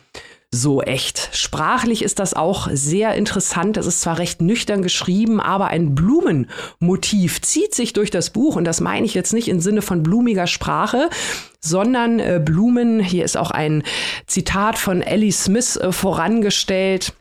so 0.54 0.82
echt. 0.82 1.30
Sprachlich 1.34 2.04
ist 2.04 2.20
das 2.20 2.36
auch 2.36 2.70
sehr 2.72 3.16
interessant. 3.16 3.76
Es 3.76 3.88
ist 3.88 4.02
zwar 4.02 4.20
recht 4.20 4.42
nüchtern 4.42 4.84
geschrieben, 4.84 5.42
aber 5.42 5.68
ein 5.68 5.96
Blumenmotiv 5.96 7.42
zieht 7.42 7.74
sich 7.74 7.94
durch 7.94 8.12
das 8.12 8.30
Buch. 8.30 8.56
Und 8.56 8.66
das 8.66 8.80
meine 8.80 9.06
ich 9.06 9.16
jetzt 9.16 9.34
nicht 9.34 9.48
im 9.48 9.60
Sinne 9.60 9.82
von 9.82 10.04
blumiger 10.04 10.48
Sprache, 10.48 11.10
sondern 11.60 12.20
äh, 12.20 12.40
Blumen. 12.44 13.00
Hier 13.00 13.26
ist 13.26 13.36
auch 13.36 13.52
ein 13.52 13.84
Zitat 14.28 14.78
von 14.78 15.02
Ellie 15.02 15.32
Smith 15.32 15.76
äh, 15.78 15.92
vorangestellt. 15.92 17.14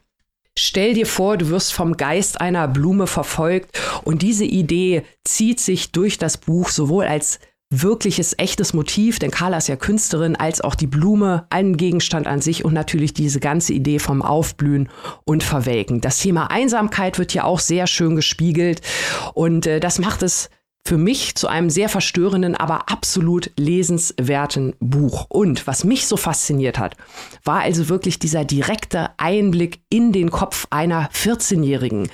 Stell 0.57 0.93
dir 0.93 1.07
vor, 1.07 1.39
du 1.39 1.49
wirst 1.49 1.73
vom 1.73 1.97
Geist 1.97 2.41
einer 2.41 2.69
Blume 2.69 3.07
verfolgt 3.07 3.81
und 4.05 4.21
diese 4.21 4.45
Idee 4.45 5.03
zieht 5.25 5.61
sich 5.61 5.93
durch 5.93 6.19
das 6.19 6.37
Buch 6.37 6.69
sowohl 6.69 7.07
als 7.07 7.41
wirkliches, 7.81 8.35
echtes 8.39 8.75
Motiv, 8.75 9.19
denn 9.19 9.31
Carla 9.31 9.57
ist 9.57 9.69
ja 9.69 9.77
Künstlerin, 9.77 10.37
als 10.37 10.61
auch 10.61 10.75
die 10.75 10.87
Blume, 10.87 11.47
ein 11.51 11.77
Gegenstand 11.77 12.27
an 12.27 12.41
sich 12.41 12.65
und 12.65 12.75
natürlich 12.75 13.15
diese 13.15 13.41
ganze 13.41 13.73
Idee 13.73 13.99
vom 13.99 14.21
Aufblühen 14.23 14.89
und 15.25 15.43
Verwelken. 15.43 16.01
Das 16.01 16.19
Thema 16.19 16.51
Einsamkeit 16.51 17.19
wird 17.19 17.33
hier 17.33 17.47
auch 17.47 17.61
sehr 17.61 17.87
schön 17.87 18.17
gespiegelt 18.17 18.83
und 19.35 19.67
äh, 19.67 19.81
das 19.81 19.99
macht 19.99 20.23
es 20.23 20.51
für 20.85 20.99
mich 20.99 21.37
zu 21.37 21.47
einem 21.47 21.71
sehr 21.71 21.89
verstörenden, 21.89 22.57
aber 22.57 22.91
absolut 22.91 23.53
lesenswerten 23.57 24.75
Buch. 24.81 25.27
Und 25.29 25.69
was 25.69 25.85
mich 25.85 26.09
so 26.09 26.17
fasziniert 26.17 26.79
hat, 26.79 26.97
war 27.45 27.61
also 27.61 27.89
wirklich 27.89 28.19
dieser 28.19 28.45
direkte 28.45 29.11
Einblick 29.17 29.81
in 29.91 30.11
den 30.13 30.31
Kopf 30.31 30.67
einer 30.71 31.09
14-Jährigen, 31.11 32.09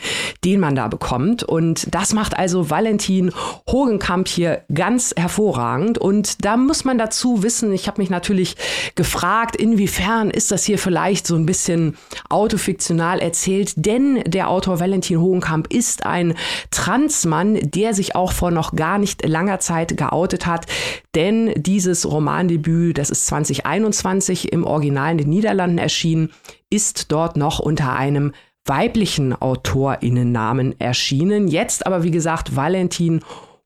den 0.45 0.61
man 0.61 0.75
da 0.75 0.89
bekommt. 0.89 1.43
Und 1.43 1.95
das 1.95 2.13
macht 2.13 2.37
also 2.39 2.69
Valentin 2.69 3.33
Hogenkamp 3.71 4.29
hier 4.29 4.65
ganz 4.73 5.15
hervorragend. 5.17 5.97
Und 5.97 6.45
da 6.45 6.59
muss 6.59 6.85
man 6.85 6.99
dazu 6.99 7.43
wissen, 7.43 7.73
ich 7.73 7.89
habe 7.89 8.03
mich 8.03 8.11
natürlich 8.11 8.57
gefragt, 8.97 9.57
inwiefern 9.57 10.31
ist 10.31 10.51
das 10.51 10.65
hier 10.65 10.79
vielleicht 10.79 11.27
so 11.27 11.37
ein 11.37 11.47
bisschen 11.47 11.97
autofiktional 12.29 13.19
erzählt, 13.21 13.73
denn 13.77 14.23
der 14.25 14.51
Autor 14.51 14.79
Valentin 14.79 15.21
Hogenkamp 15.21 15.73
ist 15.73 16.05
ein 16.05 16.35
Transmann, 16.71 17.59
der 17.63 17.95
sich 17.95 18.15
auch 18.15 18.33
vor 18.33 18.51
noch 18.59 18.75
gar 18.75 18.99
nicht 18.99 19.27
langer 19.27 19.61
Zeit 19.61 19.97
geoutet 19.97 20.47
hat, 20.47 20.67
denn 21.15 21.53
dieses 21.57 22.11
Romandebüt, 22.11 22.99
das 22.99 23.11
ist 23.11 23.27
2021 23.27 24.53
im 24.53 24.65
Original 24.65 25.13
in 25.13 25.19
den 25.19 25.29
Niederlanden 25.29 25.79
erschienen, 25.79 26.31
ist 26.71 27.13
dort 27.13 27.37
noch 27.37 27.61
unter 27.61 27.95
einem 27.95 28.33
weiblichen 28.65 29.33
Autorinnennamen 29.33 30.79
erschienen. 30.81 31.47
Jetzt 31.49 31.87
aber, 31.87 32.03
wie 32.03 32.11
gesagt, 32.11 32.57
Valentin 32.57 33.21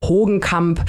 Hogenkamp 0.04 0.84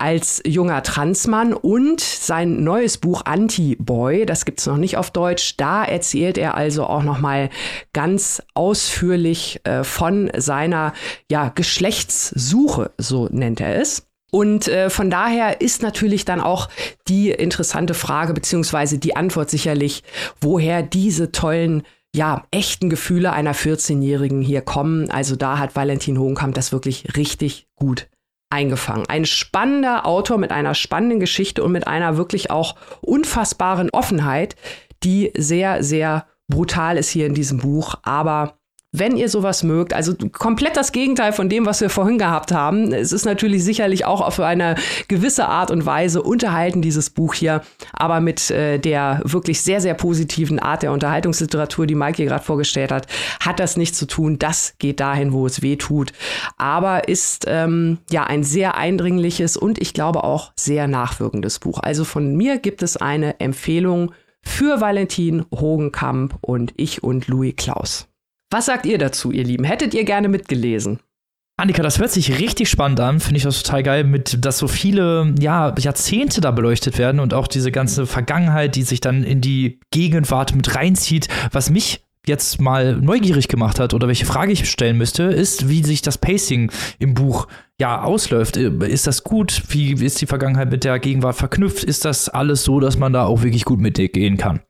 als 0.00 0.42
junger 0.46 0.82
Transmann 0.82 1.52
und 1.52 2.00
sein 2.00 2.64
neues 2.64 2.98
Buch 2.98 3.22
Anti-Boy, 3.24 4.26
das 4.26 4.44
gibt's 4.44 4.66
noch 4.66 4.76
nicht 4.76 4.96
auf 4.96 5.10
Deutsch, 5.10 5.56
da 5.56 5.84
erzählt 5.84 6.38
er 6.38 6.54
also 6.54 6.84
auch 6.84 7.02
noch 7.02 7.18
mal 7.18 7.50
ganz 7.92 8.42
ausführlich 8.54 9.60
äh, 9.64 9.84
von 9.84 10.30
seiner 10.36 10.94
ja, 11.30 11.50
Geschlechtssuche, 11.50 12.92
so 12.98 13.28
nennt 13.30 13.60
er 13.60 13.80
es. 13.80 14.06
Und 14.30 14.68
äh, 14.68 14.90
von 14.90 15.10
daher 15.10 15.60
ist 15.60 15.82
natürlich 15.82 16.24
dann 16.24 16.40
auch 16.40 16.68
die 17.08 17.30
interessante 17.30 17.94
Frage 17.94 18.32
beziehungsweise 18.32 18.98
die 18.98 19.16
Antwort 19.16 19.50
sicherlich, 19.50 20.04
woher 20.40 20.82
diese 20.82 21.32
tollen 21.32 21.82
ja, 22.14 22.44
echten 22.50 22.90
Gefühle 22.90 23.32
einer 23.32 23.54
14-Jährigen 23.54 24.40
hier 24.40 24.62
kommen. 24.62 25.10
Also 25.10 25.36
da 25.36 25.58
hat 25.58 25.76
Valentin 25.76 26.18
Hohenkamp 26.18 26.54
das 26.54 26.72
wirklich 26.72 27.16
richtig 27.16 27.66
gut 27.76 28.08
eingefangen. 28.50 29.08
Ein 29.08 29.24
spannender 29.24 30.06
Autor 30.06 30.38
mit 30.38 30.50
einer 30.50 30.74
spannenden 30.74 31.20
Geschichte 31.20 31.62
und 31.62 31.72
mit 31.72 31.86
einer 31.86 32.16
wirklich 32.16 32.50
auch 32.50 32.74
unfassbaren 33.00 33.90
Offenheit, 33.90 34.56
die 35.02 35.32
sehr, 35.36 35.82
sehr 35.82 36.26
brutal 36.48 36.98
ist 36.98 37.10
hier 37.10 37.26
in 37.26 37.34
diesem 37.34 37.58
Buch, 37.58 37.94
aber 38.02 38.59
wenn 38.92 39.16
ihr 39.16 39.28
sowas 39.28 39.62
mögt, 39.62 39.92
also 39.92 40.14
komplett 40.32 40.76
das 40.76 40.90
Gegenteil 40.90 41.32
von 41.32 41.48
dem, 41.48 41.64
was 41.64 41.80
wir 41.80 41.90
vorhin 41.90 42.18
gehabt 42.18 42.50
haben. 42.50 42.92
Es 42.92 43.12
ist 43.12 43.24
natürlich 43.24 43.62
sicherlich 43.62 44.04
auch 44.04 44.20
auf 44.20 44.40
eine 44.40 44.74
gewisse 45.06 45.46
Art 45.46 45.70
und 45.70 45.86
Weise 45.86 46.22
unterhalten, 46.22 46.82
dieses 46.82 47.10
Buch 47.10 47.34
hier, 47.34 47.62
aber 47.92 48.20
mit 48.20 48.50
äh, 48.50 48.78
der 48.78 49.20
wirklich 49.24 49.62
sehr, 49.62 49.80
sehr 49.80 49.94
positiven 49.94 50.58
Art 50.58 50.82
der 50.82 50.92
Unterhaltungsliteratur, 50.92 51.86
die 51.86 51.94
Mike 51.94 52.16
hier 52.16 52.26
gerade 52.26 52.42
vorgestellt 52.42 52.90
hat, 52.90 53.06
hat 53.38 53.60
das 53.60 53.76
nichts 53.76 53.96
zu 53.96 54.06
tun. 54.06 54.38
Das 54.38 54.74
geht 54.78 54.98
dahin, 54.98 55.32
wo 55.32 55.46
es 55.46 55.62
weh 55.62 55.76
tut. 55.76 56.12
Aber 56.56 57.08
ist 57.08 57.44
ähm, 57.46 57.98
ja 58.10 58.24
ein 58.24 58.42
sehr 58.42 58.76
eindringliches 58.76 59.56
und 59.56 59.80
ich 59.80 59.94
glaube 59.94 60.24
auch 60.24 60.52
sehr 60.56 60.88
nachwirkendes 60.88 61.60
Buch. 61.60 61.78
Also 61.78 62.04
von 62.04 62.34
mir 62.36 62.58
gibt 62.58 62.82
es 62.82 62.96
eine 62.96 63.38
Empfehlung 63.38 64.12
für 64.42 64.80
Valentin 64.80 65.44
Hogenkamp 65.52 66.38
und 66.40 66.72
ich 66.76 67.04
und 67.04 67.28
Louis 67.28 67.54
Klaus. 67.56 68.09
Was 68.50 68.66
sagt 68.66 68.84
ihr 68.84 68.98
dazu, 68.98 69.30
ihr 69.30 69.44
Lieben? 69.44 69.64
Hättet 69.64 69.94
ihr 69.94 70.04
gerne 70.04 70.28
mitgelesen? 70.28 70.98
Annika, 71.56 71.82
das 71.82 71.98
hört 71.98 72.10
sich 72.10 72.38
richtig 72.40 72.68
spannend 72.68 72.98
an. 73.00 73.20
Finde 73.20 73.36
ich 73.36 73.42
das 73.44 73.62
total 73.62 73.82
geil, 73.82 74.04
mit, 74.04 74.44
dass 74.44 74.58
so 74.58 74.66
viele 74.66 75.34
ja, 75.38 75.74
Jahrzehnte 75.78 76.40
da 76.40 76.50
beleuchtet 76.50 76.98
werden 76.98 77.20
und 77.20 77.34
auch 77.34 77.46
diese 77.46 77.70
ganze 77.70 78.06
Vergangenheit, 78.06 78.76
die 78.76 78.82
sich 78.82 79.00
dann 79.00 79.22
in 79.22 79.40
die 79.40 79.78
Gegenwart 79.90 80.54
mit 80.54 80.74
reinzieht. 80.74 81.28
Was 81.52 81.70
mich 81.70 82.02
jetzt 82.26 82.60
mal 82.60 82.96
neugierig 82.96 83.48
gemacht 83.48 83.78
hat 83.78 83.94
oder 83.94 84.08
welche 84.08 84.26
Frage 84.26 84.52
ich 84.52 84.68
stellen 84.70 84.98
müsste, 84.98 85.24
ist, 85.24 85.68
wie 85.68 85.84
sich 85.84 86.02
das 86.02 86.18
Pacing 86.18 86.72
im 86.98 87.14
Buch 87.14 87.46
ja 87.78 88.02
ausläuft. 88.02 88.56
Ist 88.56 89.06
das 89.06 89.22
gut? 89.22 89.62
Wie 89.68 89.92
ist 89.92 90.20
die 90.20 90.26
Vergangenheit 90.26 90.70
mit 90.70 90.84
der 90.84 90.98
Gegenwart 90.98 91.36
verknüpft? 91.36 91.84
Ist 91.84 92.04
das 92.04 92.28
alles 92.28 92.64
so, 92.64 92.80
dass 92.80 92.98
man 92.98 93.12
da 93.12 93.24
auch 93.24 93.42
wirklich 93.42 93.64
gut 93.64 93.80
mitgehen 93.80 94.38
kann? 94.38 94.60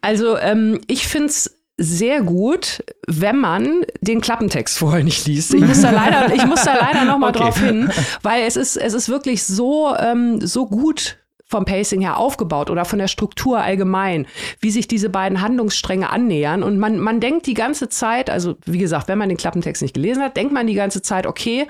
Also 0.00 0.36
ähm, 0.38 0.80
ich 0.86 1.06
finde 1.06 1.28
es 1.28 1.57
sehr 1.78 2.22
gut, 2.22 2.82
wenn 3.06 3.38
man 3.38 3.82
den 4.00 4.20
Klappentext 4.20 4.78
vorher 4.78 5.04
nicht 5.04 5.26
liest. 5.26 5.54
Ich 5.54 5.60
muss 5.60 5.80
da 5.80 5.92
leider, 5.92 6.34
ich 6.34 6.44
muss 6.44 6.64
da 6.64 6.74
leider 6.74 7.04
noch 7.04 7.18
mal 7.18 7.30
okay. 7.30 7.38
drauf 7.38 7.58
hin, 7.58 7.90
weil 8.22 8.42
es 8.42 8.56
ist, 8.56 8.76
es 8.76 8.94
ist 8.94 9.08
wirklich 9.08 9.44
so, 9.44 9.94
ähm, 9.96 10.40
so 10.40 10.66
gut 10.66 11.18
vom 11.48 11.64
Pacing 11.64 12.02
her 12.02 12.18
aufgebaut 12.18 12.68
oder 12.68 12.84
von 12.84 12.98
der 12.98 13.08
Struktur 13.08 13.60
allgemein, 13.60 14.26
wie 14.60 14.70
sich 14.70 14.86
diese 14.86 15.08
beiden 15.08 15.40
Handlungsstränge 15.40 16.10
annähern. 16.10 16.62
Und 16.62 16.78
man, 16.78 16.98
man 16.98 17.20
denkt 17.20 17.46
die 17.46 17.54
ganze 17.54 17.88
Zeit, 17.88 18.28
also 18.28 18.56
wie 18.66 18.78
gesagt, 18.78 19.08
wenn 19.08 19.16
man 19.16 19.30
den 19.30 19.38
Klappentext 19.38 19.80
nicht 19.80 19.94
gelesen 19.94 20.22
hat, 20.22 20.36
denkt 20.36 20.52
man 20.52 20.66
die 20.66 20.74
ganze 20.74 21.00
Zeit, 21.00 21.26
okay, 21.26 21.66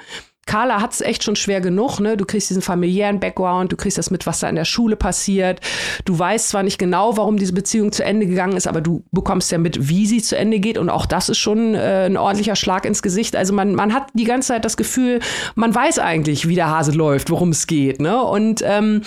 Carla 0.48 0.80
hat 0.80 0.94
es 0.94 1.02
echt 1.02 1.22
schon 1.22 1.36
schwer 1.36 1.60
genug, 1.60 2.00
ne? 2.00 2.16
Du 2.16 2.24
kriegst 2.24 2.48
diesen 2.48 2.62
familiären 2.62 3.20
Background, 3.20 3.70
du 3.70 3.76
kriegst 3.76 3.98
das 3.98 4.10
mit, 4.10 4.26
was 4.26 4.40
da 4.40 4.48
in 4.48 4.56
der 4.56 4.64
Schule 4.64 4.96
passiert. 4.96 5.60
Du 6.06 6.18
weißt 6.18 6.48
zwar 6.48 6.62
nicht 6.62 6.78
genau, 6.78 7.18
warum 7.18 7.36
diese 7.36 7.52
Beziehung 7.52 7.92
zu 7.92 8.02
Ende 8.02 8.26
gegangen 8.26 8.56
ist, 8.56 8.66
aber 8.66 8.80
du 8.80 9.04
bekommst 9.12 9.52
ja 9.52 9.58
mit, 9.58 9.90
wie 9.90 10.06
sie 10.06 10.22
zu 10.22 10.38
Ende 10.38 10.58
geht. 10.58 10.78
Und 10.78 10.88
auch 10.88 11.04
das 11.04 11.28
ist 11.28 11.36
schon 11.36 11.74
äh, 11.74 12.06
ein 12.06 12.16
ordentlicher 12.16 12.56
Schlag 12.56 12.86
ins 12.86 13.02
Gesicht. 13.02 13.36
Also 13.36 13.52
man, 13.52 13.74
man 13.74 13.92
hat 13.92 14.08
die 14.14 14.24
ganze 14.24 14.48
Zeit 14.48 14.64
das 14.64 14.78
Gefühl, 14.78 15.20
man 15.54 15.74
weiß 15.74 15.98
eigentlich, 15.98 16.48
wie 16.48 16.54
der 16.54 16.70
Hase 16.70 16.92
läuft, 16.92 17.28
worum 17.28 17.50
es 17.50 17.66
geht. 17.66 18.00
Ne? 18.00 18.22
Und 18.22 18.62
ähm, 18.64 19.02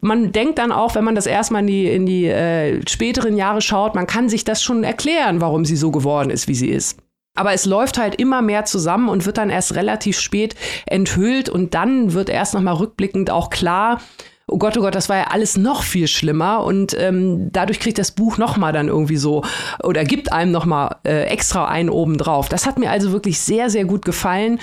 man 0.00 0.32
denkt 0.32 0.58
dann 0.58 0.72
auch, 0.72 0.94
wenn 0.94 1.04
man 1.04 1.14
das 1.14 1.26
erstmal 1.26 1.60
in 1.60 1.66
die, 1.66 1.90
in 1.90 2.06
die 2.06 2.24
äh, 2.24 2.80
späteren 2.88 3.36
Jahre 3.36 3.60
schaut, 3.60 3.94
man 3.94 4.06
kann 4.06 4.30
sich 4.30 4.44
das 4.44 4.62
schon 4.62 4.82
erklären, 4.82 5.42
warum 5.42 5.66
sie 5.66 5.76
so 5.76 5.90
geworden 5.90 6.30
ist, 6.30 6.48
wie 6.48 6.54
sie 6.54 6.70
ist. 6.70 6.96
Aber 7.36 7.52
es 7.52 7.64
läuft 7.64 7.98
halt 7.98 8.16
immer 8.16 8.42
mehr 8.42 8.64
zusammen 8.64 9.08
und 9.08 9.26
wird 9.26 9.38
dann 9.38 9.50
erst 9.50 9.74
relativ 9.74 10.18
spät 10.18 10.56
enthüllt 10.86 11.48
und 11.48 11.74
dann 11.74 12.12
wird 12.12 12.28
erst 12.28 12.54
nochmal 12.54 12.74
rückblickend 12.74 13.30
auch 13.30 13.50
klar, 13.50 14.00
oh 14.48 14.58
Gott, 14.58 14.76
oh 14.78 14.80
Gott, 14.80 14.94
das 14.94 15.08
war 15.08 15.16
ja 15.16 15.24
alles 15.24 15.56
noch 15.56 15.82
viel 15.82 16.06
schlimmer 16.06 16.62
und 16.62 16.96
ähm, 16.98 17.50
dadurch 17.52 17.80
kriegt 17.80 17.98
das 17.98 18.12
Buch 18.12 18.38
nochmal 18.38 18.72
dann 18.72 18.88
irgendwie 18.88 19.16
so 19.16 19.42
oder 19.82 20.04
gibt 20.04 20.32
einem 20.32 20.52
nochmal 20.52 20.96
äh, 21.04 21.24
extra 21.24 21.66
einen 21.66 21.90
oben 21.90 22.16
drauf. 22.16 22.48
Das 22.48 22.64
hat 22.64 22.78
mir 22.78 22.90
also 22.90 23.10
wirklich 23.12 23.40
sehr, 23.40 23.70
sehr 23.70 23.84
gut 23.84 24.04
gefallen. 24.04 24.60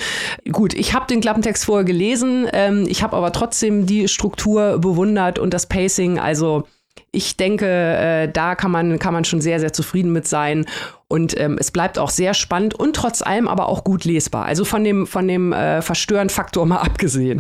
Gut, 0.52 0.74
ich 0.74 0.94
habe 0.94 1.08
den 1.08 1.20
Klappentext 1.20 1.66
vorher 1.66 1.84
gelesen, 1.84 2.48
ähm, 2.54 2.86
ich 2.88 3.04
habe 3.04 3.18
aber 3.18 3.34
trotzdem 3.34 3.86
die 3.86 4.08
Struktur 4.08 4.80
bewundert 4.80 5.38
und 5.38 5.54
das 5.54 5.68
Pacing, 5.68 6.18
also 6.18 6.64
ich 7.12 7.38
denke, 7.38 7.68
äh, 7.68 8.28
da 8.32 8.56
kann 8.56 8.72
man, 8.72 8.98
kann 9.00 9.14
man 9.14 9.24
schon 9.24 9.40
sehr, 9.40 9.60
sehr 9.60 9.72
zufrieden 9.72 10.12
mit 10.12 10.28
sein. 10.28 10.66
Und 11.14 11.40
ähm, 11.40 11.58
es 11.60 11.70
bleibt 11.70 12.00
auch 12.00 12.10
sehr 12.10 12.34
spannend 12.34 12.74
und 12.74 12.96
trotz 12.96 13.22
allem 13.22 13.48
aber 13.48 13.70
auch 13.70 13.84
gut 13.84 14.04
lesbar. 14.04 14.46
Also 14.46 14.66
von 14.66 14.84
dem, 14.84 15.06
von 15.06 15.28
dem 15.28 15.54
äh, 15.54 15.84
Verstören-Faktor 15.84 16.66
mal 16.66 16.78
abgesehen. 16.82 17.40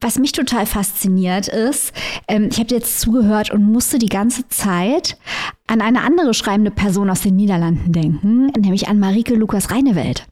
Was 0.00 0.18
mich 0.18 0.32
total 0.32 0.64
fasziniert 0.64 1.48
ist, 1.48 1.92
ähm, 2.28 2.48
ich 2.50 2.58
habe 2.58 2.74
jetzt 2.74 2.98
zugehört 2.98 3.50
und 3.50 3.62
musste 3.62 3.98
die 3.98 4.08
ganze 4.08 4.48
Zeit 4.48 5.18
an 5.66 5.82
eine 5.82 6.00
andere 6.00 6.32
schreibende 6.32 6.70
Person 6.70 7.10
aus 7.10 7.20
den 7.20 7.36
Niederlanden 7.36 7.92
denken, 7.92 8.46
nämlich 8.58 8.88
an 8.88 8.98
Marike 8.98 9.34
Lukas 9.34 9.70
Reinewelt. 9.70 10.26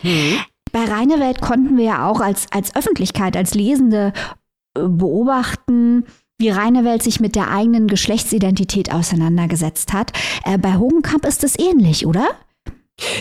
Hm. 0.00 0.38
Bei 0.72 0.82
Reinewelt 0.82 1.40
konnten 1.40 1.76
wir 1.76 1.84
ja 1.84 2.08
auch 2.08 2.20
als, 2.20 2.48
als 2.50 2.74
Öffentlichkeit, 2.74 3.36
als 3.36 3.54
Lesende 3.54 4.12
äh, 4.76 4.88
beobachten, 4.88 6.04
wie 6.38 6.50
Reinewelt 6.50 7.02
sich 7.02 7.20
mit 7.20 7.36
der 7.36 7.50
eigenen 7.50 7.86
Geschlechtsidentität 7.86 8.92
auseinandergesetzt 8.92 9.92
hat. 9.92 10.12
Äh, 10.44 10.58
bei 10.58 10.76
Hogenkamp 10.76 11.24
ist 11.26 11.44
es 11.44 11.58
ähnlich, 11.58 12.06
oder? 12.06 12.28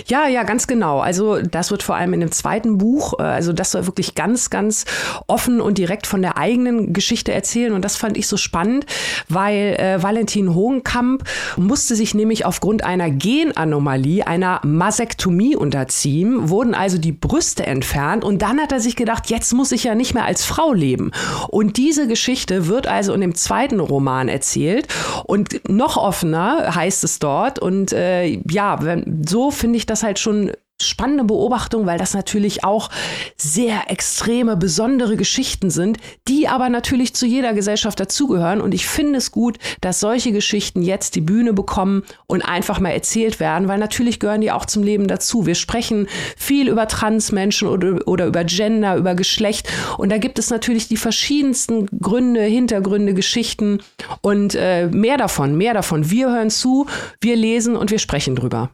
Ja, 0.07 0.27
ja, 0.27 0.43
ganz 0.43 0.67
genau. 0.67 0.99
Also 0.99 1.41
das 1.41 1.71
wird 1.71 1.81
vor 1.81 1.95
allem 1.95 2.13
in 2.13 2.19
dem 2.19 2.31
zweiten 2.31 2.77
Buch, 2.77 3.15
äh, 3.17 3.23
also 3.23 3.53
das 3.53 3.71
soll 3.71 3.87
wirklich 3.87 4.13
ganz, 4.13 4.51
ganz 4.51 4.85
offen 5.25 5.61
und 5.61 5.79
direkt 5.79 6.05
von 6.05 6.21
der 6.21 6.37
eigenen 6.37 6.93
Geschichte 6.93 7.33
erzählen. 7.33 7.73
Und 7.73 7.83
das 7.83 7.95
fand 7.95 8.15
ich 8.15 8.27
so 8.27 8.37
spannend, 8.37 8.85
weil 9.29 9.75
äh, 9.79 10.03
Valentin 10.03 10.53
Hohenkamp 10.53 11.23
musste 11.57 11.95
sich 11.95 12.13
nämlich 12.13 12.45
aufgrund 12.45 12.83
einer 12.83 13.09
Genanomalie, 13.09 14.27
einer 14.27 14.61
Masektomie 14.63 15.55
unterziehen, 15.55 16.49
wurden 16.49 16.75
also 16.75 16.99
die 16.99 17.11
Brüste 17.11 17.65
entfernt. 17.65 18.23
Und 18.23 18.43
dann 18.43 18.59
hat 18.59 18.71
er 18.71 18.79
sich 18.79 18.95
gedacht, 18.95 19.31
jetzt 19.31 19.53
muss 19.53 19.71
ich 19.71 19.85
ja 19.85 19.95
nicht 19.95 20.13
mehr 20.13 20.25
als 20.25 20.45
Frau 20.45 20.73
leben. 20.73 21.11
Und 21.47 21.77
diese 21.77 22.07
Geschichte 22.07 22.67
wird 22.67 22.85
also 22.85 23.13
in 23.13 23.21
dem 23.21 23.33
zweiten 23.33 23.79
Roman 23.79 24.29
erzählt. 24.29 24.87
Und 25.25 25.67
noch 25.67 25.97
offener 25.97 26.75
heißt 26.75 27.03
es 27.03 27.17
dort. 27.17 27.57
Und 27.57 27.91
äh, 27.91 28.39
ja, 28.47 28.83
wenn, 28.83 29.23
so 29.27 29.49
finde 29.63 29.77
ich 29.77 29.85
das 29.85 30.03
halt 30.03 30.19
schon 30.19 30.51
spannende 30.81 31.23
Beobachtung, 31.23 31.85
weil 31.85 31.97
das 31.97 32.13
natürlich 32.13 32.65
auch 32.65 32.89
sehr 33.37 33.89
extreme, 33.89 34.57
besondere 34.57 35.15
Geschichten 35.15 35.69
sind, 35.69 35.99
die 36.27 36.49
aber 36.49 36.67
natürlich 36.67 37.13
zu 37.13 37.25
jeder 37.25 37.53
Gesellschaft 37.53 37.97
dazugehören. 37.97 38.59
Und 38.59 38.73
ich 38.73 38.85
finde 38.85 39.19
es 39.19 39.31
gut, 39.31 39.57
dass 39.79 40.01
solche 40.01 40.33
Geschichten 40.33 40.81
jetzt 40.81 41.15
die 41.15 41.21
Bühne 41.21 41.53
bekommen 41.53 42.03
und 42.27 42.41
einfach 42.41 42.81
mal 42.81 42.89
erzählt 42.89 43.39
werden, 43.39 43.69
weil 43.69 43.79
natürlich 43.79 44.19
gehören 44.19 44.41
die 44.41 44.51
auch 44.51 44.65
zum 44.65 44.83
Leben 44.83 45.07
dazu. 45.07 45.45
Wir 45.45 45.55
sprechen 45.55 46.07
viel 46.35 46.67
über 46.67 46.89
Transmenschen 46.89 47.69
oder, 47.69 48.05
oder 48.05 48.25
über 48.25 48.43
Gender, 48.43 48.97
über 48.97 49.15
Geschlecht. 49.15 49.69
Und 49.97 50.11
da 50.11 50.17
gibt 50.17 50.39
es 50.39 50.49
natürlich 50.49 50.89
die 50.89 50.97
verschiedensten 50.97 51.87
Gründe, 52.01 52.41
Hintergründe, 52.41 53.13
Geschichten 53.13 53.79
und 54.19 54.55
äh, 54.55 54.87
mehr 54.87 55.15
davon, 55.15 55.55
mehr 55.55 55.73
davon. 55.73 56.09
Wir 56.09 56.29
hören 56.29 56.49
zu, 56.49 56.87
wir 57.21 57.37
lesen 57.37 57.77
und 57.77 57.89
wir 57.89 57.99
sprechen 57.99 58.35
drüber. 58.35 58.69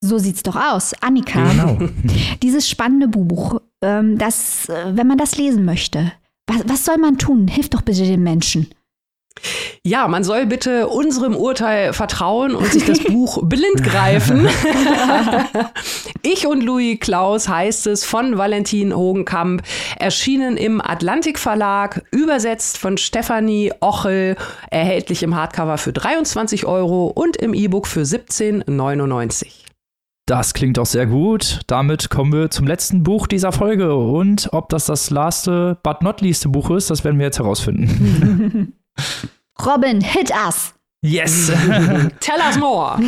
So 0.00 0.18
sieht's 0.18 0.42
doch 0.42 0.56
aus. 0.56 0.94
Annika, 1.00 1.50
Genau. 1.50 1.78
dieses 2.42 2.68
spannende 2.68 3.08
Buch, 3.08 3.60
ähm, 3.82 4.16
das, 4.18 4.68
äh, 4.68 4.96
wenn 4.96 5.06
man 5.06 5.18
das 5.18 5.36
lesen 5.36 5.64
möchte, 5.64 6.12
was, 6.46 6.62
was 6.66 6.84
soll 6.84 6.98
man 6.98 7.18
tun? 7.18 7.48
Hilf 7.48 7.68
doch 7.68 7.82
bitte 7.82 8.04
den 8.04 8.22
Menschen. 8.22 8.68
Ja, 9.84 10.08
man 10.08 10.24
soll 10.24 10.46
bitte 10.46 10.88
unserem 10.88 11.36
Urteil 11.36 11.92
vertrauen 11.92 12.54
und 12.54 12.72
sich 12.72 12.84
das 12.84 12.98
Buch 13.04 13.40
blind 13.42 13.82
greifen. 13.84 14.48
ich 16.22 16.46
und 16.46 16.62
Louis 16.62 16.98
Klaus 17.00 17.48
heißt 17.48 17.86
es 17.86 18.04
von 18.04 18.36
Valentin 18.36 18.94
Hogenkamp, 18.94 19.62
erschienen 19.98 20.56
im 20.56 20.80
Atlantik 20.80 21.38
Verlag, 21.38 22.02
übersetzt 22.10 22.78
von 22.78 22.98
Stefanie 22.98 23.72
Ochel, 23.80 24.36
erhältlich 24.70 25.22
im 25.22 25.36
Hardcover 25.36 25.78
für 25.78 25.92
23 25.92 26.66
Euro 26.66 27.06
und 27.06 27.36
im 27.36 27.54
E-Book 27.54 27.86
für 27.86 28.02
17,99. 28.02 29.67
Das 30.28 30.52
klingt 30.52 30.78
auch 30.78 30.84
sehr 30.84 31.06
gut. 31.06 31.60
Damit 31.68 32.10
kommen 32.10 32.34
wir 32.34 32.50
zum 32.50 32.66
letzten 32.66 33.02
Buch 33.02 33.26
dieser 33.26 33.50
Folge. 33.50 33.96
Und 33.96 34.50
ob 34.52 34.68
das 34.68 34.84
das 34.84 35.08
laste, 35.08 35.78
but 35.82 36.02
not 36.02 36.20
least 36.20 36.52
Buch 36.52 36.68
ist, 36.68 36.90
das 36.90 37.02
werden 37.02 37.18
wir 37.18 37.24
jetzt 37.24 37.38
herausfinden. 37.38 38.74
Robin, 39.66 40.02
hit 40.02 40.30
us! 40.30 40.74
Yes! 41.00 41.46
Tell 42.20 42.40
us 42.44 42.58
more. 42.58 42.98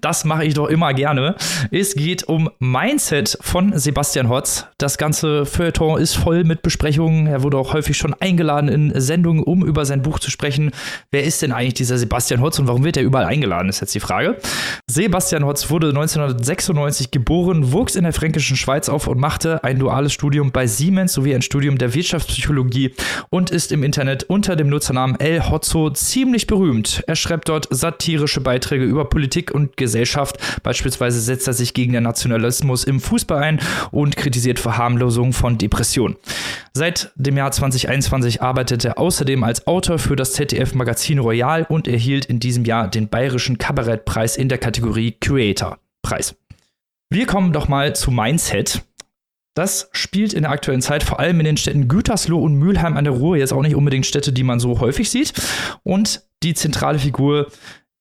Das 0.00 0.24
mache 0.24 0.46
ich 0.46 0.54
doch 0.54 0.68
immer 0.68 0.94
gerne. 0.94 1.34
Es 1.70 1.94
geht 1.94 2.24
um 2.24 2.48
Mindset 2.60 3.36
von 3.42 3.78
Sebastian 3.78 4.30
Hotz. 4.30 4.64
Das 4.78 4.96
ganze 4.96 5.44
Feuilleton 5.44 6.00
ist 6.00 6.14
voll 6.14 6.44
mit 6.44 6.62
Besprechungen. 6.62 7.26
Er 7.26 7.42
wurde 7.42 7.58
auch 7.58 7.74
häufig 7.74 7.98
schon 7.98 8.14
eingeladen 8.14 8.70
in 8.70 8.98
Sendungen, 8.98 9.42
um 9.42 9.66
über 9.66 9.84
sein 9.84 10.00
Buch 10.00 10.18
zu 10.18 10.30
sprechen. 10.30 10.70
Wer 11.10 11.24
ist 11.24 11.42
denn 11.42 11.52
eigentlich 11.52 11.74
dieser 11.74 11.98
Sebastian 11.98 12.40
Hotz 12.40 12.58
und 12.58 12.68
warum 12.68 12.84
wird 12.84 12.96
er 12.96 13.02
überall 13.02 13.26
eingeladen, 13.26 13.68
ist 13.68 13.80
jetzt 13.80 13.94
die 13.94 14.00
Frage. 14.00 14.38
Sebastian 14.86 15.44
Hotz 15.44 15.68
wurde 15.68 15.88
1996 15.88 17.10
geboren, 17.10 17.70
wuchs 17.70 17.96
in 17.96 18.04
der 18.04 18.14
fränkischen 18.14 18.56
Schweiz 18.56 18.88
auf 18.88 19.08
und 19.08 19.20
machte 19.20 19.62
ein 19.62 19.78
duales 19.78 20.14
Studium 20.14 20.52
bei 20.52 20.66
Siemens 20.66 21.12
sowie 21.12 21.34
ein 21.34 21.42
Studium 21.42 21.76
der 21.76 21.92
Wirtschaftspsychologie 21.92 22.94
und 23.28 23.50
ist 23.50 23.72
im 23.72 23.82
Internet 23.82 24.24
unter 24.24 24.56
dem 24.56 24.70
Nutzernamen 24.70 25.20
El 25.20 25.50
Hotzo 25.50 25.90
ziemlich 25.90 26.46
berühmt. 26.46 27.04
Er 27.06 27.25
schreibt 27.26 27.48
dort 27.48 27.66
satirische 27.70 28.40
Beiträge 28.40 28.84
über 28.84 29.04
Politik 29.08 29.52
und 29.52 29.76
Gesellschaft. 29.76 30.38
Beispielsweise 30.62 31.20
setzt 31.20 31.46
er 31.48 31.54
sich 31.54 31.74
gegen 31.74 31.92
den 31.92 32.04
Nationalismus 32.04 32.84
im 32.84 33.00
Fußball 33.00 33.42
ein 33.42 33.60
und 33.90 34.16
kritisiert 34.16 34.60
Verharmlosung 34.60 35.32
von 35.32 35.58
Depressionen. 35.58 36.16
Seit 36.72 37.10
dem 37.16 37.36
Jahr 37.36 37.50
2021 37.50 38.42
arbeitet 38.42 38.84
er 38.84 38.98
außerdem 38.98 39.42
als 39.42 39.66
Autor 39.66 39.98
für 39.98 40.14
das 40.14 40.34
ZDF-Magazin 40.34 41.18
Royal 41.18 41.66
und 41.68 41.88
erhielt 41.88 42.26
in 42.26 42.38
diesem 42.38 42.64
Jahr 42.64 42.88
den 42.88 43.08
Bayerischen 43.08 43.58
Kabarettpreis 43.58 44.36
in 44.36 44.48
der 44.48 44.58
Kategorie 44.58 45.16
Creator 45.20 45.78
Preis. 46.02 46.36
Wir 47.10 47.26
kommen 47.26 47.52
doch 47.52 47.68
mal 47.68 47.96
zu 47.96 48.10
Mindset. 48.10 48.82
Das 49.56 49.88
spielt 49.92 50.34
in 50.34 50.42
der 50.42 50.50
aktuellen 50.50 50.82
Zeit 50.82 51.02
vor 51.02 51.18
allem 51.18 51.40
in 51.40 51.46
den 51.46 51.56
Städten 51.56 51.88
Gütersloh 51.88 52.38
und 52.38 52.56
Mülheim 52.56 52.96
an 52.96 53.04
der 53.04 53.14
Ruhr, 53.14 53.38
jetzt 53.38 53.54
auch 53.54 53.62
nicht 53.62 53.74
unbedingt 53.74 54.04
Städte, 54.04 54.30
die 54.30 54.42
man 54.42 54.60
so 54.60 54.80
häufig 54.80 55.08
sieht. 55.08 55.32
Und 55.82 56.22
die 56.42 56.52
zentrale 56.52 56.98
Figur 56.98 57.50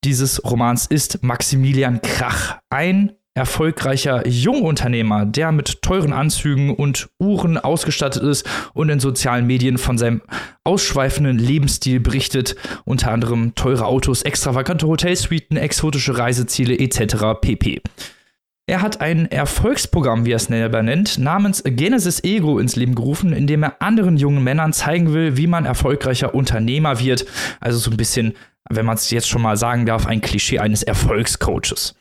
dieses 0.03 0.43
Romans 0.43 0.85
ist 0.85 1.23
Maximilian 1.23 2.01
Krach, 2.01 2.57
ein 2.69 3.13
erfolgreicher 3.35 4.27
Jungunternehmer, 4.27 5.25
der 5.25 5.53
mit 5.53 5.81
teuren 5.81 6.11
Anzügen 6.11 6.75
und 6.75 7.09
Uhren 7.19 7.57
ausgestattet 7.57 8.23
ist 8.23 8.45
und 8.73 8.89
in 8.89 8.99
sozialen 8.99 9.47
Medien 9.47 9.77
von 9.77 9.97
seinem 9.97 10.21
ausschweifenden 10.65 11.37
Lebensstil 11.37 12.01
berichtet, 12.01 12.57
unter 12.83 13.11
anderem 13.11 13.55
teure 13.55 13.85
Autos, 13.85 14.23
extravagante 14.23 14.87
Hotelsuiten, 14.87 15.55
exotische 15.55 16.17
Reiseziele 16.17 16.77
etc. 16.77 17.39
pp. 17.39 17.81
Er 18.67 18.81
hat 18.81 18.99
ein 18.99 19.29
Erfolgsprogramm, 19.29 20.25
wie 20.25 20.31
er 20.31 20.37
es 20.37 20.45
selber 20.45 20.81
nennt, 20.81 21.19
namens 21.19 21.61
Genesis 21.63 22.23
Ego 22.23 22.57
ins 22.57 22.75
Leben 22.75 22.95
gerufen, 22.95 23.31
in 23.31 23.45
dem 23.45 23.61
er 23.61 23.79
anderen 23.79 24.17
jungen 24.17 24.43
Männern 24.43 24.73
zeigen 24.73 25.13
will, 25.13 25.37
wie 25.37 25.45
man 25.45 25.65
erfolgreicher 25.65 26.33
Unternehmer 26.33 26.99
wird. 26.99 27.27
Also 27.59 27.77
so 27.77 27.91
ein 27.91 27.97
bisschen, 27.97 28.33
wenn 28.67 28.87
man 28.87 28.95
es 28.95 29.11
jetzt 29.11 29.29
schon 29.29 29.43
mal 29.43 29.55
sagen 29.55 29.85
darf, 29.85 30.07
ein 30.07 30.19
Klischee 30.19 30.57
eines 30.57 30.81
Erfolgscoaches. 30.81 31.93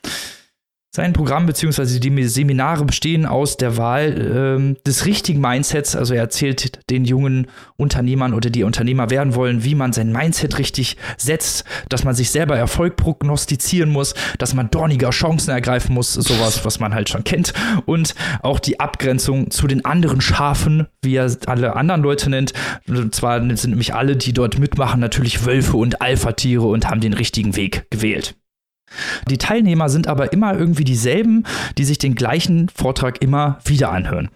Sein 0.97 1.13
Programm 1.13 1.47
bzw. 1.47 1.99
die 1.99 2.23
Seminare 2.29 2.85
bestehen 2.85 3.27
aus 3.27 3.57
der 3.57 3.77
Wahl 3.77 4.15
ähm, 4.33 4.77
des 4.87 5.07
richtigen 5.07 5.41
Mindsets. 5.41 5.97
Also 5.97 6.15
er 6.15 6.21
erzählt 6.21 6.79
den 6.89 7.05
jungen 7.05 7.49
Unternehmern 7.77 8.33
oder 8.33 8.49
die 8.49 8.63
Unternehmer 8.63 9.11
werden 9.11 9.35
wollen, 9.35 9.65
wie 9.65 9.75
man 9.75 9.93
sein 9.93 10.13
Mindset 10.13 10.57
richtig 10.57 10.97
setzt, 11.17 11.65
dass 11.89 12.05
man 12.05 12.15
sich 12.15 12.31
selber 12.31 12.57
Erfolg 12.57 12.95
prognostizieren 12.95 13.91
muss, 13.91 14.15
dass 14.39 14.55
man 14.55 14.71
dorniger 14.71 15.11
Chancen 15.11 15.51
ergreifen 15.51 15.95
muss, 15.95 16.13
sowas, 16.13 16.65
was 16.65 16.79
man 16.79 16.95
halt 16.95 17.09
schon 17.09 17.25
kennt. 17.25 17.55
Und 17.87 18.15
auch 18.43 18.61
die 18.61 18.79
Abgrenzung 18.79 19.51
zu 19.51 19.67
den 19.67 19.85
anderen 19.85 20.21
Schafen, 20.21 20.87
wie 21.03 21.17
er 21.17 21.37
alle 21.47 21.75
anderen 21.75 22.05
Leute 22.05 22.31
nennt. 22.31 22.53
Und 22.87 23.13
zwar 23.17 23.41
sind 23.41 23.71
nämlich 23.71 23.95
alle, 23.95 24.15
die 24.15 24.33
dort 24.33 24.61
mitmachen, 24.61 25.01
natürlich 25.01 25.45
Wölfe 25.45 25.77
und 25.77 26.01
Alpha-Tiere 26.01 26.67
und 26.69 26.89
haben 26.89 27.01
den 27.01 27.15
richtigen 27.15 27.57
Weg 27.57 27.91
gewählt. 27.91 28.37
Die 29.29 29.39
Teilnehmer 29.39 29.89
sind 29.89 30.07
aber 30.07 30.33
immer 30.33 30.55
irgendwie 30.57 30.85
dieselben, 30.85 31.45
die 31.79 31.85
sich 31.85 31.99
den 31.99 32.15
gleichen 32.15 32.69
Vortrag 32.69 33.23
immer 33.23 33.59
wieder 33.65 33.91
anhören. 33.91 34.31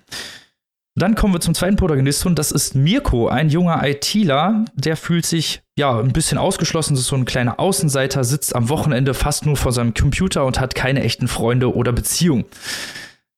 Dann 0.98 1.14
kommen 1.14 1.32
wir 1.32 1.40
zum 1.40 1.54
zweiten 1.54 1.76
Protagonisten 1.76 2.28
und 2.28 2.38
das 2.40 2.50
ist 2.50 2.74
Mirko, 2.74 3.28
ein 3.28 3.50
junger 3.50 3.86
ITler, 3.86 4.64
der 4.74 4.96
fühlt 4.96 5.26
sich 5.26 5.62
ja 5.78 5.96
ein 5.96 6.12
bisschen 6.12 6.38
ausgeschlossen, 6.38 6.94
ist 6.94 7.06
so 7.06 7.14
ein 7.14 7.24
kleiner 7.24 7.60
Außenseiter, 7.60 8.24
sitzt 8.24 8.56
am 8.56 8.68
Wochenende 8.68 9.14
fast 9.14 9.46
nur 9.46 9.56
vor 9.56 9.70
seinem 9.70 9.94
Computer 9.94 10.44
und 10.44 10.58
hat 10.58 10.74
keine 10.74 11.04
echten 11.04 11.28
Freunde 11.28 11.72
oder 11.72 11.92
Beziehungen. 11.92 12.46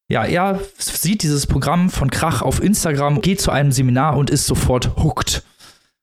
Ja, 0.09 0.25
er 0.25 0.59
sieht 0.79 1.23
dieses 1.23 1.47
Programm 1.47 1.91
von 1.91 2.11
Krach 2.11 2.41
auf 2.41 2.63
Instagram, 2.63 3.21
geht 3.21 3.43
zu 3.43 3.51
einem 3.51 3.73
Seminar 3.73 4.17
und 4.17 4.31
ist 4.31 4.47
sofort 4.47 4.97
hooked. 4.97 5.43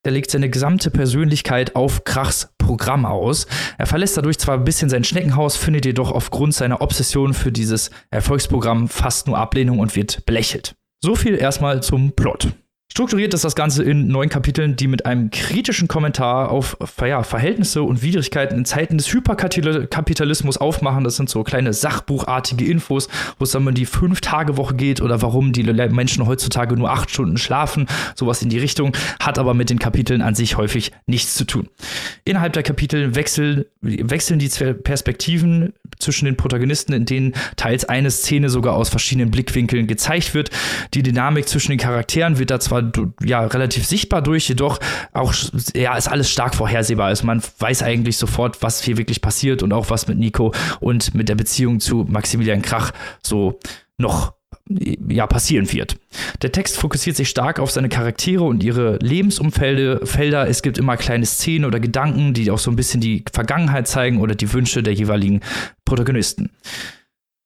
Er 0.07 0.11
legt 0.11 0.31
seine 0.31 0.49
gesamte 0.49 0.89
Persönlichkeit 0.89 1.75
auf 1.75 2.05
Krachs 2.05 2.53
Programm 2.57 3.05
aus. 3.05 3.45
Er 3.77 3.87
verlässt 3.87 4.15
dadurch 4.15 4.39
zwar 4.39 4.55
ein 4.55 4.63
bisschen 4.63 4.89
sein 4.89 5.03
Schneckenhaus, 5.03 5.57
findet 5.57 5.83
jedoch 5.83 6.13
aufgrund 6.13 6.53
seiner 6.53 6.79
Obsession 6.79 7.33
für 7.33 7.51
dieses 7.51 7.91
Erfolgsprogramm 8.09 8.87
fast 8.87 9.27
nur 9.27 9.37
Ablehnung 9.37 9.79
und 9.79 9.97
wird 9.97 10.25
belächelt. 10.25 10.75
So 11.03 11.15
viel 11.15 11.35
erstmal 11.35 11.83
zum 11.83 12.13
Plot. 12.13 12.53
Strukturiert 12.97 13.31
ist 13.35 13.43
das 13.43 13.55
Ganze 13.55 13.83
in 13.83 14.07
neun 14.07 14.27
Kapiteln, 14.27 14.75
die 14.75 14.87
mit 14.87 15.05
einem 15.05 15.29
kritischen 15.29 15.87
Kommentar 15.87 16.49
auf 16.49 16.77
ja, 16.99 17.21
Verhältnisse 17.21 17.83
und 17.83 18.01
Widrigkeiten 18.01 18.57
in 18.57 18.65
Zeiten 18.65 18.97
des 18.97 19.13
Hyperkapitalismus 19.13 20.57
aufmachen. 20.57 21.03
Das 21.03 21.17
sind 21.17 21.29
so 21.29 21.43
kleine 21.43 21.73
sachbuchartige 21.73 22.65
Infos, 22.65 23.07
wo 23.37 23.43
es 23.43 23.51
dann 23.51 23.67
um 23.67 23.73
die 23.75 23.85
Fünf-Tage-Woche 23.85 24.73
geht 24.73 25.01
oder 25.01 25.21
warum 25.21 25.51
die 25.53 25.61
Menschen 25.61 26.25
heutzutage 26.25 26.75
nur 26.75 26.89
acht 26.89 27.11
Stunden 27.11 27.37
schlafen. 27.37 27.85
Sowas 28.15 28.41
in 28.41 28.49
die 28.49 28.57
Richtung, 28.57 28.93
hat 29.19 29.37
aber 29.37 29.53
mit 29.53 29.69
den 29.69 29.77
Kapiteln 29.77 30.23
an 30.23 30.33
sich 30.33 30.57
häufig 30.57 30.91
nichts 31.05 31.35
zu 31.35 31.45
tun. 31.45 31.69
Innerhalb 32.25 32.53
der 32.53 32.63
Kapitel 32.63 33.13
wechseln, 33.13 33.65
wechseln 33.81 34.39
die 34.39 34.49
Perspektiven 34.73 35.73
zwischen 35.99 36.25
den 36.25 36.37
Protagonisten, 36.37 36.93
in 36.93 37.05
denen 37.05 37.33
teils 37.55 37.85
eine 37.85 38.11
Szene 38.11 38.49
sogar 38.49 38.75
aus 38.75 38.89
verschiedenen 38.89 39.31
Blickwinkeln 39.31 39.87
gezeigt 39.87 40.33
wird. 40.33 40.49
Die 40.93 41.03
Dynamik 41.03 41.47
zwischen 41.47 41.71
den 41.71 41.79
Charakteren 41.79 42.39
wird 42.39 42.51
da 42.51 42.59
zwar 42.59 42.91
ja 43.23 43.45
relativ 43.45 43.85
sichtbar 43.85 44.21
durch, 44.21 44.47
jedoch 44.49 44.79
auch 45.13 45.33
ja 45.75 45.95
ist 45.97 46.07
alles 46.07 46.29
stark 46.29 46.55
vorhersehbar. 46.55 47.07
Also 47.07 47.25
man 47.25 47.41
weiß 47.59 47.83
eigentlich 47.83 48.17
sofort, 48.17 48.61
was 48.61 48.81
hier 48.81 48.97
wirklich 48.97 49.21
passiert 49.21 49.63
und 49.63 49.73
auch 49.73 49.89
was 49.89 50.07
mit 50.07 50.17
Nico 50.17 50.53
und 50.79 51.13
mit 51.13 51.29
der 51.29 51.35
Beziehung 51.35 51.79
zu 51.79 52.05
Maximilian 52.07 52.61
Krach 52.61 52.91
so 53.21 53.59
noch 53.97 54.36
ja, 54.69 55.27
passieren 55.27 55.71
wird. 55.71 55.97
Der 56.41 56.51
Text 56.51 56.77
fokussiert 56.77 57.15
sich 57.15 57.29
stark 57.29 57.59
auf 57.59 57.71
seine 57.71 57.89
Charaktere 57.89 58.43
und 58.43 58.63
ihre 58.63 58.97
Lebensumfelder. 58.97 60.05
Felder. 60.05 60.47
Es 60.47 60.61
gibt 60.61 60.77
immer 60.77 60.97
kleine 60.97 61.25
Szenen 61.25 61.65
oder 61.65 61.79
Gedanken, 61.79 62.33
die 62.33 62.51
auch 62.51 62.59
so 62.59 62.71
ein 62.71 62.75
bisschen 62.75 63.01
die 63.01 63.23
Vergangenheit 63.31 63.87
zeigen 63.87 64.19
oder 64.19 64.35
die 64.35 64.51
Wünsche 64.51 64.83
der 64.83 64.93
jeweiligen 64.93 65.41
Protagonisten. 65.85 66.49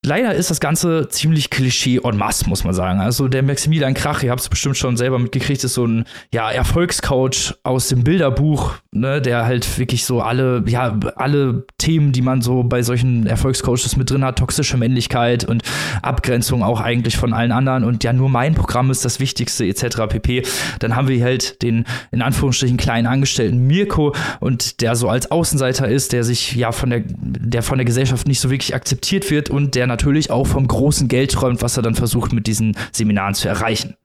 Leider 0.03 0.33
ist 0.33 0.49
das 0.49 0.59
Ganze 0.59 1.09
ziemlich 1.09 1.51
Klischee 1.51 1.99
en 2.03 2.17
masse, 2.17 2.49
muss 2.49 2.63
man 2.63 2.73
sagen. 2.73 2.99
Also 2.99 3.27
der 3.27 3.43
Maximilian 3.43 3.93
Krach, 3.93 4.23
ihr 4.23 4.31
habt 4.31 4.41
es 4.41 4.49
bestimmt 4.49 4.77
schon 4.77 4.97
selber 4.97 5.19
mitgekriegt, 5.19 5.63
ist 5.63 5.75
so 5.75 5.85
ein 5.85 6.05
ja, 6.33 6.49
Erfolgscoach 6.49 7.53
aus 7.63 7.89
dem 7.89 8.03
Bilderbuch, 8.03 8.77
ne, 8.93 9.21
der 9.21 9.45
halt 9.45 9.79
wirklich 9.79 10.05
so 10.05 10.21
alle, 10.21 10.63
ja, 10.67 10.99
alle 11.15 11.65
Themen, 11.77 12.11
die 12.11 12.21
man 12.21 12.41
so 12.41 12.63
bei 12.63 12.83
solchen 12.83 13.25
Erfolgscoaches 13.25 13.95
mit 13.95 14.09
drin 14.09 14.23
hat, 14.25 14.39
toxische 14.39 14.77
Männlichkeit 14.77 15.45
und 15.45 15.63
Abgrenzung 16.01 16.61
auch 16.61 16.81
eigentlich 16.81 17.17
von 17.17 17.33
allen 17.33 17.53
anderen 17.53 17.85
und 17.85 18.03
ja, 18.03 18.11
nur 18.11 18.29
mein 18.29 18.53
Programm 18.53 18.91
ist 18.91 19.05
das 19.05 19.19
Wichtigste, 19.19 19.65
etc. 19.65 20.07
pp. 20.09 20.43
Dann 20.79 20.95
haben 20.95 21.07
wir 21.07 21.23
halt 21.23 21.61
den, 21.61 21.85
in 22.11 22.21
Anführungsstrichen, 22.21 22.77
kleinen 22.77 23.07
Angestellten 23.07 23.65
Mirko 23.65 24.13
und 24.41 24.81
der 24.81 24.95
so 24.95 25.07
als 25.07 25.31
Außenseiter 25.31 25.87
ist, 25.87 26.11
der 26.11 26.25
sich 26.25 26.53
ja 26.55 26.73
von 26.73 26.89
der, 26.89 27.03
der 27.05 27.63
von 27.63 27.77
der 27.77 27.85
Gesellschaft 27.85 28.27
nicht 28.27 28.41
so 28.41 28.49
wirklich 28.51 28.75
akzeptiert 28.75 29.31
wird 29.31 29.49
und 29.49 29.75
der 29.75 29.87
natürlich 29.87 30.31
auch 30.31 30.47
vom 30.47 30.67
großen 30.67 31.07
Geld 31.07 31.31
träumt, 31.31 31.61
was 31.61 31.77
er 31.77 31.83
dann 31.83 31.95
versucht 31.95 32.33
mit 32.33 32.45
diesen 32.45 32.75
Seminaren 32.91 33.35
zu 33.35 33.47
erreichen. 33.47 33.95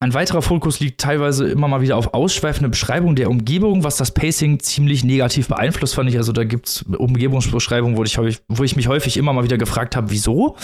Ein 0.00 0.12
weiterer 0.12 0.42
Fokus 0.42 0.80
liegt 0.80 1.00
teilweise 1.00 1.48
immer 1.48 1.68
mal 1.68 1.80
wieder 1.80 1.96
auf 1.96 2.12
ausschweifende 2.12 2.68
Beschreibung 2.68 3.16
der 3.16 3.30
Umgebung, 3.30 3.84
was 3.84 3.96
das 3.96 4.12
Pacing 4.12 4.60
ziemlich 4.60 5.04
negativ 5.04 5.48
beeinflusst, 5.48 5.94
fand 5.94 6.10
ich. 6.10 6.16
Also 6.16 6.32
da 6.32 6.44
gibt 6.44 6.68
es 6.68 6.82
Umgebungsbeschreibungen, 6.82 7.96
wo 7.96 8.04
ich, 8.04 8.18
wo 8.48 8.64
ich 8.64 8.76
mich 8.76 8.88
häufig 8.88 9.16
immer 9.16 9.32
mal 9.32 9.44
wieder 9.44 9.56
gefragt 9.56 9.96
habe, 9.96 10.10
wieso? 10.10 10.56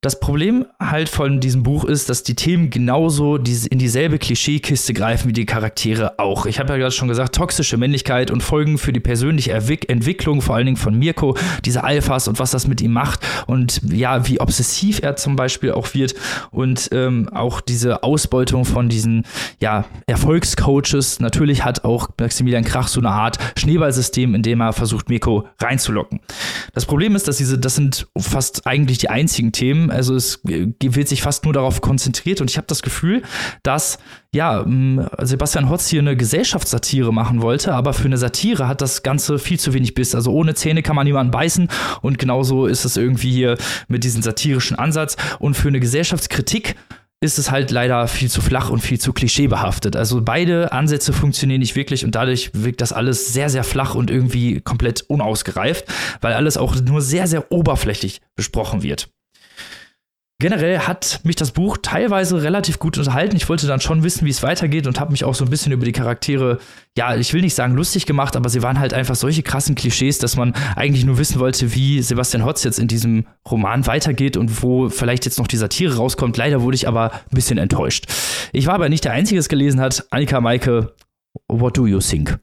Das 0.00 0.20
Problem 0.20 0.64
halt 0.78 1.08
von 1.08 1.40
diesem 1.40 1.64
Buch 1.64 1.84
ist, 1.84 2.08
dass 2.08 2.22
die 2.22 2.36
Themen 2.36 2.70
genauso 2.70 3.34
in 3.34 3.80
dieselbe 3.80 4.20
Klischeekiste 4.20 4.94
greifen 4.94 5.28
wie 5.28 5.32
die 5.32 5.44
Charaktere 5.44 6.20
auch. 6.20 6.46
Ich 6.46 6.60
habe 6.60 6.72
ja 6.72 6.78
gerade 6.78 6.92
schon 6.92 7.08
gesagt, 7.08 7.34
toxische 7.34 7.76
Männlichkeit 7.78 8.30
und 8.30 8.40
Folgen 8.40 8.78
für 8.78 8.92
die 8.92 9.00
persönliche 9.00 9.50
Entwicklung, 9.52 10.40
vor 10.40 10.54
allen 10.54 10.66
Dingen 10.66 10.76
von 10.76 10.96
Mirko, 10.96 11.36
diese 11.64 11.82
Alphas 11.82 12.28
und 12.28 12.38
was 12.38 12.52
das 12.52 12.68
mit 12.68 12.80
ihm 12.80 12.92
macht 12.92 13.26
und 13.48 13.80
ja, 13.90 14.28
wie 14.28 14.38
obsessiv 14.38 15.00
er 15.02 15.16
zum 15.16 15.34
Beispiel 15.34 15.72
auch 15.72 15.94
wird 15.94 16.14
und 16.52 16.90
ähm, 16.92 17.28
auch 17.30 17.60
diese 17.60 18.04
Ausbeutung 18.04 18.64
von 18.64 18.88
diesen 18.88 19.24
ja, 19.58 19.84
Erfolgscoaches. 20.06 21.18
Natürlich 21.18 21.64
hat 21.64 21.82
auch 21.82 22.08
Maximilian 22.20 22.62
Krach 22.62 22.86
so 22.86 23.00
eine 23.00 23.10
Art 23.10 23.38
Schneeballsystem, 23.56 24.36
in 24.36 24.44
dem 24.44 24.60
er 24.60 24.72
versucht, 24.72 25.08
Mirko 25.08 25.48
reinzulocken. 25.58 26.20
Das 26.72 26.86
Problem 26.86 27.16
ist, 27.16 27.26
dass 27.26 27.38
diese, 27.38 27.58
das 27.58 27.74
sind 27.74 28.06
fast 28.16 28.64
eigentlich 28.64 28.98
die 28.98 29.10
einzigen 29.10 29.50
Themen, 29.50 29.87
also 29.90 30.14
es 30.14 30.40
wird 30.44 31.08
sich 31.08 31.22
fast 31.22 31.44
nur 31.44 31.52
darauf 31.52 31.80
konzentriert 31.80 32.40
und 32.40 32.50
ich 32.50 32.56
habe 32.56 32.66
das 32.66 32.82
Gefühl, 32.82 33.22
dass 33.62 33.98
ja, 34.34 34.64
Sebastian 35.22 35.70
Hotz 35.70 35.88
hier 35.88 36.00
eine 36.00 36.16
Gesellschaftssatire 36.16 37.12
machen 37.12 37.40
wollte, 37.40 37.74
aber 37.74 37.94
für 37.94 38.04
eine 38.04 38.18
Satire 38.18 38.68
hat 38.68 38.80
das 38.80 39.02
Ganze 39.02 39.38
viel 39.38 39.58
zu 39.58 39.72
wenig 39.72 39.94
Biss. 39.94 40.14
Also 40.14 40.32
ohne 40.32 40.54
Zähne 40.54 40.82
kann 40.82 40.96
man 40.96 41.06
niemanden 41.06 41.30
beißen 41.30 41.68
und 42.02 42.18
genauso 42.18 42.66
ist 42.66 42.84
es 42.84 42.96
irgendwie 42.96 43.32
hier 43.32 43.56
mit 43.88 44.04
diesem 44.04 44.22
satirischen 44.22 44.78
Ansatz 44.78 45.16
und 45.38 45.54
für 45.54 45.68
eine 45.68 45.80
Gesellschaftskritik 45.80 46.74
ist 47.20 47.38
es 47.38 47.50
halt 47.50 47.72
leider 47.72 48.06
viel 48.06 48.30
zu 48.30 48.40
flach 48.40 48.70
und 48.70 48.80
viel 48.80 49.00
zu 49.00 49.12
klischeebehaftet. 49.12 49.96
Also 49.96 50.22
beide 50.22 50.72
Ansätze 50.72 51.12
funktionieren 51.12 51.60
nicht 51.60 51.74
wirklich 51.74 52.04
und 52.04 52.14
dadurch 52.14 52.50
wirkt 52.54 52.80
das 52.80 52.92
alles 52.92 53.32
sehr, 53.32 53.50
sehr 53.50 53.64
flach 53.64 53.96
und 53.96 54.10
irgendwie 54.10 54.60
komplett 54.60 55.02
unausgereift, 55.02 55.84
weil 56.20 56.34
alles 56.34 56.56
auch 56.56 56.76
nur 56.76 57.02
sehr, 57.02 57.26
sehr 57.26 57.50
oberflächlich 57.50 58.20
besprochen 58.36 58.82
wird. 58.82 59.10
Generell 60.40 60.78
hat 60.78 61.18
mich 61.24 61.34
das 61.34 61.50
Buch 61.50 61.78
teilweise 61.82 62.40
relativ 62.40 62.78
gut 62.78 62.96
unterhalten. 62.96 63.34
Ich 63.34 63.48
wollte 63.48 63.66
dann 63.66 63.80
schon 63.80 64.04
wissen, 64.04 64.24
wie 64.24 64.30
es 64.30 64.44
weitergeht 64.44 64.86
und 64.86 65.00
habe 65.00 65.10
mich 65.10 65.24
auch 65.24 65.34
so 65.34 65.44
ein 65.44 65.50
bisschen 65.50 65.72
über 65.72 65.84
die 65.84 65.90
Charaktere, 65.90 66.60
ja, 66.96 67.16
ich 67.16 67.34
will 67.34 67.40
nicht 67.40 67.56
sagen 67.56 67.74
lustig 67.74 68.06
gemacht, 68.06 68.36
aber 68.36 68.48
sie 68.48 68.62
waren 68.62 68.78
halt 68.78 68.94
einfach 68.94 69.16
solche 69.16 69.42
krassen 69.42 69.74
Klischees, 69.74 70.18
dass 70.18 70.36
man 70.36 70.54
eigentlich 70.76 71.04
nur 71.04 71.18
wissen 71.18 71.40
wollte, 71.40 71.74
wie 71.74 72.00
Sebastian 72.02 72.44
Hotz 72.44 72.62
jetzt 72.62 72.78
in 72.78 72.86
diesem 72.86 73.26
Roman 73.50 73.88
weitergeht 73.88 74.36
und 74.36 74.62
wo 74.62 74.88
vielleicht 74.88 75.24
jetzt 75.24 75.40
noch 75.40 75.48
die 75.48 75.56
Satire 75.56 75.96
rauskommt. 75.96 76.36
Leider 76.36 76.62
wurde 76.62 76.76
ich 76.76 76.86
aber 76.86 77.10
ein 77.12 77.34
bisschen 77.34 77.58
enttäuscht. 77.58 78.06
Ich 78.52 78.68
war 78.68 78.74
aber 78.74 78.88
nicht 78.88 79.04
der 79.04 79.12
Einzige, 79.14 79.38
der 79.38 79.40
es 79.40 79.48
gelesen 79.48 79.80
hat. 79.80 80.06
Annika 80.10 80.40
Maike, 80.40 80.94
what 81.48 81.76
do 81.76 81.84
you 81.88 81.98
think? 81.98 82.38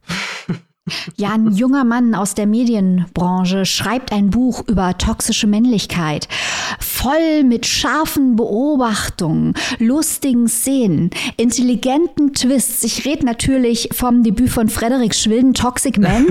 Ja, 1.17 1.33
ein 1.33 1.51
junger 1.51 1.83
Mann 1.83 2.13
aus 2.13 2.36
der 2.36 2.45
Medienbranche 2.45 3.65
schreibt 3.65 4.11
ein 4.11 4.29
Buch 4.29 4.63
über 4.67 4.95
toxische 4.97 5.47
Männlichkeit. 5.47 6.27
Voll 6.79 7.43
mit 7.43 7.65
scharfen 7.65 8.36
Beobachtungen, 8.36 9.55
lustigen 9.79 10.47
Szenen, 10.47 11.09
intelligenten 11.38 12.33
Twists. 12.33 12.83
Ich 12.83 13.03
rede 13.03 13.25
natürlich 13.25 13.89
vom 13.93 14.21
Debüt 14.21 14.51
von 14.51 14.69
Frederik 14.69 15.15
Schwilden, 15.15 15.55
Toxic 15.55 15.97
Man. 15.97 16.27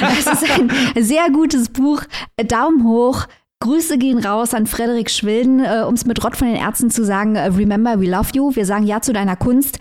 Das 0.00 0.42
ist 0.42 0.50
ein 0.50 0.70
sehr 0.98 1.30
gutes 1.30 1.68
Buch. 1.68 2.02
Daumen 2.48 2.84
hoch. 2.84 3.26
Grüße 3.60 3.98
gehen 3.98 4.18
raus 4.18 4.54
an 4.54 4.66
Frederik 4.66 5.10
Schwilden, 5.10 5.60
äh, 5.60 5.84
um 5.86 5.94
es 5.94 6.04
mit 6.04 6.24
Rott 6.24 6.36
von 6.36 6.48
den 6.48 6.56
Ärzten 6.56 6.90
zu 6.90 7.04
sagen, 7.04 7.36
äh, 7.36 7.46
remember, 7.46 8.00
we 8.00 8.10
love 8.10 8.30
you. 8.34 8.52
Wir 8.56 8.66
sagen 8.66 8.84
Ja 8.84 9.00
zu 9.00 9.12
deiner 9.12 9.36
Kunst. 9.36 9.78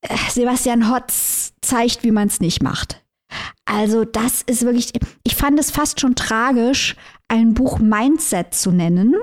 Äh, 0.00 0.16
Sebastian 0.30 0.90
Hotz 0.90 1.52
zeigt, 1.60 2.04
wie 2.04 2.10
man 2.10 2.28
es 2.28 2.40
nicht 2.40 2.62
macht. 2.62 3.02
Also 3.64 4.04
das 4.04 4.42
ist 4.42 4.64
wirklich, 4.64 4.92
ich 5.24 5.36
fand 5.36 5.58
es 5.58 5.70
fast 5.70 6.00
schon 6.00 6.14
tragisch, 6.14 6.96
ein 7.28 7.54
Buch 7.54 7.78
Mindset 7.78 8.54
zu 8.54 8.70
nennen 8.70 9.16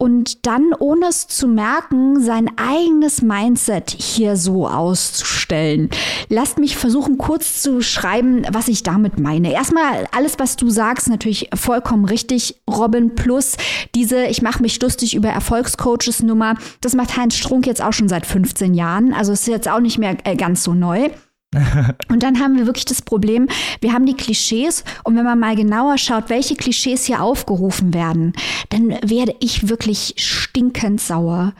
und 0.00 0.46
dann, 0.46 0.72
ohne 0.78 1.08
es 1.08 1.28
zu 1.28 1.46
merken, 1.46 2.22
sein 2.22 2.50
eigenes 2.56 3.20
Mindset 3.20 3.90
hier 3.90 4.36
so 4.36 4.66
auszustellen. 4.66 5.90
Lasst 6.30 6.58
mich 6.58 6.78
versuchen, 6.78 7.18
kurz 7.18 7.60
zu 7.62 7.82
schreiben, 7.82 8.46
was 8.50 8.68
ich 8.68 8.82
damit 8.82 9.20
meine. 9.20 9.52
Erstmal, 9.52 10.06
alles, 10.12 10.38
was 10.38 10.56
du 10.56 10.70
sagst, 10.70 11.08
natürlich 11.08 11.50
vollkommen 11.54 12.06
richtig. 12.06 12.62
Robin 12.68 13.14
Plus, 13.14 13.56
diese 13.94 14.24
Ich 14.24 14.40
mache 14.40 14.62
mich 14.62 14.80
lustig 14.80 15.14
über 15.14 15.28
Erfolgscoaches 15.28 16.22
Nummer, 16.22 16.54
das 16.80 16.94
macht 16.94 17.18
Heinz 17.18 17.36
Strunk 17.36 17.66
jetzt 17.66 17.82
auch 17.82 17.92
schon 17.92 18.08
seit 18.08 18.24
15 18.24 18.72
Jahren. 18.72 19.12
Also 19.12 19.32
ist 19.32 19.46
jetzt 19.46 19.68
auch 19.68 19.80
nicht 19.80 19.98
mehr 19.98 20.16
äh, 20.24 20.34
ganz 20.34 20.64
so 20.64 20.72
neu. 20.72 21.10
und 22.08 22.22
dann 22.22 22.38
haben 22.38 22.56
wir 22.56 22.66
wirklich 22.66 22.84
das 22.84 23.02
Problem, 23.02 23.48
wir 23.80 23.92
haben 23.92 24.06
die 24.06 24.14
Klischees 24.14 24.84
und 25.02 25.16
wenn 25.16 25.24
man 25.24 25.38
mal 25.38 25.56
genauer 25.56 25.98
schaut, 25.98 26.30
welche 26.30 26.54
Klischees 26.54 27.06
hier 27.06 27.22
aufgerufen 27.22 27.92
werden, 27.92 28.34
dann 28.68 28.90
werde 29.02 29.34
ich 29.40 29.68
wirklich 29.68 30.14
stinkend 30.16 31.00
sauer. 31.00 31.54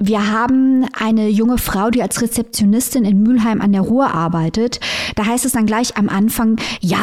Wir 0.00 0.30
haben 0.30 0.86
eine 0.96 1.28
junge 1.28 1.58
Frau, 1.58 1.90
die 1.90 2.02
als 2.02 2.22
Rezeptionistin 2.22 3.04
in 3.04 3.24
Mülheim 3.24 3.60
an 3.60 3.72
der 3.72 3.80
Ruhr 3.80 4.14
arbeitet. 4.14 4.78
Da 5.16 5.26
heißt 5.26 5.44
es 5.44 5.52
dann 5.52 5.66
gleich 5.66 5.96
am 5.96 6.08
Anfang, 6.08 6.56
ja, 6.80 6.98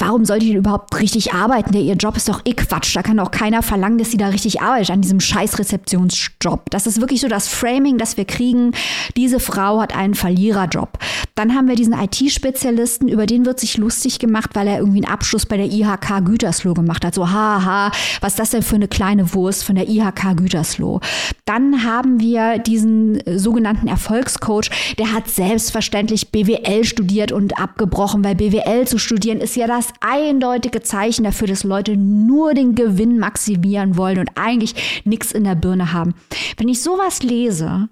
warum 0.00 0.24
soll 0.24 0.40
die 0.40 0.54
überhaupt 0.54 0.98
richtig 0.98 1.34
arbeiten? 1.34 1.70
Der, 1.70 1.82
ihr 1.82 1.94
Job 1.94 2.16
ist 2.16 2.28
doch 2.28 2.42
eh 2.44 2.54
Quatsch. 2.54 2.96
Da 2.96 3.02
kann 3.02 3.20
auch 3.20 3.30
keiner 3.30 3.62
verlangen, 3.62 3.98
dass 3.98 4.10
sie 4.10 4.16
da 4.16 4.28
richtig 4.28 4.60
arbeitet 4.60 4.90
an 4.90 5.02
diesem 5.02 5.20
scheiß 5.20 5.60
Rezeptionsjob. 5.60 6.68
Das 6.70 6.88
ist 6.88 7.00
wirklich 7.00 7.20
so 7.20 7.28
das 7.28 7.46
Framing, 7.46 7.96
das 7.96 8.16
wir 8.16 8.24
kriegen. 8.24 8.72
Diese 9.16 9.38
Frau 9.38 9.80
hat 9.80 9.94
einen 9.94 10.14
Verliererjob. 10.14 10.98
Dann 11.36 11.54
haben 11.54 11.68
wir 11.68 11.76
diesen 11.76 11.94
IT-Spezialisten, 11.94 13.06
über 13.06 13.26
den 13.26 13.46
wird 13.46 13.60
sich 13.60 13.78
lustig 13.78 14.18
gemacht, 14.18 14.50
weil 14.54 14.66
er 14.66 14.78
irgendwie 14.78 15.04
einen 15.04 15.12
Abschluss 15.12 15.46
bei 15.46 15.56
der 15.56 15.66
IHK 15.66 16.24
Gütersloh 16.24 16.74
gemacht 16.74 17.04
hat. 17.04 17.14
So, 17.14 17.30
haha, 17.30 17.92
was 18.20 18.32
ist 18.32 18.38
das 18.40 18.50
denn 18.50 18.62
für 18.62 18.74
eine 18.74 18.88
kleine 18.88 19.32
Wurst 19.32 19.62
von 19.62 19.76
der 19.76 19.88
IHK 19.88 20.36
Gütersloh? 20.36 21.00
Dann 21.44 21.84
haben 21.84 22.18
wir 22.18 22.31
wir 22.32 22.58
diesen 22.58 23.20
äh, 23.26 23.38
sogenannten 23.38 23.88
Erfolgscoach, 23.88 24.70
der 24.98 25.12
hat 25.12 25.28
selbstverständlich 25.28 26.30
BWL 26.30 26.84
studiert 26.84 27.30
und 27.30 27.58
abgebrochen, 27.60 28.24
weil 28.24 28.34
BWL 28.34 28.86
zu 28.86 28.98
studieren 28.98 29.40
ist 29.40 29.56
ja 29.56 29.66
das 29.66 29.88
eindeutige 30.00 30.80
Zeichen 30.80 31.24
dafür, 31.24 31.48
dass 31.48 31.64
Leute 31.64 31.96
nur 31.96 32.54
den 32.54 32.74
Gewinn 32.74 33.18
maximieren 33.18 33.96
wollen 33.96 34.18
und 34.18 34.30
eigentlich 34.34 35.02
nichts 35.04 35.32
in 35.32 35.44
der 35.44 35.54
Birne 35.54 35.92
haben. 35.92 36.14
Wenn 36.56 36.68
ich 36.68 36.82
sowas 36.82 37.22
lese, 37.22 37.88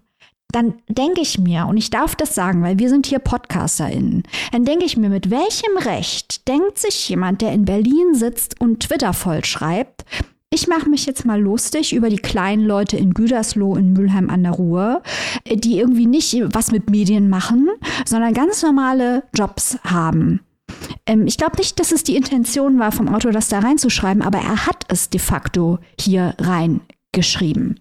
dann 0.53 0.75
denke 0.89 1.21
ich 1.21 1.39
mir, 1.39 1.67
und 1.67 1.77
ich 1.77 1.91
darf 1.91 2.17
das 2.17 2.35
sagen, 2.35 2.63
weil 2.63 2.79
wir 2.79 2.89
sind 2.89 3.07
hier 3.07 3.21
PodcasterInnen, 3.21 4.25
dann 4.53 4.65
denke 4.65 4.85
ich 4.85 4.97
mir, 4.97 5.09
mit 5.09 5.31
welchem 5.31 5.77
Recht 5.79 6.49
denkt 6.49 6.79
sich 6.79 7.09
jemand, 7.09 7.41
der 7.43 7.53
in 7.53 7.65
Berlin 7.65 8.15
sitzt 8.15 8.61
und 8.61 8.81
Twitter 8.81 9.13
vollschreibt, 9.13 10.05
ich 10.53 10.67
mache 10.67 10.89
mich 10.89 11.07
jetzt 11.07 11.25
mal 11.25 11.41
lustig 11.41 11.95
über 11.95 12.11
die 12.11 12.17
kleinen 12.17 12.65
Leute 12.65 12.97
in 12.97 13.15
Gütersloh 13.15 13.77
in 13.77 13.93
Mülheim 13.93 14.29
an 14.31 14.43
der 14.43 14.53
Ruhr, 14.53 15.03
die 15.47 15.79
irgendwie 15.79 16.07
nicht 16.07 16.37
was 16.55 16.73
mit 16.73 16.91
Medien 16.91 17.29
machen, 17.29 17.69
sondern 18.05 18.35
ganz 18.35 18.63
normale 18.63 19.23
Jobs 19.33 19.79
haben. 19.85 20.41
Ähm, 21.07 21.27
ich 21.27 21.37
glaube 21.37 21.57
nicht, 21.57 21.79
dass 21.79 21.93
es 21.93 22.03
die 22.03 22.17
Intention 22.17 22.81
war 22.81 22.91
vom 22.91 23.09
Autor, 23.09 23.31
das 23.31 23.49
da 23.49 23.61
reinzuschreiben, 23.61 24.23
aber 24.23 24.39
er 24.39 24.67
hat 24.67 24.85
es 24.89 25.09
de 25.09 25.21
facto 25.21 25.79
hier 25.99 26.35
reingeschrieben. 26.39 27.81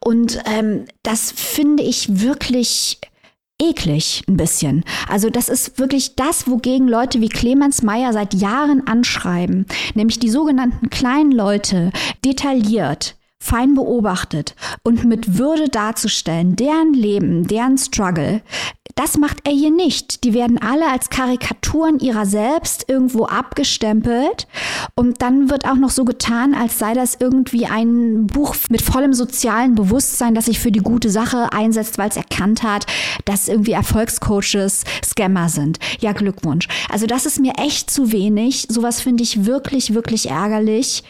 Und 0.00 0.42
ähm, 0.46 0.84
das 1.02 1.32
finde 1.32 1.82
ich 1.82 2.20
wirklich 2.20 3.00
eklig 3.60 4.24
ein 4.28 4.36
bisschen. 4.36 4.84
Also 5.08 5.30
das 5.30 5.48
ist 5.48 5.78
wirklich 5.78 6.16
das, 6.16 6.48
wogegen 6.48 6.88
Leute 6.88 7.20
wie 7.20 7.28
Clemens 7.28 7.82
Meyer 7.82 8.12
seit 8.12 8.34
Jahren 8.34 8.86
anschreiben, 8.86 9.66
nämlich 9.94 10.18
die 10.18 10.30
sogenannten 10.30 10.90
kleinen 10.90 11.32
Leute 11.32 11.92
detailliert 12.24 13.16
fein 13.42 13.74
beobachtet 13.74 14.54
und 14.82 15.04
mit 15.04 15.38
Würde 15.38 15.70
darzustellen, 15.70 16.56
deren 16.56 16.92
Leben, 16.92 17.46
deren 17.46 17.78
Struggle, 17.78 18.42
Das 18.94 19.16
macht 19.18 19.38
er 19.44 19.52
hier 19.52 19.70
nicht. 19.70 20.24
Die 20.24 20.34
werden 20.34 20.58
alle 20.58 20.90
als 20.90 21.10
Karikaturen 21.10 21.98
ihrer 21.98 22.26
selbst 22.26 22.84
irgendwo 22.88 23.24
abgestempelt. 23.26 24.46
Und 24.94 25.22
dann 25.22 25.50
wird 25.50 25.66
auch 25.66 25.76
noch 25.76 25.90
so 25.90 26.04
getan, 26.04 26.54
als 26.54 26.78
sei 26.78 26.94
das 26.94 27.16
irgendwie 27.18 27.66
ein 27.66 28.26
Buch 28.26 28.54
mit 28.68 28.82
vollem 28.82 29.12
sozialen 29.12 29.74
Bewusstsein, 29.74 30.34
das 30.34 30.46
sich 30.46 30.58
für 30.58 30.72
die 30.72 30.80
gute 30.80 31.10
Sache 31.10 31.52
einsetzt, 31.52 31.98
weil 31.98 32.08
es 32.08 32.16
erkannt 32.16 32.62
hat, 32.62 32.86
dass 33.24 33.48
irgendwie 33.48 33.72
Erfolgscoaches 33.72 34.84
Scammer 35.04 35.48
sind. 35.48 35.78
Ja, 36.00 36.12
Glückwunsch. 36.12 36.68
Also 36.90 37.06
das 37.06 37.26
ist 37.26 37.40
mir 37.40 37.54
echt 37.58 37.90
zu 37.90 38.12
wenig. 38.12 38.66
Sowas 38.68 39.00
finde 39.00 39.22
ich 39.22 39.46
wirklich, 39.46 39.94
wirklich 39.94 40.30
ärgerlich. 40.30 41.02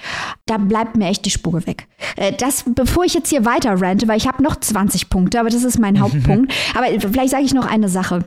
Da 0.47 0.59
bleibt 0.59 0.97
mir 0.97 1.09
echt 1.09 1.25
die 1.25 1.31
Spur 1.31 1.67
weg. 1.67 1.87
Äh, 2.17 2.33
das, 2.33 2.65
bevor 2.67 3.05
ich 3.05 3.15
jetzt 3.15 3.31
hier 3.31 3.45
weiter 3.45 3.81
rante, 3.81 4.09
weil 4.09 4.17
ich 4.17 4.27
habe 4.27 4.43
noch 4.43 4.57
20 4.57 5.11
Punkte, 5.11 5.41
aber 5.41 5.51
das 5.51 5.65
ist 5.65 5.79
mein 5.79 6.01
Hauptpunkt. 6.01 6.53
Aber 6.75 6.87
vielleicht 7.01 7.31
sage 7.31 7.45
ich 7.45 7.55
noch 7.55 7.67
eine 7.81 7.89
Sache 7.89 8.25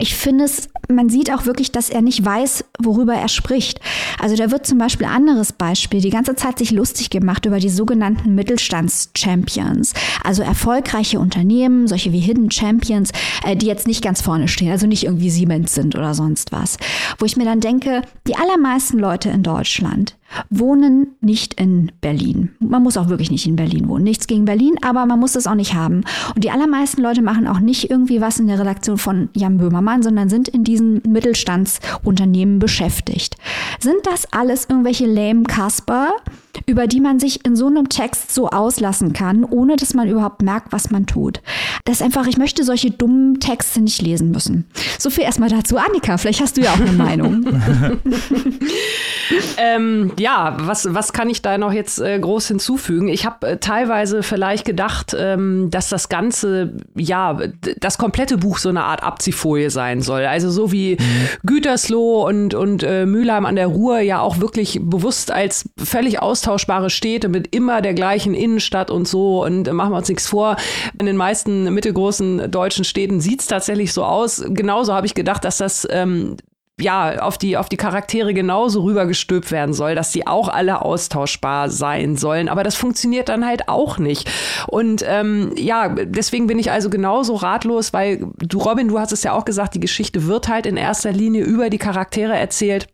ich 0.00 0.14
finde 0.14 0.44
es, 0.44 0.68
man 0.88 1.08
sieht 1.08 1.32
auch 1.32 1.46
wirklich, 1.46 1.72
dass 1.72 1.90
er 1.90 2.02
nicht 2.02 2.24
weiß, 2.24 2.64
worüber 2.78 3.14
er 3.14 3.28
spricht. 3.28 3.80
Also 4.18 4.34
da 4.34 4.50
wird 4.50 4.66
zum 4.66 4.78
Beispiel 4.78 5.06
anderes 5.06 5.52
Beispiel 5.52 6.00
die 6.00 6.10
ganze 6.10 6.34
Zeit 6.34 6.58
sich 6.58 6.70
lustig 6.70 7.10
gemacht 7.10 7.46
über 7.46 7.58
die 7.58 7.68
sogenannten 7.68 8.34
Mittelstands-Champions. 8.34 9.92
Also 10.24 10.42
erfolgreiche 10.42 11.20
Unternehmen, 11.20 11.86
solche 11.86 12.12
wie 12.12 12.20
Hidden 12.20 12.50
Champions, 12.50 13.12
äh, 13.44 13.56
die 13.56 13.66
jetzt 13.66 13.86
nicht 13.86 14.02
ganz 14.02 14.20
vorne 14.22 14.48
stehen, 14.48 14.70
also 14.70 14.86
nicht 14.86 15.04
irgendwie 15.04 15.30
Siemens 15.30 15.74
sind 15.74 15.94
oder 15.96 16.14
sonst 16.14 16.52
was. 16.52 16.78
Wo 17.18 17.26
ich 17.26 17.36
mir 17.36 17.44
dann 17.44 17.60
denke, 17.60 18.02
die 18.26 18.36
allermeisten 18.36 18.98
Leute 18.98 19.28
in 19.28 19.42
Deutschland, 19.42 20.16
wohnen 20.48 21.08
nicht 21.20 21.54
in 21.54 21.90
Berlin. 22.00 22.50
Man 22.60 22.82
muss 22.82 22.96
auch 22.96 23.08
wirklich 23.08 23.30
nicht 23.30 23.46
in 23.46 23.56
Berlin 23.56 23.88
wohnen. 23.88 24.04
Nichts 24.04 24.26
gegen 24.26 24.44
Berlin, 24.44 24.76
aber 24.82 25.04
man 25.06 25.18
muss 25.18 25.32
das 25.32 25.46
auch 25.46 25.54
nicht 25.54 25.74
haben. 25.74 26.02
Und 26.34 26.44
die 26.44 26.50
allermeisten 26.50 27.02
Leute 27.02 27.22
machen 27.22 27.46
auch 27.46 27.60
nicht 27.60 27.90
irgendwie 27.90 28.20
was 28.20 28.38
in 28.38 28.46
der 28.46 28.58
Redaktion 28.58 28.98
von 28.98 29.28
Jan 29.34 29.58
Böhmermann, 29.58 29.89
sondern 30.02 30.28
sind 30.28 30.48
in 30.48 30.64
diesen 30.64 31.02
Mittelstandsunternehmen 31.06 32.58
beschäftigt. 32.58 33.36
Sind 33.78 34.06
das 34.06 34.32
alles 34.32 34.66
irgendwelche 34.68 35.06
lame 35.06 35.42
Kasper, 35.44 36.12
über 36.66 36.86
die 36.86 37.00
man 37.00 37.18
sich 37.18 37.44
in 37.44 37.56
so 37.56 37.66
einem 37.66 37.88
Text 37.88 38.34
so 38.34 38.48
auslassen 38.48 39.12
kann, 39.12 39.44
ohne 39.44 39.76
dass 39.76 39.94
man 39.94 40.08
überhaupt 40.08 40.42
merkt, 40.42 40.72
was 40.72 40.90
man 40.90 41.06
tut? 41.06 41.40
Das 41.84 41.96
ist 41.96 42.02
einfach, 42.02 42.26
ich 42.26 42.36
möchte 42.36 42.64
solche 42.64 42.90
dummen 42.90 43.40
Texte 43.40 43.80
nicht 43.80 44.02
lesen 44.02 44.30
müssen. 44.30 44.66
So 44.98 45.10
viel 45.10 45.24
erstmal 45.24 45.48
dazu. 45.48 45.76
Annika, 45.76 46.18
vielleicht 46.18 46.40
hast 46.40 46.56
du 46.56 46.62
ja 46.62 46.72
auch 46.72 46.80
eine 46.80 46.92
Meinung. 46.92 47.46
ähm, 49.56 50.12
ja, 50.18 50.56
was, 50.60 50.92
was 50.92 51.12
kann 51.12 51.30
ich 51.30 51.42
da 51.42 51.58
noch 51.58 51.72
jetzt 51.72 52.00
äh, 52.00 52.18
groß 52.18 52.48
hinzufügen? 52.48 53.08
Ich 53.08 53.26
habe 53.26 53.46
äh, 53.46 53.56
teilweise 53.58 54.22
vielleicht 54.22 54.64
gedacht, 54.64 55.14
ähm, 55.18 55.68
dass 55.70 55.88
das 55.88 56.08
Ganze, 56.08 56.76
ja, 56.94 57.40
das 57.78 57.98
komplette 57.98 58.38
Buch 58.38 58.58
so 58.58 58.68
eine 58.68 58.84
Art 58.84 59.02
Abziehfolie 59.02 59.70
sein 59.70 60.02
soll. 60.02 60.24
Also 60.26 60.50
so 60.50 60.72
wie 60.72 60.96
mhm. 60.96 61.46
Gütersloh 61.46 62.26
und, 62.26 62.54
und 62.54 62.82
äh, 62.82 63.06
Mülheim 63.06 63.46
an 63.46 63.56
der 63.56 63.66
Ruhr 63.66 64.00
ja 64.00 64.20
auch 64.20 64.40
wirklich 64.40 64.80
bewusst 64.82 65.30
als 65.30 65.68
völlig 65.76 66.20
austauschbare 66.40 66.88
Städte 66.88 67.28
mit 67.28 67.54
immer 67.54 67.82
der 67.82 67.94
gleichen 67.94 68.34
Innenstadt 68.34 68.90
und 68.90 69.06
so. 69.06 69.44
Und 69.44 69.70
machen 69.72 69.92
wir 69.92 69.98
uns 69.98 70.08
nichts 70.08 70.26
vor, 70.26 70.56
in 70.98 71.06
den 71.06 71.16
meisten 71.16 71.72
mittelgroßen 71.72 72.50
deutschen 72.50 72.84
Städten 72.84 73.20
sieht 73.20 73.40
es 73.40 73.46
tatsächlich 73.46 73.92
so 73.92 74.04
aus. 74.04 74.42
Genauso 74.48 74.94
habe 74.94 75.06
ich 75.06 75.14
gedacht, 75.14 75.44
dass 75.44 75.58
das 75.58 75.86
ähm, 75.90 76.36
ja, 76.80 77.18
auf 77.20 77.36
die, 77.36 77.58
auf 77.58 77.68
die 77.68 77.76
Charaktere 77.76 78.32
genauso 78.32 78.84
rübergestülpt 78.84 79.52
werden 79.52 79.74
soll, 79.74 79.94
dass 79.94 80.12
sie 80.12 80.26
auch 80.26 80.48
alle 80.48 80.80
austauschbar 80.80 81.68
sein 81.68 82.16
sollen. 82.16 82.48
Aber 82.48 82.62
das 82.62 82.74
funktioniert 82.74 83.28
dann 83.28 83.46
halt 83.46 83.68
auch 83.68 83.98
nicht. 83.98 84.30
Und 84.66 85.04
ähm, 85.06 85.52
ja, 85.58 85.90
deswegen 85.90 86.46
bin 86.46 86.58
ich 86.58 86.70
also 86.70 86.88
genauso 86.88 87.34
ratlos, 87.34 87.92
weil 87.92 88.26
du, 88.38 88.58
Robin, 88.60 88.88
du 88.88 88.98
hast 88.98 89.12
es 89.12 89.22
ja 89.22 89.34
auch 89.34 89.44
gesagt, 89.44 89.74
die 89.74 89.80
Geschichte 89.80 90.26
wird 90.26 90.48
halt 90.48 90.64
in 90.64 90.78
erster 90.78 91.12
Linie 91.12 91.44
über 91.44 91.68
die 91.68 91.76
Charaktere 91.76 92.34
erzählt. 92.34 92.88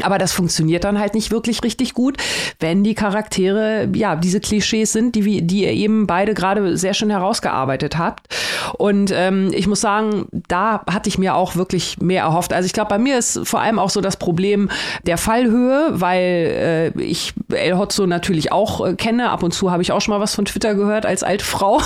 Aber 0.00 0.16
das 0.16 0.32
funktioniert 0.32 0.84
dann 0.84 0.98
halt 0.98 1.12
nicht 1.12 1.30
wirklich 1.30 1.62
richtig 1.62 1.92
gut, 1.92 2.16
wenn 2.60 2.82
die 2.82 2.94
Charaktere, 2.94 3.90
ja, 3.94 4.16
diese 4.16 4.40
Klischees 4.40 4.90
sind, 4.90 5.14
die, 5.14 5.42
die 5.42 5.64
ihr 5.64 5.72
eben 5.72 6.06
beide 6.06 6.32
gerade 6.32 6.78
sehr 6.78 6.94
schön 6.94 7.10
herausgearbeitet 7.10 7.98
habt. 7.98 8.34
Und 8.78 9.12
ähm, 9.14 9.50
ich 9.52 9.66
muss 9.66 9.82
sagen, 9.82 10.28
da 10.48 10.82
hatte 10.90 11.10
ich 11.10 11.18
mir 11.18 11.34
auch 11.34 11.56
wirklich 11.56 11.98
mehr 12.00 12.22
erhofft. 12.22 12.54
Also 12.54 12.64
ich 12.64 12.72
glaube, 12.72 12.88
bei 12.88 12.98
mir 12.98 13.18
ist 13.18 13.40
vor 13.44 13.60
allem 13.60 13.78
auch 13.78 13.90
so 13.90 14.00
das 14.00 14.16
Problem 14.16 14.70
der 15.02 15.18
Fallhöhe, 15.18 15.88
weil 15.92 16.92
äh, 16.96 17.02
ich 17.02 17.34
El 17.52 17.76
Hotzo 17.76 18.06
natürlich 18.06 18.50
auch 18.50 18.86
äh, 18.86 18.94
kenne. 18.94 19.28
Ab 19.28 19.42
und 19.42 19.52
zu 19.52 19.70
habe 19.70 19.82
ich 19.82 19.92
auch 19.92 20.00
schon 20.00 20.14
mal 20.14 20.20
was 20.20 20.34
von 20.34 20.46
Twitter 20.46 20.74
gehört 20.74 21.04
als 21.04 21.22
alte 21.22 21.44
Frau. 21.44 21.82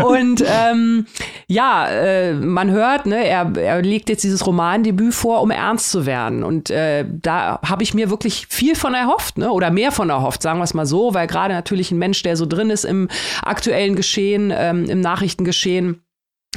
und 0.04 0.42
ähm, 0.44 1.06
ja, 1.46 1.88
äh, 1.88 2.32
man 2.32 2.72
hört, 2.72 3.06
ne, 3.06 3.24
er, 3.24 3.52
er 3.56 3.82
legt 3.82 4.08
jetzt 4.08 4.24
dieses 4.24 4.44
Romandebüt 4.44 5.14
vor, 5.14 5.42
um 5.42 5.52
ernst 5.52 5.92
zu 5.92 6.06
werden. 6.06 6.39
Und 6.42 6.70
äh, 6.70 7.04
da 7.08 7.60
habe 7.64 7.82
ich 7.82 7.94
mir 7.94 8.10
wirklich 8.10 8.46
viel 8.48 8.74
von 8.74 8.94
erhofft, 8.94 9.38
ne? 9.38 9.50
oder 9.50 9.70
mehr 9.70 9.92
von 9.92 10.10
erhofft, 10.10 10.42
sagen 10.42 10.58
wir 10.58 10.64
es 10.64 10.74
mal 10.74 10.86
so, 10.86 11.14
weil 11.14 11.26
gerade 11.26 11.54
natürlich 11.54 11.90
ein 11.90 11.98
Mensch, 11.98 12.22
der 12.22 12.36
so 12.36 12.46
drin 12.46 12.70
ist 12.70 12.84
im 12.84 13.08
aktuellen 13.42 13.96
Geschehen, 13.96 14.52
ähm, 14.54 14.84
im 14.86 15.00
Nachrichtengeschehen, 15.00 16.02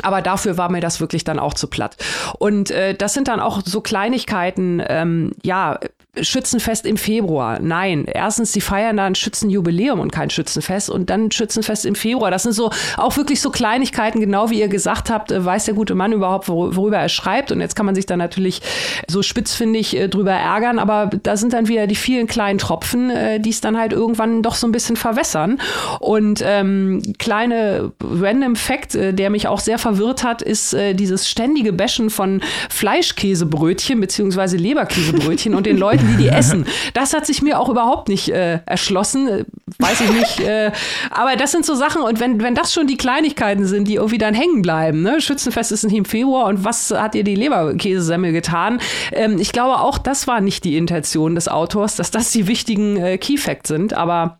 aber 0.01 0.21
dafür 0.21 0.57
war 0.57 0.69
mir 0.69 0.81
das 0.81 0.99
wirklich 0.99 1.23
dann 1.23 1.39
auch 1.39 1.53
zu 1.53 1.67
platt. 1.67 1.97
Und 2.39 2.71
äh, 2.71 2.95
das 2.95 3.13
sind 3.13 3.27
dann 3.27 3.39
auch 3.39 3.61
so 3.63 3.81
Kleinigkeiten, 3.81 4.81
ähm, 4.87 5.33
ja, 5.43 5.79
Schützenfest 6.21 6.85
im 6.85 6.95
Februar. 6.95 7.57
Nein, 7.59 8.05
erstens, 8.05 8.53
sie 8.53 8.61
feiern 8.61 8.97
da 8.97 9.05
ein 9.05 9.15
Schützenjubiläum 9.15 9.99
und 9.99 10.11
kein 10.11 10.29
Schützenfest 10.29 10.91
und 10.91 11.09
dann 11.09 11.31
Schützenfest 11.31 11.87
im 11.87 11.95
Februar. 11.95 12.29
Das 12.29 12.43
sind 12.43 12.51
so 12.51 12.69
auch 12.97 13.17
wirklich 13.17 13.41
so 13.41 13.49
Kleinigkeiten, 13.49 14.19
genau 14.19 14.51
wie 14.51 14.59
ihr 14.59 14.67
gesagt 14.67 15.09
habt, 15.09 15.31
äh, 15.31 15.43
weiß 15.43 15.65
der 15.65 15.73
gute 15.73 15.95
Mann 15.95 16.11
überhaupt, 16.13 16.49
worüber 16.49 16.97
er 16.97 17.09
schreibt. 17.09 17.51
Und 17.51 17.61
jetzt 17.61 17.75
kann 17.75 17.87
man 17.87 17.95
sich 17.95 18.05
dann 18.05 18.19
natürlich 18.19 18.61
so 19.07 19.23
spitzfindig 19.23 19.97
äh, 19.97 20.07
drüber 20.07 20.33
ärgern, 20.33 20.77
aber 20.77 21.09
da 21.23 21.35
sind 21.35 21.53
dann 21.53 21.67
wieder 21.67 21.87
die 21.87 21.95
vielen 21.95 22.27
kleinen 22.27 22.59
Tropfen, 22.59 23.09
äh, 23.09 23.39
die 23.39 23.49
es 23.49 23.61
dann 23.61 23.75
halt 23.75 23.91
irgendwann 23.91 24.43
doch 24.43 24.53
so 24.53 24.67
ein 24.67 24.71
bisschen 24.71 24.95
verwässern. 24.95 25.59
Und 25.99 26.43
ähm, 26.45 27.01
kleine 27.17 27.91
random 28.03 28.55
Fact, 28.55 28.93
der 28.93 29.31
mich 29.31 29.47
auch 29.47 29.59
sehr 29.59 29.79
verwirrt 29.79 30.23
hat, 30.23 30.43
ist 30.43 30.75
äh, 30.75 30.93
dieses 30.93 31.27
ständige 31.27 31.73
Bashen 31.73 32.11
von 32.11 32.41
Fleischkäsebrötchen 32.69 33.99
beziehungsweise 33.99 34.57
Leberkäsebrötchen 34.57 35.55
und 35.55 35.65
den 35.65 35.77
Leuten 35.83 36.02
Leuten, 36.03 36.17
die 36.17 36.23
die 36.23 36.29
essen. 36.35 36.65
Das 36.93 37.13
hat 37.13 37.25
sich 37.25 37.41
mir 37.41 37.59
auch 37.59 37.69
überhaupt 37.69 38.09
nicht 38.09 38.29
äh, 38.29 38.59
erschlossen. 38.65 39.27
Äh, 39.27 39.45
weiß 39.79 40.01
ich 40.01 40.11
nicht. 40.11 40.39
Äh, 40.39 40.71
aber 41.09 41.35
das 41.35 41.51
sind 41.51 41.65
so 41.65 41.75
Sachen, 41.75 42.01
und 42.01 42.19
wenn, 42.19 42.41
wenn 42.41 42.55
das 42.55 42.73
schon 42.73 42.87
die 42.87 42.97
Kleinigkeiten 42.97 43.65
sind, 43.65 43.87
die 43.87 43.95
irgendwie 43.95 44.17
dann 44.17 44.33
hängen 44.33 44.61
bleiben, 44.61 45.01
ne? 45.01 45.21
Schützenfest 45.21 45.71
ist 45.71 45.83
im 45.83 46.05
Februar 46.05 46.45
und 46.47 46.63
was 46.63 46.91
hat 46.91 47.15
ihr 47.15 47.23
die 47.23 47.35
Leberkäsesemmel 47.35 48.31
getan? 48.31 48.79
Ähm, 49.11 49.37
ich 49.39 49.51
glaube, 49.51 49.79
auch 49.79 49.97
das 49.97 50.27
war 50.27 50.41
nicht 50.41 50.63
die 50.63 50.77
Intention 50.77 51.35
des 51.35 51.47
Autors, 51.47 51.95
dass 51.95 52.11
das 52.11 52.31
die 52.31 52.47
wichtigen 52.47 52.97
äh, 52.97 53.17
Key 53.17 53.37
Facts 53.37 53.69
sind. 53.69 53.93
Aber 53.93 54.39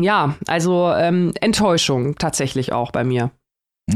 ja, 0.00 0.36
also 0.46 0.92
ähm, 0.96 1.32
Enttäuschung 1.40 2.16
tatsächlich 2.16 2.72
auch 2.72 2.90
bei 2.90 3.04
mir. 3.04 3.30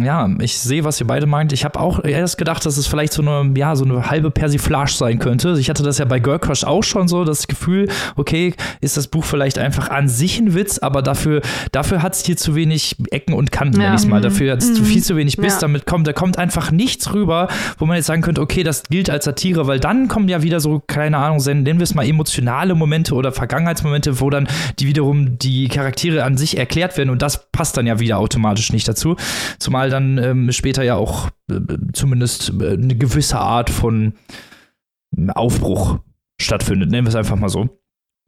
Ja, 0.03 0.29
ich 0.39 0.59
sehe, 0.59 0.85
was 0.85 1.01
ihr 1.01 1.07
beide 1.07 1.27
meint. 1.27 1.53
Ich 1.53 1.65
habe 1.65 1.79
auch 1.81 2.03
erst 2.05 2.39
gedacht, 2.39 2.65
dass 2.67 2.77
es 2.77 2.87
vielleicht 2.87 3.13
so 3.13 3.23
eine, 3.23 3.53
ja, 3.57 3.77
so 3.77 3.85
eine 3.85 4.11
halbe 4.11 4.31
Persiflage 4.31 4.93
sein 4.93 5.19
könnte. 5.19 5.57
Ich 5.59 5.71
hatte 5.71 5.83
das 5.83 5.99
ja 5.99 6.05
bei 6.05 6.19
Girl 6.19 6.39
Crush 6.39 6.65
auch 6.65 6.83
schon 6.83 7.09
so, 7.09 7.25
das 7.25 7.47
Gefühl, 7.47 7.89
okay, 8.17 8.55
ist 8.81 8.97
das 8.97 9.09
Buch 9.09 9.25
vielleicht 9.25 9.59
einfach 9.59 9.91
an 9.91 10.09
sich 10.09 10.39
ein 10.39 10.55
Witz, 10.55 10.79
aber 10.79 11.03
dafür, 11.03 11.43
dafür 11.73 12.03
hat 12.03 12.15
es 12.15 12.25
hier 12.25 12.37
zu 12.37 12.55
wenig 12.55 12.97
Ecken 13.11 13.35
und 13.35 13.53
Kanten, 13.53 13.81
ja. 13.81 13.97
mal. 14.07 14.21
Dafür 14.21 14.53
hat 14.53 14.63
es 14.63 14.79
mhm. 14.79 14.85
viel 14.85 15.03
zu 15.03 15.17
wenig 15.17 15.37
Biss. 15.37 15.55
Ja. 15.55 15.61
Damit 15.61 15.87
kommt, 15.87 16.07
da 16.07 16.13
kommt 16.13 16.39
einfach 16.39 16.71
nichts 16.71 17.13
rüber, 17.13 17.49
wo 17.79 17.87
man 17.87 17.97
jetzt 17.97 18.07
sagen 18.07 18.23
könnte, 18.23 18.41
okay, 18.41 18.63
das 18.63 18.85
gilt 18.85 19.11
als 19.11 19.25
Satire, 19.25 19.67
weil 19.67 19.81
dann 19.81 20.09
kommen 20.09 20.29
ja 20.29 20.43
wieder 20.43 20.61
so, 20.61 20.83
keine 20.87 21.19
Ahnung, 21.19 21.43
nennen 21.45 21.79
wir 21.79 21.85
es 21.85 21.95
mal 21.95 22.07
emotionale 22.07 22.75
Momente 22.75 23.15
oder 23.15 23.33
Vergangenheitsmomente, 23.33 24.21
wo 24.21 24.31
dann 24.31 24.49
die 24.79 24.87
wiederum 24.87 25.39
die 25.39 25.69
Charaktere 25.69 26.25
an 26.25 26.37
sich 26.37 26.59
erklärt 26.59 26.97
werden 26.97 27.11
und 27.11 27.23
das 27.23 27.51
passt 27.51 27.77
dann 27.77 27.87
ja 27.87 28.01
wieder 28.01 28.19
automatisch 28.19 28.73
nicht 28.73 28.89
dazu. 28.89 29.17
Zumal 29.59 29.84
Mal 29.85 29.91
dann 29.91 30.17
ähm, 30.17 30.51
später 30.51 30.83
ja 30.83 30.95
auch 30.95 31.29
äh, 31.51 31.61
zumindest 31.93 32.55
äh, 32.59 32.71
eine 32.71 32.97
gewisse 32.97 33.39
Art 33.39 33.69
von 33.69 34.15
Aufbruch 35.35 35.99
stattfindet. 36.41 36.91
Nennen 36.91 37.07
wir 37.07 37.11
es 37.11 37.15
einfach 37.15 37.37
mal 37.37 37.51
so 37.51 37.69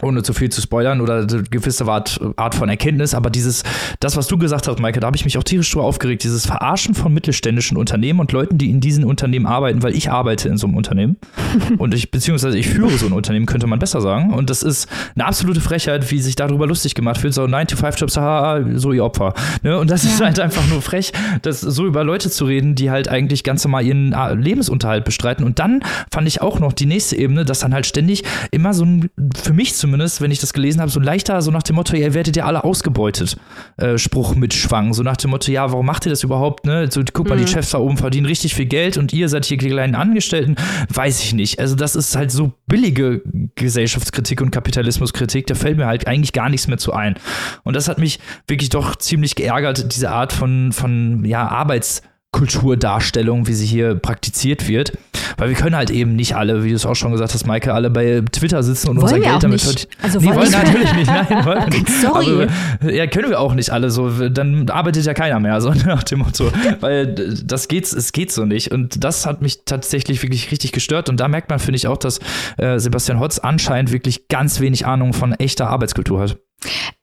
ohne 0.02 0.22
zu 0.22 0.34
viel 0.34 0.50
zu 0.50 0.60
spoilern 0.60 1.00
oder 1.00 1.20
eine 1.20 1.42
gewisse 1.44 1.86
Art, 1.86 2.20
Art 2.36 2.54
von 2.54 2.68
Erkenntnis, 2.68 3.14
aber 3.14 3.30
dieses, 3.30 3.62
das, 4.00 4.14
was 4.14 4.26
du 4.26 4.36
gesagt 4.36 4.68
hast, 4.68 4.78
Maike, 4.78 5.00
da 5.00 5.06
habe 5.06 5.16
ich 5.16 5.24
mich 5.24 5.38
auch 5.38 5.42
tierisch 5.42 5.70
drüber 5.70 5.86
aufgeregt, 5.86 6.22
dieses 6.22 6.44
Verarschen 6.44 6.94
von 6.94 7.14
mittelständischen 7.14 7.78
Unternehmen 7.78 8.20
und 8.20 8.30
Leuten, 8.30 8.58
die 8.58 8.70
in 8.70 8.80
diesen 8.80 9.04
Unternehmen 9.04 9.46
arbeiten, 9.46 9.82
weil 9.82 9.96
ich 9.96 10.10
arbeite 10.10 10.50
in 10.50 10.58
so 10.58 10.66
einem 10.66 10.76
Unternehmen. 10.76 11.16
Und 11.78 11.94
ich, 11.94 12.10
beziehungsweise 12.10 12.58
ich 12.58 12.68
führe 12.68 12.90
so 12.98 13.06
ein 13.06 13.12
Unternehmen, 13.12 13.46
könnte 13.46 13.66
man 13.66 13.78
besser 13.78 14.00
sagen. 14.00 14.32
Und 14.32 14.50
das 14.50 14.62
ist 14.62 14.88
eine 15.14 15.24
absolute 15.24 15.60
Frechheit, 15.60 16.10
wie 16.10 16.20
sich 16.20 16.36
darüber 16.36 16.66
lustig 16.66 16.94
gemacht 16.94 17.22
wird, 17.22 17.32
so 17.32 17.44
9-to-5-Jobs, 17.44 18.16
haha, 18.16 18.64
so 18.74 18.92
ihr 18.92 19.04
Opfer, 19.04 19.34
ne? 19.62 19.78
und 19.78 19.90
das 19.90 20.04
ja. 20.04 20.10
ist 20.10 20.20
halt 20.20 20.38
einfach 20.40 20.66
nur 20.68 20.82
frech, 20.82 21.12
das 21.42 21.60
so 21.60 21.86
über 21.86 22.04
Leute 22.04 22.30
zu 22.30 22.44
reden, 22.44 22.74
die 22.74 22.90
halt 22.90 23.08
eigentlich 23.08 23.44
ganz 23.44 23.64
normal 23.64 23.84
ihren 23.84 24.12
ah, 24.14 24.30
Lebensunterhalt 24.32 25.04
bestreiten. 25.04 25.44
Und 25.44 25.58
dann 25.58 25.82
fand 26.12 26.28
ich 26.28 26.42
auch 26.42 26.58
noch 26.58 26.72
die 26.72 26.86
nächste 26.86 27.16
Ebene, 27.16 27.44
dass 27.44 27.60
dann 27.60 27.72
halt 27.72 27.86
ständig 27.86 28.24
immer 28.50 28.74
so 28.74 28.84
ein, 28.84 29.10
für 29.34 29.52
mich 29.52 29.74
zumindest 29.74 29.85
zumindest, 29.86 30.20
wenn 30.20 30.32
ich 30.32 30.40
das 30.40 30.52
gelesen 30.52 30.80
habe, 30.80 30.90
so 30.90 30.98
ein 30.98 31.04
leichter, 31.04 31.40
so 31.42 31.52
nach 31.52 31.62
dem 31.62 31.76
Motto, 31.76 31.94
ihr 31.94 32.12
werdet 32.12 32.36
ja 32.36 32.44
alle 32.44 32.64
ausgebeutet, 32.64 33.36
äh, 33.76 33.96
Spruch 33.98 34.34
mitschwang. 34.34 34.92
So 34.94 35.04
nach 35.04 35.16
dem 35.16 35.30
Motto, 35.30 35.52
ja, 35.52 35.70
warum 35.70 35.86
macht 35.86 36.06
ihr 36.06 36.10
das 36.10 36.24
überhaupt? 36.24 36.66
Ne? 36.66 36.90
So, 36.90 37.02
guck 37.12 37.28
mal, 37.28 37.38
die 37.38 37.46
Chefs 37.46 37.70
da 37.70 37.78
oben 37.78 37.96
verdienen 37.96 38.26
richtig 38.26 38.56
viel 38.56 38.66
Geld 38.66 38.96
und 38.96 39.12
ihr 39.12 39.28
seid 39.28 39.44
hier 39.44 39.58
die 39.58 39.68
kleinen 39.68 39.94
Angestellten. 39.94 40.56
Weiß 40.92 41.22
ich 41.22 41.34
nicht. 41.34 41.60
Also, 41.60 41.76
das 41.76 41.94
ist 41.94 42.16
halt 42.16 42.32
so 42.32 42.52
billige 42.66 43.22
Gesellschaftskritik 43.54 44.40
und 44.40 44.50
Kapitalismuskritik, 44.50 45.46
da 45.46 45.54
fällt 45.54 45.76
mir 45.76 45.86
halt 45.86 46.08
eigentlich 46.08 46.32
gar 46.32 46.48
nichts 46.48 46.66
mehr 46.66 46.78
zu 46.78 46.92
ein. 46.92 47.14
Und 47.62 47.76
das 47.76 47.86
hat 47.86 47.98
mich 47.98 48.18
wirklich 48.48 48.70
doch 48.70 48.96
ziemlich 48.96 49.36
geärgert, 49.36 49.94
diese 49.94 50.10
Art 50.10 50.32
von, 50.32 50.72
von 50.72 51.24
ja, 51.24 51.46
Arbeits- 51.46 52.02
Kulturdarstellung, 52.32 53.46
wie 53.46 53.54
sie 53.54 53.64
hier 53.64 53.94
praktiziert 53.94 54.68
wird. 54.68 54.92
Weil 55.36 55.48
wir 55.50 55.56
können 55.56 55.76
halt 55.76 55.90
eben 55.90 56.16
nicht 56.16 56.34
alle, 56.36 56.64
wie 56.64 56.70
du 56.70 56.76
es 56.76 56.86
auch 56.86 56.94
schon 56.94 57.12
gesagt 57.12 57.34
hast, 57.34 57.46
Maike, 57.46 57.72
alle 57.74 57.90
bei 57.90 58.22
Twitter 58.32 58.62
sitzen 58.62 58.88
und 58.90 58.96
wollen 58.96 59.14
unser 59.14 59.20
Geld 59.30 59.42
damit 59.42 59.60
verdient- 59.60 59.88
Also 60.02 60.18
nee, 60.20 60.26
wollen 60.26 60.50
wir- 60.52 60.58
natürlich 60.58 60.94
nicht. 60.94 61.06
Nein, 61.06 61.44
wollen 61.44 61.68
nicht. 61.70 61.88
Sorry. 61.88 62.48
Aber, 62.80 62.92
ja, 62.92 63.06
können 63.06 63.30
wir 63.30 63.40
auch 63.40 63.54
nicht 63.54 63.70
alle 63.70 63.90
so. 63.90 64.28
Dann 64.28 64.68
arbeitet 64.70 65.04
ja 65.04 65.14
keiner 65.14 65.40
mehr, 65.40 65.60
so 65.60 65.70
nach 65.86 66.02
dem 66.04 66.20
Motto. 66.20 66.50
Weil 66.80 67.14
das 67.44 67.68
geht, 67.68 67.84
es 67.92 68.12
geht 68.12 68.32
so 68.32 68.44
nicht. 68.44 68.72
Und 68.72 69.02
das 69.04 69.26
hat 69.26 69.42
mich 69.42 69.64
tatsächlich 69.64 70.22
wirklich 70.22 70.50
richtig 70.50 70.72
gestört. 70.72 71.08
Und 71.08 71.18
da 71.20 71.28
merkt 71.28 71.50
man, 71.50 71.58
finde 71.58 71.76
ich, 71.76 71.86
auch, 71.88 71.96
dass 71.98 72.20
äh, 72.58 72.78
Sebastian 72.78 73.20
Hotz 73.20 73.38
anscheinend 73.38 73.92
wirklich 73.92 74.28
ganz 74.28 74.60
wenig 74.60 74.86
Ahnung 74.86 75.12
von 75.12 75.32
echter 75.32 75.68
Arbeitskultur 75.68 76.20
hat. 76.20 76.38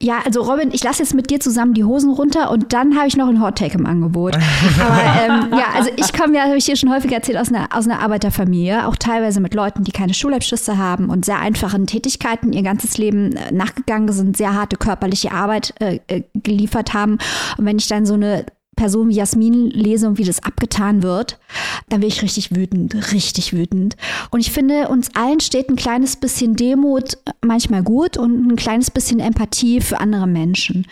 Ja, 0.01 0.19
also 0.25 0.41
Robin, 0.41 0.71
ich 0.73 0.83
lasse 0.83 1.01
jetzt 1.01 1.13
mit 1.13 1.29
dir 1.29 1.39
zusammen 1.39 1.73
die 1.73 1.85
Hosen 1.85 2.11
runter 2.11 2.51
und 2.51 2.73
dann 2.73 2.97
habe 2.97 3.07
ich 3.07 3.15
noch 3.15 3.27
einen 3.27 3.41
Hot 3.41 3.57
Take 3.57 3.77
im 3.77 3.85
Angebot. 3.85 4.35
Aber 4.35 5.01
ähm, 5.23 5.57
ja, 5.57 5.67
also 5.73 5.89
ich 5.95 6.11
komme 6.11 6.35
ja, 6.35 6.43
habe 6.43 6.57
ich 6.57 6.65
hier 6.65 6.75
schon 6.75 6.91
häufig 6.91 7.11
erzählt, 7.11 7.37
aus 7.37 7.47
einer, 7.49 7.69
aus 7.71 7.85
einer 7.87 8.01
Arbeiterfamilie, 8.01 8.85
auch 8.85 8.97
teilweise 8.97 9.39
mit 9.39 9.53
Leuten, 9.53 9.83
die 9.85 9.91
keine 9.91 10.13
Schulabschlüsse 10.13 10.77
haben 10.77 11.09
und 11.09 11.23
sehr 11.23 11.39
einfachen 11.39 11.87
Tätigkeiten 11.87 12.51
ihr 12.51 12.63
ganzes 12.63 12.97
Leben 12.97 13.33
äh, 13.33 13.53
nachgegangen 13.53 14.11
sind, 14.11 14.35
sehr 14.35 14.53
harte 14.53 14.75
körperliche 14.75 15.31
Arbeit 15.31 15.73
äh, 15.79 15.99
äh, 16.07 16.23
geliefert 16.33 16.93
haben. 16.93 17.17
Und 17.57 17.65
wenn 17.65 17.77
ich 17.77 17.87
dann 17.87 18.05
so 18.05 18.15
eine 18.15 18.45
Person 18.84 19.07
wie 19.07 19.15
Jasmin 19.15 19.69
lese 19.69 20.09
und 20.09 20.17
wie 20.17 20.25
das 20.25 20.43
abgetan 20.43 21.03
wird, 21.03 21.39
dann 21.88 22.01
bin 22.01 22.09
ich 22.09 22.21
richtig 22.21 22.53
wütend, 22.53 23.13
richtig 23.13 23.53
wütend. 23.53 23.95
Und 24.29 24.41
ich 24.41 24.51
finde, 24.51 24.89
uns 24.89 25.15
allen 25.15 25.39
steht 25.39 25.69
ein 25.69 25.77
kleines 25.77 26.17
bisschen 26.17 26.57
Demut 26.57 27.17
manchmal 27.39 27.81
gut 27.81 28.17
und 28.17 28.45
ein 28.45 28.57
kleines 28.57 28.91
bisschen 28.91 29.21
Empathie 29.21 29.79
für 29.79 30.01
andere 30.01 30.27
Menschen. 30.27 30.86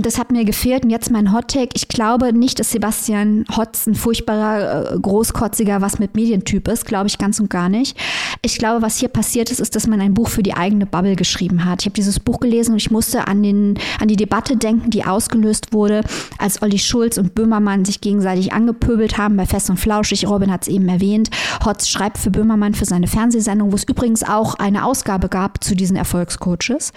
Das 0.00 0.18
hat 0.18 0.30
mir 0.30 0.44
gefehlt. 0.44 0.84
Und 0.84 0.90
jetzt 0.90 1.10
mein 1.10 1.32
Hottake. 1.32 1.70
Ich 1.74 1.88
glaube 1.88 2.32
nicht, 2.32 2.58
dass 2.58 2.70
Sebastian 2.70 3.44
Hotz 3.56 3.86
ein 3.86 3.94
furchtbarer, 3.94 4.94
äh, 4.94 4.98
großkotziger, 4.98 5.80
was 5.80 5.98
mit 5.98 6.14
Medientyp 6.14 6.68
ist. 6.68 6.84
Glaube 6.84 7.08
ich 7.08 7.18
ganz 7.18 7.40
und 7.40 7.50
gar 7.50 7.68
nicht. 7.68 7.96
Ich 8.42 8.58
glaube, 8.58 8.82
was 8.82 8.98
hier 8.98 9.08
passiert 9.08 9.50
ist, 9.50 9.60
ist, 9.60 9.74
dass 9.74 9.86
man 9.86 10.00
ein 10.00 10.14
Buch 10.14 10.28
für 10.28 10.42
die 10.42 10.54
eigene 10.54 10.86
Bubble 10.86 11.16
geschrieben 11.16 11.64
hat. 11.64 11.82
Ich 11.82 11.86
habe 11.86 11.94
dieses 11.94 12.20
Buch 12.20 12.40
gelesen 12.40 12.72
und 12.72 12.78
ich 12.78 12.90
musste 12.90 13.26
an, 13.26 13.42
den, 13.42 13.78
an 14.00 14.08
die 14.08 14.16
Debatte 14.16 14.56
denken, 14.56 14.90
die 14.90 15.04
ausgelöst 15.04 15.72
wurde, 15.72 16.02
als 16.38 16.62
Olli 16.62 16.78
Schulz 16.78 17.18
und 17.18 17.34
Böhmermann 17.34 17.84
sich 17.84 18.00
gegenseitig 18.00 18.52
angepöbelt 18.52 19.18
haben 19.18 19.36
bei 19.36 19.46
Fest 19.46 19.70
und 19.70 19.78
Flauschig. 19.78 20.28
Robin 20.28 20.52
hat 20.52 20.62
es 20.62 20.68
eben 20.68 20.88
erwähnt. 20.88 21.30
Hotz 21.64 21.88
schreibt 21.88 22.18
für 22.18 22.30
Böhmermann 22.30 22.74
für 22.74 22.84
seine 22.84 23.06
Fernsehsendung, 23.06 23.72
wo 23.72 23.76
es 23.76 23.84
übrigens 23.84 24.22
auch 24.22 24.54
eine 24.54 24.84
Ausgabe 24.84 25.28
gab 25.28 25.62
zu 25.64 25.74
diesen 25.74 25.96
Erfolgscoaches. 25.96 26.92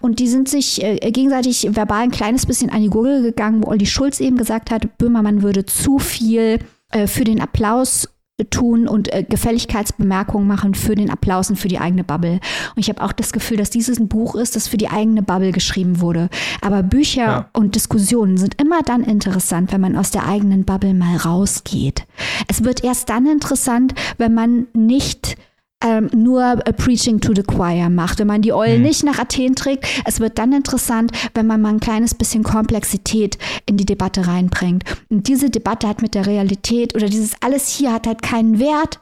Und 0.00 0.18
die 0.18 0.28
sind 0.28 0.48
sich 0.48 0.82
äh, 0.82 0.96
gegenseitig 1.10 1.68
verbal 1.72 2.02
ein 2.02 2.10
kleines 2.10 2.43
bisschen 2.46 2.70
an 2.70 2.82
die 2.82 2.88
Gurgel 2.90 3.22
gegangen, 3.22 3.62
wo 3.64 3.68
Olli 3.70 3.86
Schulz 3.86 4.20
eben 4.20 4.36
gesagt 4.36 4.70
hat, 4.70 4.98
Böhmermann 4.98 5.42
würde 5.42 5.64
zu 5.66 5.98
viel 5.98 6.58
äh, 6.92 7.06
für 7.06 7.24
den 7.24 7.40
Applaus 7.40 8.08
tun 8.50 8.88
und 8.88 9.12
äh, 9.12 9.22
Gefälligkeitsbemerkungen 9.22 10.46
machen 10.48 10.74
für 10.74 10.96
den 10.96 11.08
Applaus 11.08 11.50
und 11.50 11.56
für 11.56 11.68
die 11.68 11.78
eigene 11.78 12.02
Bubble. 12.02 12.40
Und 12.74 12.80
ich 12.80 12.88
habe 12.88 13.00
auch 13.02 13.12
das 13.12 13.32
Gefühl, 13.32 13.56
dass 13.58 13.70
dieses 13.70 13.98
ein 14.00 14.08
Buch 14.08 14.34
ist, 14.34 14.56
das 14.56 14.66
für 14.66 14.76
die 14.76 14.88
eigene 14.90 15.22
Bubble 15.22 15.52
geschrieben 15.52 16.00
wurde. 16.00 16.28
Aber 16.60 16.82
Bücher 16.82 17.22
Ja. 17.22 17.50
und 17.52 17.76
Diskussionen 17.76 18.36
sind 18.36 18.60
immer 18.60 18.82
dann 18.82 19.04
interessant, 19.04 19.72
wenn 19.72 19.80
man 19.80 19.96
aus 19.96 20.10
der 20.10 20.26
eigenen 20.26 20.64
Bubble 20.64 20.94
mal 20.94 21.16
rausgeht. 21.16 22.06
Es 22.48 22.64
wird 22.64 22.82
erst 22.82 23.08
dann 23.08 23.26
interessant, 23.26 23.94
wenn 24.18 24.34
man 24.34 24.66
nicht 24.74 25.36
ähm, 25.84 26.08
nur 26.14 26.66
äh, 26.66 26.72
Preaching 26.72 27.20
to 27.20 27.32
the 27.34 27.42
Choir 27.42 27.90
macht, 27.90 28.18
wenn 28.18 28.26
man 28.26 28.42
die 28.42 28.52
Eulen 28.52 28.82
nicht 28.82 29.04
nach 29.04 29.18
Athen 29.18 29.54
trägt. 29.54 29.86
Es 30.04 30.18
wird 30.18 30.38
dann 30.38 30.52
interessant, 30.52 31.12
wenn 31.34 31.46
man 31.46 31.60
mal 31.60 31.68
ein 31.68 31.80
kleines 31.80 32.14
bisschen 32.14 32.42
Komplexität 32.42 33.38
in 33.66 33.76
die 33.76 33.84
Debatte 33.84 34.26
reinbringt. 34.26 34.84
Und 35.10 35.28
diese 35.28 35.50
Debatte 35.50 35.86
hat 35.86 36.02
mit 36.02 36.14
der 36.14 36.26
Realität 36.26 36.94
oder 36.94 37.06
dieses 37.06 37.34
alles 37.42 37.68
hier 37.68 37.92
hat 37.92 38.06
halt 38.06 38.22
keinen 38.22 38.58
Wert, 38.58 38.98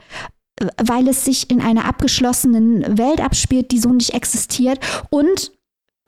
äh, 0.61 0.67
weil 0.83 1.09
es 1.09 1.25
sich 1.25 1.51
in 1.51 1.61
einer 1.61 1.85
abgeschlossenen 1.85 2.99
Welt 2.99 3.21
abspielt, 3.21 3.71
die 3.71 3.79
so 3.79 3.91
nicht 3.91 4.15
existiert 4.15 4.81
und 5.11 5.53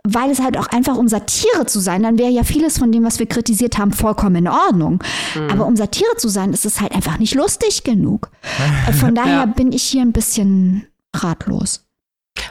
weil 0.06 0.30
es 0.30 0.40
halt 0.40 0.58
auch 0.58 0.66
einfach 0.66 0.96
um 0.96 1.08
Satire 1.08 1.64
zu 1.66 1.80
sein, 1.80 2.02
dann 2.02 2.18
wäre 2.18 2.30
ja 2.30 2.44
vieles 2.44 2.78
von 2.78 2.92
dem, 2.92 3.04
was 3.04 3.18
wir 3.18 3.26
kritisiert 3.26 3.78
haben, 3.78 3.92
vollkommen 3.92 4.36
in 4.36 4.48
Ordnung. 4.48 5.02
Aber 5.50 5.66
um 5.66 5.76
Satire 5.76 6.16
zu 6.18 6.28
sein, 6.28 6.52
ist 6.52 6.66
es 6.66 6.80
halt 6.80 6.92
einfach 6.92 7.18
nicht 7.18 7.34
lustig 7.34 7.84
genug. 7.84 8.30
Äh, 8.88 8.92
Von 8.92 9.14
daher 9.14 9.32
Ja. 9.40 9.46
bin 9.46 9.72
ich 9.72 9.82
hier 9.82 10.02
ein 10.02 10.12
bisschen 10.12 10.86
ratlos. 11.16 11.83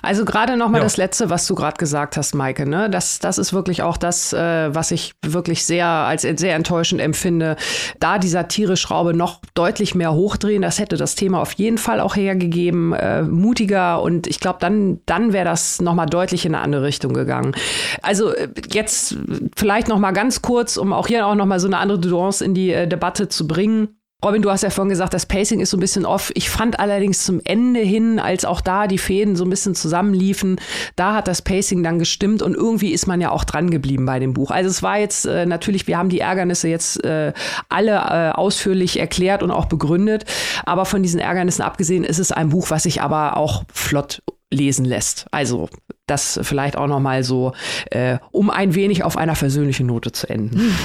Also 0.02 0.26
gerade 0.26 0.58
noch 0.58 0.70
mal 0.70 0.80
Ja. 0.80 0.84
das 0.84 0.98
Letzte, 0.98 1.30
was 1.30 1.48
du 1.48 1.56
gerade 1.56 1.78
gesagt 1.78 2.18
hast, 2.18 2.36
Maike. 2.36 2.68
Ne? 2.68 2.90
Das, 2.90 3.20
das 3.20 3.38
ist 3.38 3.54
wirklich 3.54 3.84
auch 3.84 3.96
das, 3.98 4.34
äh, 4.34 4.74
was 4.76 4.92
ich 4.92 5.14
wirklich 5.26 5.66
sehr 5.66 5.88
als 5.88 6.24
sehr 6.24 6.56
enttäuschend 6.56 7.00
empfinde. 7.02 7.56
Da 8.00 8.18
die 8.18 8.28
Satire-Schraube 8.28 9.14
noch 9.14 9.40
deutlich 9.54 9.96
mehr 9.96 10.14
hochdrehen, 10.14 10.62
das 10.62 10.80
hätte 10.80 10.98
das 10.98 11.16
Thema 11.16 11.40
auf 11.42 11.54
jeden 11.54 11.78
Fall 11.78 12.00
auch 12.02 12.16
hergegeben, 12.16 12.94
äh, 12.94 13.24
mutiger 13.24 14.02
und 14.02 14.28
ich 14.28 14.40
glaube, 14.40 14.60
dann, 14.60 15.00
dann 15.06 15.32
wäre 15.32 15.46
das 15.46 15.82
noch 15.82 15.94
mal 15.94 16.06
deutlich 16.06 16.46
in 16.46 16.54
eine 16.54 16.64
andere 16.64 16.84
Richtung 16.84 17.14
gegangen. 17.14 17.54
Also 18.02 18.34
äh, 18.34 18.50
jetzt 18.72 19.18
vielleicht 19.56 19.88
noch 19.88 20.00
mal 20.00 20.12
ganz 20.12 20.42
kurz, 20.42 20.76
um 20.76 20.92
auch 20.92 21.08
hier 21.08 21.28
auch 21.28 21.36
noch 21.36 21.46
mal 21.46 21.60
so 21.62 21.68
eine 21.68 21.78
andere 21.78 22.00
Nuance 22.00 22.44
in 22.44 22.54
die 22.54 22.72
äh, 22.74 22.88
Debatte 22.88 23.30
zu 23.30 23.48
bringen. 23.48 23.90
Robin, 24.24 24.42
du 24.42 24.50
hast 24.50 24.62
ja 24.64 24.70
vorhin 24.70 24.90
gesagt, 24.90 25.14
das 25.14 25.26
Pacing 25.26 25.60
ist 25.60 25.72
so 25.72 25.78
ein 25.78 25.82
bisschen 25.82 26.06
off. 26.06 26.32
Ich 26.34 26.50
fand 26.50 26.80
allerdings 26.80 27.26
zum 27.26 27.42
Ende 27.44 27.82
hin, 27.82 28.20
als 28.20 28.46
auch 28.46 28.62
da 28.62 28.88
die 28.88 28.98
Fäden 28.98 29.36
so 29.36 29.44
ein 29.44 29.50
bisschen 29.50 29.76
zusammenliefen, 29.76 30.62
da 30.96 31.14
hat 31.14 31.28
das 31.28 31.42
Pacing 31.42 31.84
dann 31.84 32.00
gestimmt 32.00 32.42
und 32.42 32.56
irgendwie 32.56 32.94
ist 32.94 33.06
man 33.06 33.20
ja 33.20 33.32
auch 33.32 33.44
dran 33.44 33.70
geblieben 33.70 34.06
bei 34.06 34.20
dem 34.20 34.34
Buch. 34.34 34.52
Also 34.52 34.70
es 34.70 34.82
war 34.82 34.98
jetzt 34.98 35.26
äh, 35.26 35.46
natürlich, 35.46 35.88
wir 35.88 35.98
haben 35.98 36.10
die 36.10 36.22
Ärgernisse 36.22 36.70
jetzt 36.70 37.04
äh, 37.04 37.34
alle 37.68 37.96
äh, 37.96 38.32
ausführlich 38.32 38.98
erklärt 38.98 39.44
und 39.44 39.52
auch 39.52 39.66
begründet, 39.66 40.24
aber 40.66 40.86
von 40.86 41.04
diesen 41.04 41.20
Ärgernissen 41.20 41.64
abgesehen 41.64 42.06
ist 42.06 42.20
es 42.20 42.32
ein 42.32 42.50
Buch, 42.50 42.70
was 42.70 42.84
sich 42.84 43.02
aber 43.02 43.36
auch 43.36 43.64
flott 43.74 44.22
lesen 44.54 44.86
lässt. 44.86 45.26
Also 45.32 45.68
das 46.08 46.38
vielleicht 46.44 46.76
auch 46.76 46.88
noch 46.88 47.00
mal 47.00 47.24
so, 47.24 47.54
äh, 47.90 48.18
um 48.32 48.50
ein 48.50 48.76
wenig 48.76 49.04
auf 49.06 49.18
einer 49.18 49.36
versöhnlichen 49.36 49.88
Note 49.88 50.12
zu 50.12 50.30
enden. 50.30 50.76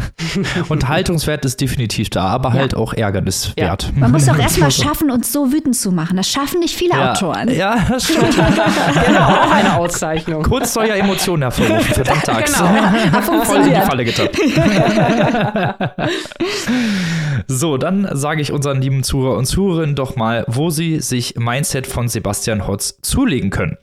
Unterhaltungswert 0.68 1.44
ist 1.44 1.60
definitiv 1.60 2.10
da, 2.10 2.24
aber 2.26 2.52
halt 2.52 2.74
auch 2.74 2.92
ärgerniswert. 2.92 3.92
Man 3.94 4.10
muss 4.10 4.26
doch 4.26 4.36
erstmal 4.38 4.72
schaffen, 4.72 5.12
uns 5.12 5.30
so 5.32 5.52
wütend 5.52 5.76
zu 5.76 5.92
machen. 5.92 6.16
Das 6.16 6.28
schaffen 6.28 6.58
nicht 6.58 6.74
viele 6.74 6.90
Ja, 6.94 7.12
Autoren. 7.12 7.50
ja, 7.54 7.86
das 7.88 8.04
stimmt. 8.04 8.34
genau, 8.34 9.20
auch 9.28 9.50
eine 9.52 9.76
Auszeichnung. 9.76 10.42
Kurz 10.42 10.74
soll 10.74 10.88
ja 10.88 10.96
Emotionen 10.96 11.42
hervorrufen, 11.42 11.94
verdammt 11.94 12.28
Axt. 12.28 12.56
Genau. 12.56 12.68
Hat 12.68 13.24
Voll 13.46 13.56
in 13.58 13.74
die. 13.74 13.80
Falle 13.80 14.04
getappt. 14.04 14.38
so, 17.46 17.76
dann 17.76 18.08
sage 18.12 18.42
ich 18.42 18.50
unseren 18.50 18.80
lieben 18.80 19.04
Zuhörer 19.04 19.36
und 19.36 19.46
Zuhörerinnen 19.46 19.94
doch 19.94 20.16
mal, 20.16 20.44
wo 20.48 20.70
sie 20.70 20.98
sich 21.00 21.36
Mindset 21.36 21.86
von 21.86 22.08
Sebastian 22.08 22.66
Hotz 22.66 22.98
zulegen 23.02 23.50
können. 23.50 23.76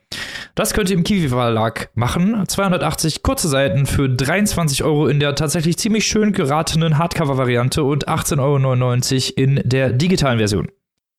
Das 0.55 0.73
könnt 0.73 0.89
ihr 0.89 0.97
im 0.97 1.03
Kiwi 1.03 1.29
Verlag 1.29 1.89
machen. 1.95 2.43
280 2.47 3.23
kurze 3.23 3.47
Seiten 3.47 3.85
für 3.85 4.09
23 4.09 4.83
Euro 4.83 5.07
in 5.07 5.19
der 5.19 5.35
tatsächlich 5.35 5.77
ziemlich 5.77 6.05
schön 6.05 6.33
geratenen 6.33 6.97
Hardcover-Variante 6.97 7.83
und 7.83 8.07
18,99 8.09 9.37
Euro 9.37 9.45
in 9.45 9.61
der 9.63 9.93
digitalen 9.93 10.39
Version. 10.39 10.67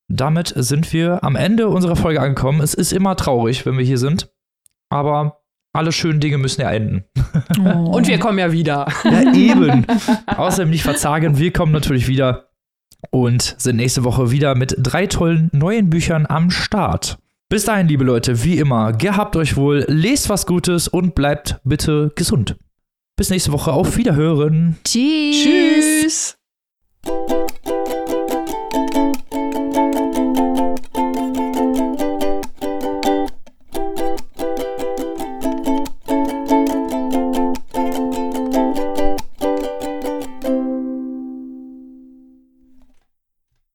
Damit 0.08 0.52
sind 0.54 0.92
wir 0.92 1.24
am 1.24 1.36
Ende 1.36 1.68
unserer 1.68 1.96
Folge 1.96 2.20
angekommen. 2.20 2.60
Es 2.60 2.74
ist 2.74 2.92
immer 2.92 3.16
traurig, 3.16 3.64
wenn 3.64 3.78
wir 3.78 3.84
hier 3.84 3.98
sind, 3.98 4.30
aber 4.90 5.38
alle 5.72 5.92
schönen 5.92 6.20
Dinge 6.20 6.36
müssen 6.36 6.60
ja 6.60 6.70
enden. 6.70 7.04
Und 7.58 8.06
wir 8.06 8.18
kommen 8.18 8.38
ja 8.38 8.52
wieder. 8.52 8.86
Ja, 9.04 9.32
eben. 9.32 9.86
Außerdem 10.26 10.68
nicht 10.68 10.82
verzagen, 10.82 11.38
wir 11.38 11.52
kommen 11.52 11.72
natürlich 11.72 12.08
wieder 12.08 12.50
und 13.10 13.56
sind 13.58 13.76
nächste 13.76 14.04
Woche 14.04 14.30
wieder 14.30 14.54
mit 14.54 14.76
drei 14.78 15.06
tollen 15.06 15.48
neuen 15.52 15.88
Büchern 15.88 16.26
am 16.26 16.50
Start. 16.50 17.18
Bis 17.52 17.66
dahin, 17.66 17.86
liebe 17.86 18.02
Leute, 18.02 18.44
wie 18.44 18.56
immer, 18.56 18.94
gehabt 18.94 19.36
euch 19.36 19.58
wohl, 19.58 19.84
lest 19.86 20.30
was 20.30 20.46
Gutes 20.46 20.88
und 20.88 21.14
bleibt 21.14 21.60
bitte 21.64 22.10
gesund. 22.14 22.56
Bis 23.14 23.28
nächste 23.28 23.52
Woche, 23.52 23.74
auf 23.74 23.98
Wiederhören. 23.98 24.78
Tschüss. 24.84 26.38
Tschüss. 27.04 27.98